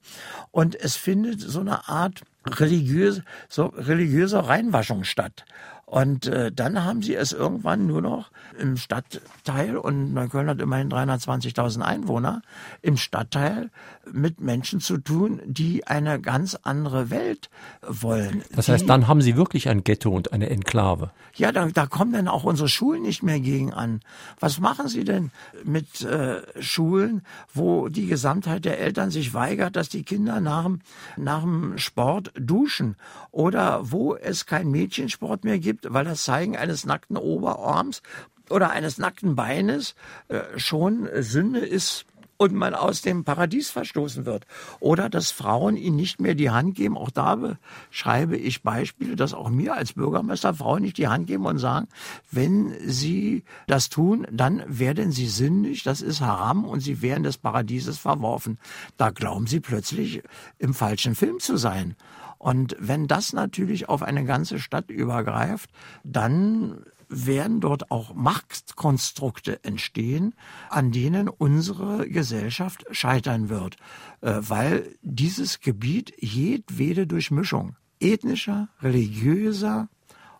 Und 0.51 0.75
es 0.75 0.95
findet 0.95 1.39
so 1.41 1.59
eine 1.59 1.87
Art 1.87 2.21
religiös, 2.45 3.21
so 3.49 3.67
religiöser 3.67 4.41
Reinwaschung 4.41 5.03
statt. 5.03 5.45
Und 5.93 6.25
äh, 6.25 6.51
dann 6.51 6.83
haben 6.83 7.03
sie 7.03 7.13
es 7.13 7.33
irgendwann 7.33 7.85
nur 7.85 8.01
noch 8.01 8.31
im 8.57 8.77
Stadtteil, 8.77 9.77
und 9.77 10.11
Neukölln 10.11 10.49
hat 10.49 10.59
immerhin 10.59 10.89
320.000 10.89 11.81
Einwohner, 11.81 12.41
im 12.81 12.97
Stadtteil 12.97 13.69
mit 14.11 14.41
Menschen 14.41 14.79
zu 14.79 14.97
tun, 14.97 15.39
die 15.45 15.85
eine 15.85 16.19
ganz 16.19 16.57
andere 16.63 17.11
Welt 17.11 17.51
wollen. 17.87 18.43
Das 18.55 18.69
heißt, 18.69 18.85
die, 18.85 18.87
dann 18.87 19.07
haben 19.07 19.21
sie 19.21 19.37
wirklich 19.37 19.69
ein 19.69 19.83
Ghetto 19.83 20.09
und 20.09 20.33
eine 20.33 20.49
Enklave. 20.49 21.11
Ja, 21.35 21.51
da, 21.51 21.67
da 21.67 21.85
kommen 21.85 22.13
dann 22.13 22.27
auch 22.27 22.43
unsere 22.43 22.69
Schulen 22.69 23.03
nicht 23.03 23.21
mehr 23.21 23.39
gegen 23.39 23.71
an. 23.71 23.99
Was 24.39 24.59
machen 24.59 24.87
sie 24.87 25.03
denn 25.03 25.29
mit 25.63 26.01
äh, 26.01 26.41
Schulen, 26.59 27.21
wo 27.53 27.87
die 27.89 28.07
Gesamtheit 28.07 28.65
der 28.65 28.79
Eltern 28.79 29.11
sich 29.11 29.35
weigert, 29.35 29.75
dass 29.75 29.89
die 29.89 30.03
Kinder 30.03 30.41
nach 30.41 30.63
dem, 30.63 30.81
nach 31.17 31.41
dem 31.41 31.77
Sport 31.77 32.31
duschen? 32.35 32.95
Oder 33.31 33.91
wo 33.91 34.15
es 34.15 34.47
kein 34.47 34.71
Mädchensport 34.71 35.43
mehr 35.43 35.59
gibt, 35.59 35.82
weil 35.89 36.05
das 36.05 36.23
Zeigen 36.23 36.57
eines 36.57 36.85
nackten 36.85 37.17
Oberarms 37.17 38.01
oder 38.49 38.71
eines 38.71 38.97
nackten 38.97 39.35
Beines 39.35 39.95
äh, 40.27 40.41
schon 40.57 41.09
Sünde 41.21 41.59
ist 41.59 42.05
und 42.37 42.53
man 42.53 42.73
aus 42.73 43.01
dem 43.01 43.23
Paradies 43.23 43.69
verstoßen 43.69 44.25
wird. 44.25 44.45
Oder 44.79 45.09
dass 45.09 45.31
Frauen 45.31 45.77
ihnen 45.77 45.95
nicht 45.95 46.19
mehr 46.19 46.35
die 46.35 46.49
Hand 46.49 46.75
geben. 46.75 46.97
Auch 46.97 47.09
da 47.09 47.57
schreibe 47.89 48.37
ich 48.37 48.63
Beispiele, 48.63 49.15
dass 49.15 49.33
auch 49.33 49.49
mir 49.49 49.75
als 49.75 49.93
Bürgermeister 49.93 50.53
Frauen 50.53 50.81
nicht 50.83 50.97
die 50.97 51.07
Hand 51.07 51.27
geben 51.27 51.45
und 51.45 51.57
sagen, 51.57 51.87
wenn 52.31 52.75
sie 52.85 53.43
das 53.67 53.89
tun, 53.89 54.27
dann 54.31 54.63
werden 54.67 55.11
sie 55.11 55.27
sündig, 55.27 55.83
das 55.83 56.01
ist 56.01 56.21
haram 56.21 56.65
und 56.65 56.81
sie 56.81 57.01
werden 57.01 57.23
des 57.23 57.37
Paradieses 57.37 57.97
verworfen. 57.97 58.59
Da 58.97 59.11
glauben 59.11 59.47
sie 59.47 59.59
plötzlich 59.59 60.21
im 60.59 60.73
falschen 60.73 61.15
Film 61.15 61.39
zu 61.39 61.57
sein. 61.57 61.95
Und 62.43 62.75
wenn 62.77 63.07
das 63.07 63.31
natürlich 63.31 63.87
auf 63.87 64.03
eine 64.03 64.25
ganze 64.25 64.59
Stadt 64.59 64.91
übergreift, 64.91 65.69
dann 66.03 66.83
werden 67.07 67.61
dort 67.61 67.89
auch 67.89 68.13
Machtkonstrukte 68.13 69.63
entstehen, 69.63 70.35
an 70.69 70.91
denen 70.91 71.29
unsere 71.29 72.05
Gesellschaft 72.09 72.83
scheitern 72.91 73.47
wird, 73.47 73.77
äh, 74.19 74.33
weil 74.41 74.93
dieses 75.01 75.61
Gebiet 75.61 76.13
jedwede 76.19 77.07
Durchmischung 77.07 77.77
ethnischer, 78.01 78.67
religiöser 78.81 79.87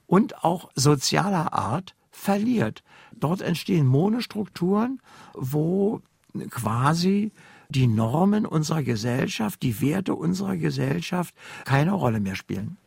und 0.05 0.43
auch 0.43 0.71
sozialer 0.75 1.53
Art 1.53 1.95
verliert. 2.11 2.83
Dort 3.15 3.41
entstehen 3.41 3.87
Monostrukturen, 3.87 4.99
wo 5.33 6.01
quasi 6.49 7.31
die 7.75 7.87
Normen 7.87 8.45
unserer 8.45 8.83
Gesellschaft, 8.83 9.61
die 9.63 9.81
Werte 9.81 10.13
unserer 10.13 10.55
Gesellschaft 10.57 11.33
keine 11.65 11.93
Rolle 11.93 12.19
mehr 12.19 12.35
spielen. 12.35 12.77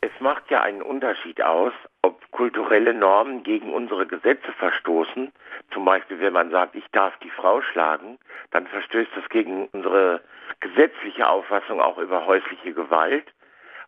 Es 0.00 0.12
macht 0.20 0.50
ja 0.50 0.62
einen 0.62 0.82
Unterschied 0.82 1.42
aus, 1.42 1.72
ob 2.02 2.20
kulturelle 2.32 2.94
Normen 2.94 3.42
gegen 3.42 3.72
unsere 3.72 4.06
Gesetze 4.06 4.52
verstoßen. 4.58 5.32
Zum 5.72 5.84
Beispiel, 5.84 6.18
wenn 6.20 6.32
man 6.32 6.50
sagt, 6.50 6.74
ich 6.74 6.84
darf 6.92 7.16
die 7.18 7.30
Frau 7.30 7.62
schlagen, 7.62 8.18
dann 8.50 8.66
verstößt 8.66 9.10
das 9.14 9.28
gegen 9.28 9.68
unsere 9.72 10.20
gesetzliche 10.60 11.28
Auffassung 11.28 11.80
auch 11.80 11.98
über 11.98 12.26
häusliche 12.26 12.72
Gewalt. 12.72 13.26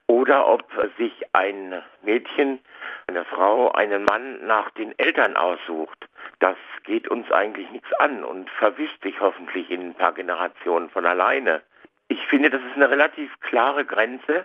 Oder 0.07 0.47
ob 0.47 0.65
sich 0.99 1.13
ein 1.33 1.83
Mädchen, 2.03 2.61
eine 3.07 3.25
Frau, 3.25 3.73
einen 3.73 4.05
Mann 4.05 4.47
nach 4.47 4.71
den 4.71 4.97
Eltern 4.99 5.37
aussucht. 5.37 6.09
Das 6.39 6.57
geht 6.85 7.09
uns 7.09 7.31
eigentlich 7.31 7.71
nichts 7.71 7.93
an 7.95 8.25
und 8.25 8.51
verwischt 8.51 9.03
sich 9.03 9.21
hoffentlich 9.21 9.71
in 9.71 9.89
ein 9.89 9.95
paar 9.95 10.13
Generationen 10.13 10.91
von 10.91 11.07
alleine. 11.07 11.63
Ich 12.09 12.21
finde, 12.27 12.51
das 12.51 12.61
ist 12.61 12.77
eine 12.77 12.91
relativ 12.91 13.31
klare 13.41 13.85
Grenze, 13.85 14.45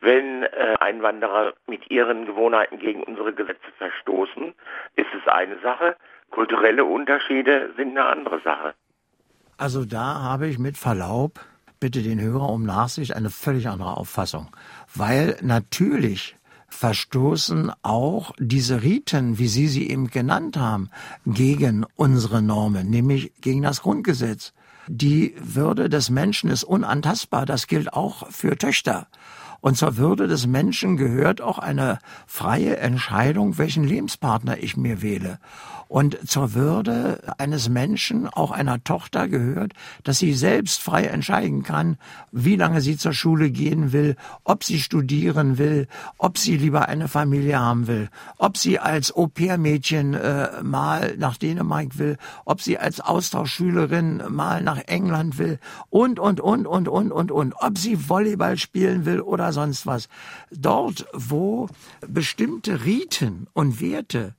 wenn 0.00 0.42
äh, 0.42 0.74
Einwanderer 0.80 1.54
mit 1.66 1.90
ihren 1.90 2.26
Gewohnheiten 2.26 2.78
gegen 2.78 3.02
unsere 3.02 3.32
Gesetze 3.32 3.72
verstoßen, 3.78 4.54
ist 4.96 5.06
es 5.14 5.28
eine 5.32 5.58
Sache. 5.60 5.96
Kulturelle 6.30 6.84
Unterschiede 6.84 7.72
sind 7.76 7.90
eine 7.90 8.04
andere 8.04 8.40
Sache. 8.40 8.74
Also 9.56 9.84
da 9.86 10.20
habe 10.22 10.48
ich 10.48 10.58
mit 10.58 10.76
Verlaub, 10.76 11.40
bitte 11.80 12.02
den 12.02 12.20
Hörer 12.20 12.50
um 12.50 12.64
Nachsicht, 12.64 13.16
eine 13.16 13.30
völlig 13.30 13.68
andere 13.68 13.96
Auffassung. 13.96 14.48
Weil 14.94 15.38
natürlich 15.40 16.36
verstoßen 16.76 17.72
auch 17.82 18.32
diese 18.38 18.82
Riten, 18.82 19.38
wie 19.38 19.48
Sie 19.48 19.66
sie 19.66 19.88
eben 19.88 20.08
genannt 20.08 20.58
haben, 20.58 20.90
gegen 21.24 21.86
unsere 21.96 22.42
Normen, 22.42 22.90
nämlich 22.90 23.32
gegen 23.40 23.62
das 23.62 23.80
Grundgesetz. 23.80 24.52
Die 24.86 25.34
Würde 25.40 25.88
des 25.88 26.10
Menschen 26.10 26.50
ist 26.50 26.64
unantastbar. 26.64 27.46
Das 27.46 27.66
gilt 27.66 27.92
auch 27.92 28.30
für 28.30 28.56
Töchter. 28.56 29.08
Und 29.66 29.76
zur 29.76 29.96
Würde 29.96 30.28
des 30.28 30.46
Menschen 30.46 30.96
gehört 30.96 31.40
auch 31.40 31.58
eine 31.58 31.98
freie 32.28 32.76
Entscheidung, 32.76 33.58
welchen 33.58 33.82
Lebenspartner 33.82 34.58
ich 34.58 34.76
mir 34.76 35.02
wähle. 35.02 35.40
Und 35.88 36.28
zur 36.28 36.54
Würde 36.54 37.34
eines 37.38 37.68
Menschen, 37.68 38.28
auch 38.28 38.50
einer 38.50 38.82
Tochter 38.82 39.28
gehört, 39.28 39.72
dass 40.02 40.18
sie 40.18 40.32
selbst 40.34 40.82
frei 40.82 41.04
entscheiden 41.04 41.62
kann, 41.62 41.96
wie 42.32 42.56
lange 42.56 42.80
sie 42.80 42.96
zur 42.96 43.12
Schule 43.12 43.50
gehen 43.50 43.92
will, 43.92 44.16
ob 44.42 44.64
sie 44.64 44.80
studieren 44.80 45.58
will, 45.58 45.86
ob 46.18 46.38
sie 46.38 46.56
lieber 46.56 46.88
eine 46.88 47.06
Familie 47.06 47.60
haben 47.60 47.86
will, 47.86 48.08
ob 48.38 48.56
sie 48.56 48.80
als 48.80 49.14
Au-pair-Mädchen 49.14 50.14
äh, 50.14 50.62
mal 50.62 51.16
nach 51.18 51.36
Dänemark 51.36 51.98
will, 51.98 52.18
ob 52.44 52.60
sie 52.60 52.78
als 52.78 53.00
Austauschschülerin 53.00 54.24
mal 54.28 54.62
nach 54.62 54.78
England 54.86 55.38
will 55.38 55.60
und, 55.88 56.18
und, 56.18 56.40
und, 56.40 56.66
und, 56.66 56.88
und, 56.88 57.12
und, 57.12 57.30
und, 57.30 57.54
ob 57.60 57.78
sie 57.78 58.08
Volleyball 58.08 58.58
spielen 58.58 59.06
will 59.06 59.20
oder 59.20 59.52
sonst 59.56 59.86
was. 59.86 60.08
Dort, 60.50 61.06
wo 61.12 61.68
bestimmte 62.06 62.84
Riten 62.84 63.48
und 63.54 63.80
Werte 63.80 64.34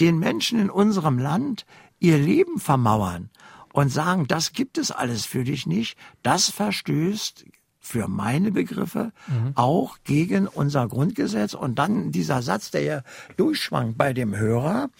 den 0.00 0.18
Menschen 0.18 0.58
in 0.58 0.68
unserem 0.68 1.18
Land 1.18 1.64
ihr 2.00 2.18
Leben 2.18 2.58
vermauern 2.58 3.30
und 3.72 3.90
sagen, 3.90 4.26
das 4.26 4.52
gibt 4.52 4.78
es 4.78 4.90
alles 4.90 5.24
für 5.24 5.44
dich 5.44 5.66
nicht, 5.66 5.96
das 6.22 6.50
verstößt 6.50 7.46
für 7.86 8.08
meine 8.08 8.50
Begriffe 8.50 9.12
mhm. 9.28 9.52
auch 9.54 9.98
gegen 10.02 10.48
unser 10.48 10.88
Grundgesetz. 10.88 11.54
Und 11.54 11.78
dann 11.78 12.10
dieser 12.10 12.42
Satz, 12.42 12.72
der 12.72 12.82
ja 12.82 13.02
durchschwankt 13.36 13.96
bei 13.96 14.12
dem 14.12 14.36
Hörer, 14.36 14.90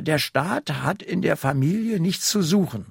der 0.00 0.18
Staat 0.18 0.82
hat 0.82 1.02
in 1.02 1.22
der 1.22 1.36
Familie 1.36 1.98
nichts 1.98 2.28
zu 2.28 2.42
suchen. 2.42 2.86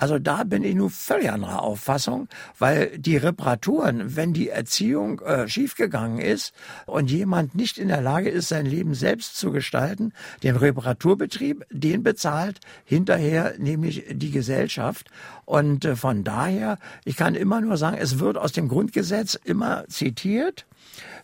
Also 0.00 0.18
da 0.18 0.44
bin 0.44 0.64
ich 0.64 0.74
nur 0.74 0.88
völlig 0.88 1.30
anderer 1.30 1.62
Auffassung, 1.62 2.26
weil 2.58 2.98
die 2.98 3.18
Reparaturen, 3.18 4.16
wenn 4.16 4.32
die 4.32 4.48
Erziehung 4.48 5.20
äh, 5.20 5.46
schiefgegangen 5.46 6.20
ist 6.20 6.54
und 6.86 7.10
jemand 7.10 7.54
nicht 7.54 7.76
in 7.76 7.88
der 7.88 8.00
Lage 8.00 8.30
ist, 8.30 8.48
sein 8.48 8.64
Leben 8.64 8.94
selbst 8.94 9.36
zu 9.36 9.52
gestalten, 9.52 10.14
den 10.42 10.56
Reparaturbetrieb, 10.56 11.66
den 11.70 12.02
bezahlt 12.02 12.60
hinterher 12.86 13.56
nämlich 13.58 14.06
die 14.10 14.30
Gesellschaft. 14.30 15.10
Und 15.44 15.84
äh, 15.84 15.96
von 15.96 16.24
daher, 16.24 16.78
ich 17.04 17.16
kann 17.16 17.34
immer 17.34 17.60
nur 17.60 17.76
sagen, 17.76 17.98
es 18.00 18.18
wird 18.18 18.38
aus 18.38 18.52
dem 18.52 18.68
Grundgesetz 18.68 19.34
immer 19.34 19.84
zitiert. 19.88 20.64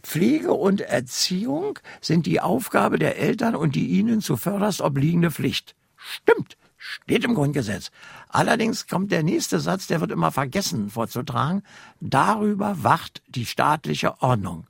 Pflege 0.03 0.53
und 0.53 0.83
Erziehung 0.83 1.79
sind 2.03 2.27
die 2.27 2.43
Aufgabe 2.43 2.99
der 2.99 3.19
Eltern 3.19 3.57
und 3.57 3.75
die 3.75 3.87
ihnen 3.87 4.21
zuvörderst 4.21 4.83
obliegende 4.83 5.31
Pflicht. 5.31 5.75
Stimmt. 5.97 6.59
Steht 7.05 7.25
im 7.25 7.35
Grundgesetz. 7.35 7.91
Allerdings 8.29 8.87
kommt 8.87 9.11
der 9.11 9.23
nächste 9.23 9.61
Satz, 9.61 9.87
der 9.87 10.01
wird 10.01 10.13
immer 10.13 10.31
vergessen 10.31 10.91
vorzutragen. 10.91 11.63
Darüber 12.01 12.83
wacht 12.85 13.23
die 13.29 13.47
staatliche 13.47 14.23
Ordnung. 14.23 14.67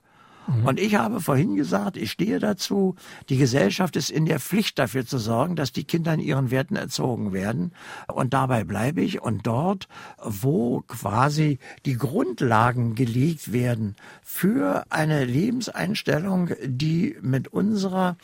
Mhm. 0.47 0.66
Und 0.66 0.80
ich 0.80 0.94
habe 0.94 1.20
vorhin 1.20 1.57
gesagt, 1.57 1.97
ich 1.97 2.11
stehe 2.11 2.38
dazu, 2.38 2.97
die 3.28 3.36
Gesellschaft 3.36 3.97
ist 3.97 4.11
in 4.11 4.26
der 4.26 4.40
Pflicht 4.40 4.78
dafür 4.78 5.07
zu 5.07 5.18
sorgen, 5.18 5.57
dass 5.57 5.72
die 5.72 5.84
Kinder 5.84 6.14
in 6.14 6.20
ihren 6.20 6.51
Werten 6.51 6.76
erzogen 6.76 7.32
werden. 7.32 7.72
Und 8.07 8.34
dabei 8.34 8.64
bleibe 8.64 9.01
ich. 9.01 9.22
Und 9.22 9.47
dort, 9.47 9.88
wo 10.22 10.82
quasi 10.86 11.59
die 11.84 11.97
Grundlagen 11.97 12.94
gelegt 12.94 13.53
werden 13.53 13.97
für 14.22 14.84
eine 14.90 15.24
Lebenseinstellung, 15.24 16.51
die 16.64 17.16
mit 17.20 17.49
unserer 17.49 18.16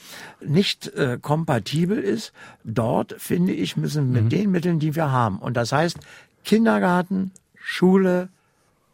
nicht 0.44 0.88
äh, 0.94 1.18
kompatibel 1.20 1.98
ist, 1.98 2.32
dort 2.64 3.14
finde 3.18 3.52
ich, 3.52 3.76
müssen 3.76 4.12
mit 4.12 4.24
mhm. 4.24 4.28
den 4.28 4.50
Mitteln, 4.50 4.78
die 4.78 4.94
wir 4.94 5.10
haben. 5.10 5.38
Und 5.38 5.56
das 5.56 5.72
heißt, 5.72 5.98
Kindergarten, 6.44 7.32
Schule, 7.54 8.28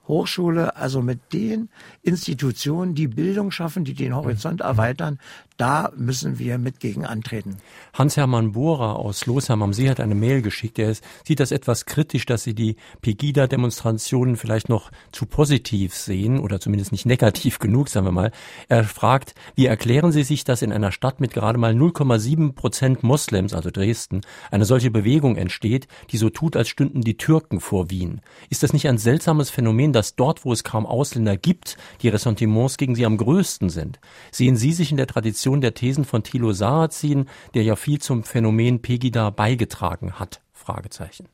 Hochschule, 0.09 0.76
also 0.76 1.02
mit 1.02 1.32
den 1.32 1.68
Institutionen, 2.02 2.94
die 2.94 3.09
Bildung 3.09 3.50
schaffen, 3.50 3.84
die 3.84 3.94
den 3.94 4.16
Horizont 4.16 4.62
erweitern, 4.62 5.18
da 5.59 5.90
müssen 5.96 6.38
wir 6.38 6.56
mit 6.56 6.78
gegen 6.78 7.04
antreten. 7.04 7.56
Hans-Hermann 7.92 8.52
Bohrer 8.52 8.96
aus 8.96 9.26
Losheim 9.26 9.62
am 9.62 9.72
See 9.72 9.90
hat 9.90 9.98
eine 9.98 10.14
Mail 10.14 10.40
geschickt. 10.40 10.78
Er 10.78 10.94
sieht 11.24 11.40
das 11.40 11.50
etwas 11.50 11.84
kritisch, 11.84 12.26
dass 12.26 12.44
Sie 12.44 12.54
die 12.54 12.76
Pegida-Demonstrationen 13.02 14.36
vielleicht 14.36 14.68
noch 14.68 14.92
zu 15.11 15.26
positiv 15.26 15.94
sehen 15.94 16.38
oder 16.38 16.61
zumindest 16.61 16.92
nicht 16.92 17.06
negativ 17.06 17.59
genug, 17.59 17.88
sagen 17.88 18.06
wir 18.06 18.12
mal. 18.12 18.30
Er 18.68 18.84
fragt, 18.84 19.34
wie 19.56 19.66
erklären 19.66 20.12
Sie 20.12 20.22
sich, 20.22 20.44
dass 20.44 20.62
in 20.62 20.72
einer 20.72 20.92
Stadt 20.92 21.18
mit 21.18 21.34
gerade 21.34 21.59
mal 21.59 21.74
0,7 21.74 22.52
Prozent 22.52 23.02
Moslems, 23.02 23.52
also 23.52 23.70
Dresden, 23.70 24.20
eine 24.52 24.64
solche 24.64 24.92
Bewegung 24.92 25.36
entsteht, 25.36 25.88
die 26.11 26.18
so 26.18 26.30
tut, 26.30 26.56
als 26.56 26.68
stünden 26.68 27.00
die 27.00 27.16
Türken 27.16 27.61
vor 27.61 27.90
Wien? 27.90 28.20
Ist 28.48 28.62
das 28.62 28.72
nicht 28.72 28.88
ein 28.88 28.98
seltsames 28.98 29.50
Phänomen, 29.50 29.92
dass 29.92 30.14
dort, 30.14 30.44
wo 30.44 30.52
es 30.52 30.62
kaum 30.62 30.86
Ausländer 30.86 31.36
gibt, 31.36 31.76
die 32.02 32.09
Ressentiments 32.09 32.76
gegen 32.76 32.94
sie 32.94 33.04
am 33.04 33.16
größten 33.16 33.70
sind? 33.70 33.98
Sehen 34.30 34.56
Sie 34.56 34.72
sich 34.72 34.92
in 34.92 34.96
der 34.96 35.09
Tradition 35.09 35.47
Interpretation 35.49 35.61
der 35.61 35.74
Thesen 35.74 36.05
von 36.05 36.22
Thilo 36.22 36.53
Sarrazin, 36.53 37.26
der 37.55 37.62
ja 37.62 37.76
viel 37.76 38.01
zum 38.01 38.22
Phänomen 38.22 38.82
Pegida 38.82 39.30
beigetragen 39.30 40.12
hat? 40.12 40.40
Fragezeichen. 40.53 41.26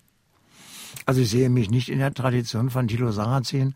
Also 1.06 1.20
ich 1.22 1.30
sehe 1.30 1.50
mich 1.50 1.70
nicht 1.70 1.88
in 1.88 1.98
der 1.98 2.14
Tradition 2.14 2.70
von 2.70 2.86
Thilo 2.86 3.10
Sarrazin. 3.10 3.74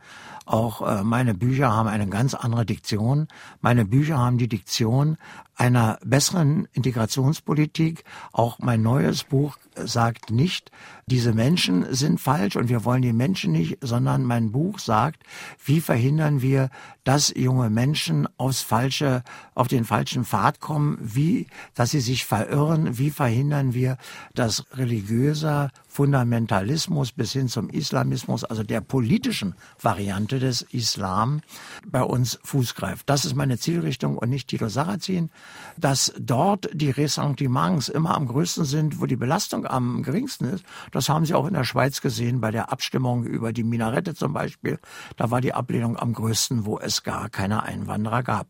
Auch 0.48 0.80
äh, 0.80 1.04
meine 1.04 1.34
Bücher 1.34 1.70
haben 1.70 1.90
eine 1.90 2.08
ganz 2.08 2.32
andere 2.32 2.64
Diktion. 2.64 3.28
Meine 3.60 3.84
Bücher 3.84 4.16
haben 4.16 4.38
die 4.38 4.48
Diktion 4.48 5.18
einer 5.56 5.98
besseren 6.02 6.68
Integrationspolitik. 6.72 8.04
Auch 8.32 8.58
mein 8.58 8.80
neues 8.80 9.24
Buch 9.24 9.58
sagt 9.74 10.30
nicht, 10.30 10.70
diese 11.06 11.32
Menschen 11.32 11.92
sind 11.94 12.20
falsch 12.20 12.56
und 12.56 12.68
wir 12.68 12.84
wollen 12.84 13.02
die 13.02 13.12
Menschen 13.12 13.52
nicht, 13.52 13.78
sondern 13.80 14.24
mein 14.24 14.52
Buch 14.52 14.78
sagt, 14.78 15.22
wie 15.64 15.80
verhindern 15.80 16.42
wir, 16.42 16.70
dass 17.04 17.32
junge 17.34 17.70
Menschen 17.70 18.28
aufs 18.36 18.62
falsche, 18.62 19.22
auf 19.54 19.68
den 19.68 19.84
falschen 19.84 20.24
Pfad 20.24 20.60
kommen, 20.60 20.98
wie, 21.00 21.46
dass 21.74 21.90
sie 21.90 22.00
sich 22.00 22.24
verirren, 22.24 22.98
wie 22.98 23.10
verhindern 23.10 23.74
wir, 23.74 23.96
dass 24.34 24.64
religiöser 24.72 25.70
Fundamentalismus 25.88 27.12
bis 27.12 27.32
hin 27.32 27.48
zum 27.48 27.70
Islamismus, 27.70 28.44
also 28.44 28.62
der 28.62 28.80
politischen 28.80 29.54
Variante 29.80 30.37
des 30.38 30.62
Islam, 30.62 31.40
bei 31.86 32.02
uns 32.02 32.38
Fuß 32.44 32.74
greift. 32.74 33.08
Das 33.08 33.24
ist 33.24 33.34
meine 33.34 33.58
Zielrichtung 33.58 34.18
und 34.18 34.30
nicht 34.30 34.48
Tito 34.48 34.68
Sarrazin 34.68 35.30
dass 35.78 36.12
dort 36.18 36.68
die 36.72 36.90
Ressentiments 36.90 37.88
immer 37.88 38.14
am 38.14 38.26
größten 38.26 38.64
sind, 38.64 39.00
wo 39.00 39.06
die 39.06 39.16
Belastung 39.16 39.66
am 39.66 40.02
geringsten 40.02 40.46
ist. 40.46 40.64
Das 40.92 41.08
haben 41.08 41.24
Sie 41.24 41.34
auch 41.34 41.46
in 41.46 41.54
der 41.54 41.64
Schweiz 41.64 42.00
gesehen 42.00 42.40
bei 42.40 42.50
der 42.50 42.72
Abstimmung 42.72 43.24
über 43.24 43.52
die 43.52 43.64
Minarette 43.64 44.14
zum 44.14 44.32
Beispiel. 44.32 44.78
Da 45.16 45.30
war 45.30 45.40
die 45.40 45.54
Ablehnung 45.54 45.96
am 45.96 46.12
größten, 46.12 46.66
wo 46.66 46.78
es 46.78 47.02
gar 47.02 47.28
keine 47.28 47.62
Einwanderer 47.62 48.22
gab. 48.22 48.48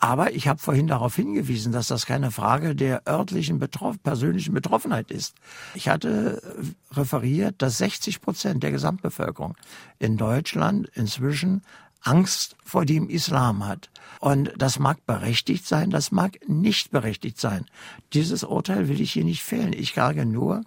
Aber 0.00 0.32
ich 0.32 0.48
habe 0.48 0.58
vorhin 0.58 0.86
darauf 0.86 1.14
hingewiesen, 1.14 1.72
dass 1.72 1.88
das 1.88 2.06
keine 2.06 2.30
Frage 2.30 2.74
der 2.74 3.06
örtlichen 3.06 3.58
Betroff 3.58 4.02
persönlichen 4.02 4.54
Betroffenheit 4.54 5.10
ist. 5.10 5.34
Ich 5.74 5.90
hatte 5.90 6.42
referiert, 6.90 7.56
dass 7.58 7.78
60 7.78 8.22
Prozent 8.22 8.62
der 8.62 8.70
Gesamtbevölkerung 8.70 9.56
in 9.98 10.16
Deutschland 10.16 10.88
inzwischen 10.94 11.62
Angst 12.00 12.56
vor 12.64 12.86
dem 12.86 13.10
Islam 13.10 13.66
hat. 13.66 13.90
Und 14.20 14.52
das 14.56 14.78
mag 14.78 15.04
berechtigt 15.04 15.66
sein, 15.66 15.90
das 15.90 16.12
mag 16.12 16.38
nicht 16.48 16.90
berechtigt 16.90 17.38
sein. 17.38 17.66
Dieses 18.14 18.42
Urteil 18.42 18.88
will 18.88 19.02
ich 19.02 19.12
hier 19.12 19.24
nicht 19.24 19.42
fällen. 19.42 19.74
Ich 19.74 19.92
sage 19.94 20.24
nur, 20.24 20.62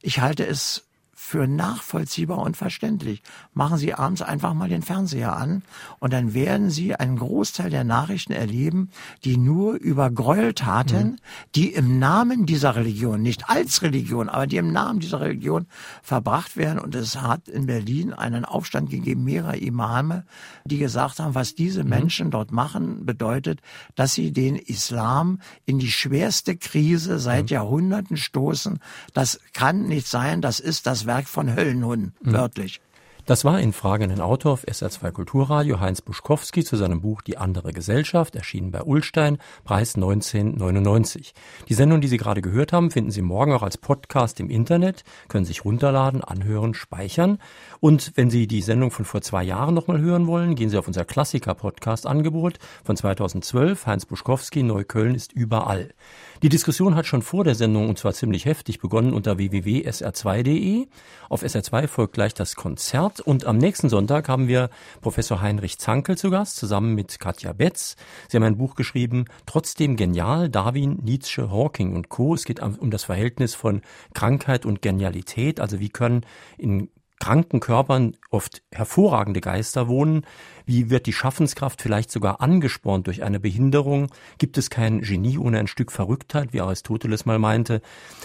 ich 0.00 0.20
halte 0.20 0.46
es 0.46 0.85
für 1.26 1.48
nachvollziehbar 1.48 2.38
und 2.38 2.56
verständlich. 2.56 3.20
Machen 3.52 3.78
Sie 3.78 3.92
abends 3.92 4.22
einfach 4.22 4.54
mal 4.54 4.68
den 4.68 4.82
Fernseher 4.82 5.36
an 5.36 5.64
und 5.98 6.12
dann 6.12 6.34
werden 6.34 6.70
Sie 6.70 6.94
einen 6.94 7.16
Großteil 7.16 7.68
der 7.68 7.82
Nachrichten 7.82 8.32
erleben, 8.32 8.90
die 9.24 9.36
nur 9.36 9.74
über 9.74 10.08
Gräueltaten, 10.08 11.04
mhm. 11.04 11.16
die 11.56 11.72
im 11.72 11.98
Namen 11.98 12.46
dieser 12.46 12.76
Religion, 12.76 13.22
nicht 13.22 13.50
als 13.50 13.82
Religion, 13.82 14.28
aber 14.28 14.46
die 14.46 14.58
im 14.58 14.70
Namen 14.70 15.00
dieser 15.00 15.20
Religion 15.20 15.66
verbracht 16.00 16.56
werden. 16.56 16.78
Und 16.78 16.94
es 16.94 17.20
hat 17.20 17.48
in 17.48 17.66
Berlin 17.66 18.12
einen 18.12 18.44
Aufstand 18.44 18.90
gegeben, 18.90 19.24
mehrerer 19.24 19.56
Imame, 19.56 20.24
die 20.64 20.78
gesagt 20.78 21.18
haben, 21.18 21.34
was 21.34 21.56
diese 21.56 21.82
mhm. 21.82 21.90
Menschen 21.90 22.30
dort 22.30 22.52
machen, 22.52 23.04
bedeutet, 23.04 23.62
dass 23.96 24.14
sie 24.14 24.32
den 24.32 24.54
Islam 24.54 25.40
in 25.64 25.80
die 25.80 25.90
schwerste 25.90 26.56
Krise 26.56 27.18
seit 27.18 27.46
mhm. 27.46 27.54
Jahrhunderten 27.56 28.16
stoßen. 28.16 28.78
Das 29.12 29.40
kann 29.54 29.88
nicht 29.88 30.06
sein, 30.06 30.40
das 30.40 30.60
ist 30.60 30.86
das 30.86 31.04
Werk 31.04 31.15
Werk 31.16 31.28
von 31.28 31.56
Höllenhunden, 31.56 32.12
mhm. 32.20 32.32
wörtlich. 32.34 32.80
Das 33.24 33.44
war 33.44 33.58
in 33.58 33.72
fragenden 33.72 34.20
Autor 34.20 34.52
auf 34.52 34.64
SR2 34.68 35.10
Kulturradio 35.10 35.80
Heinz 35.80 36.00
Buschkowski 36.00 36.62
zu 36.62 36.76
seinem 36.76 37.00
Buch 37.00 37.22
Die 37.22 37.38
andere 37.38 37.72
Gesellschaft, 37.72 38.36
erschienen 38.36 38.70
bei 38.70 38.82
Ulstein, 38.82 39.38
Preis 39.64 39.96
1999. 39.96 41.34
Die 41.68 41.74
Sendung, 41.74 42.00
die 42.00 42.06
Sie 42.06 42.18
gerade 42.18 42.40
gehört 42.40 42.72
haben, 42.72 42.92
finden 42.92 43.10
Sie 43.10 43.22
morgen 43.22 43.52
auch 43.52 43.64
als 43.64 43.78
Podcast 43.78 44.38
im 44.38 44.48
Internet, 44.48 45.02
können 45.26 45.44
sich 45.44 45.64
runterladen, 45.64 46.22
anhören, 46.22 46.74
speichern. 46.74 47.38
Und 47.80 48.12
wenn 48.14 48.30
Sie 48.30 48.46
die 48.46 48.62
Sendung 48.62 48.92
von 48.92 49.04
vor 49.04 49.22
zwei 49.22 49.42
Jahren 49.42 49.74
nochmal 49.74 50.00
hören 50.00 50.28
wollen, 50.28 50.54
gehen 50.54 50.70
Sie 50.70 50.78
auf 50.78 50.86
unser 50.86 51.04
Klassiker-Podcast-Angebot 51.04 52.58
von 52.84 52.96
2012. 52.96 53.86
Heinz 53.86 54.06
Buschkowski, 54.06 54.62
Neukölln 54.62 55.16
ist 55.16 55.32
überall. 55.32 55.94
Die 56.42 56.50
Diskussion 56.50 56.94
hat 56.96 57.06
schon 57.06 57.22
vor 57.22 57.44
der 57.44 57.54
Sendung 57.54 57.88
und 57.88 57.98
zwar 57.98 58.12
ziemlich 58.12 58.44
heftig 58.44 58.78
begonnen 58.78 59.14
unter 59.14 59.38
www.sr2.de. 59.38 60.86
Auf 61.30 61.42
SR2 61.42 61.88
folgt 61.88 62.12
gleich 62.12 62.34
das 62.34 62.56
Konzert 62.56 63.20
und 63.20 63.46
am 63.46 63.56
nächsten 63.56 63.88
Sonntag 63.88 64.28
haben 64.28 64.46
wir 64.46 64.68
Professor 65.00 65.40
Heinrich 65.40 65.78
Zankel 65.78 66.18
zu 66.18 66.30
Gast, 66.30 66.56
zusammen 66.56 66.94
mit 66.94 67.18
Katja 67.20 67.54
Betz. 67.54 67.96
Sie 68.28 68.36
haben 68.36 68.44
ein 68.44 68.58
Buch 68.58 68.74
geschrieben, 68.74 69.24
Trotzdem 69.46 69.96
genial, 69.96 70.50
Darwin, 70.50 70.98
Nietzsche, 71.02 71.50
Hawking 71.50 71.94
und 71.94 72.10
Co. 72.10 72.34
Es 72.34 72.44
geht 72.44 72.60
um 72.60 72.90
das 72.90 73.04
Verhältnis 73.04 73.54
von 73.54 73.80
Krankheit 74.12 74.66
und 74.66 74.82
Genialität, 74.82 75.58
also 75.58 75.80
wie 75.80 75.88
können 75.88 76.26
in 76.58 76.90
kranken 77.18 77.60
Körpern 77.60 78.16
oft 78.30 78.62
hervorragende 78.72 79.40
Geister 79.40 79.88
wohnen? 79.88 80.22
Wie 80.64 80.90
wird 80.90 81.06
die 81.06 81.12
Schaffenskraft 81.12 81.82
vielleicht 81.82 82.10
sogar 82.10 82.40
angespornt 82.40 83.06
durch 83.06 83.22
eine 83.22 83.40
Behinderung? 83.40 84.08
Gibt 84.38 84.58
es 84.58 84.70
kein 84.70 85.00
Genie 85.00 85.38
ohne 85.38 85.58
ein 85.58 85.66
Stück 85.66 85.92
Verrücktheit, 85.92 86.52
wie 86.52 86.60
Aristoteles 86.60 87.26
mal 87.26 87.38
meinte? 87.38 87.80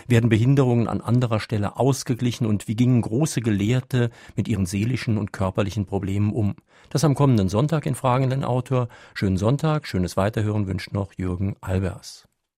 Werden 0.07 0.29
Behinderungen 0.29 0.87
an 0.87 1.01
anderer 1.01 1.39
Stelle 1.39 1.77
ausgeglichen 1.77 2.45
und 2.45 2.67
wie 2.67 2.75
gingen 2.75 3.01
große 3.01 3.41
Gelehrte 3.41 4.09
mit 4.35 4.47
ihren 4.47 4.65
seelischen 4.65 5.17
und 5.17 5.33
körperlichen 5.33 5.85
Problemen 5.85 6.31
um? 6.33 6.55
Das 6.89 7.03
am 7.03 7.15
kommenden 7.15 7.49
Sonntag 7.49 7.85
in 7.85 7.95
fragenden 7.95 8.43
Autor. 8.43 8.87
Schönen 9.13 9.37
Sonntag, 9.37 9.87
schönes 9.87 10.17
Weiterhören 10.17 10.67
wünscht 10.67 10.93
noch 10.93 11.13
Jürgen 11.13 11.55
Albers. 11.61 12.30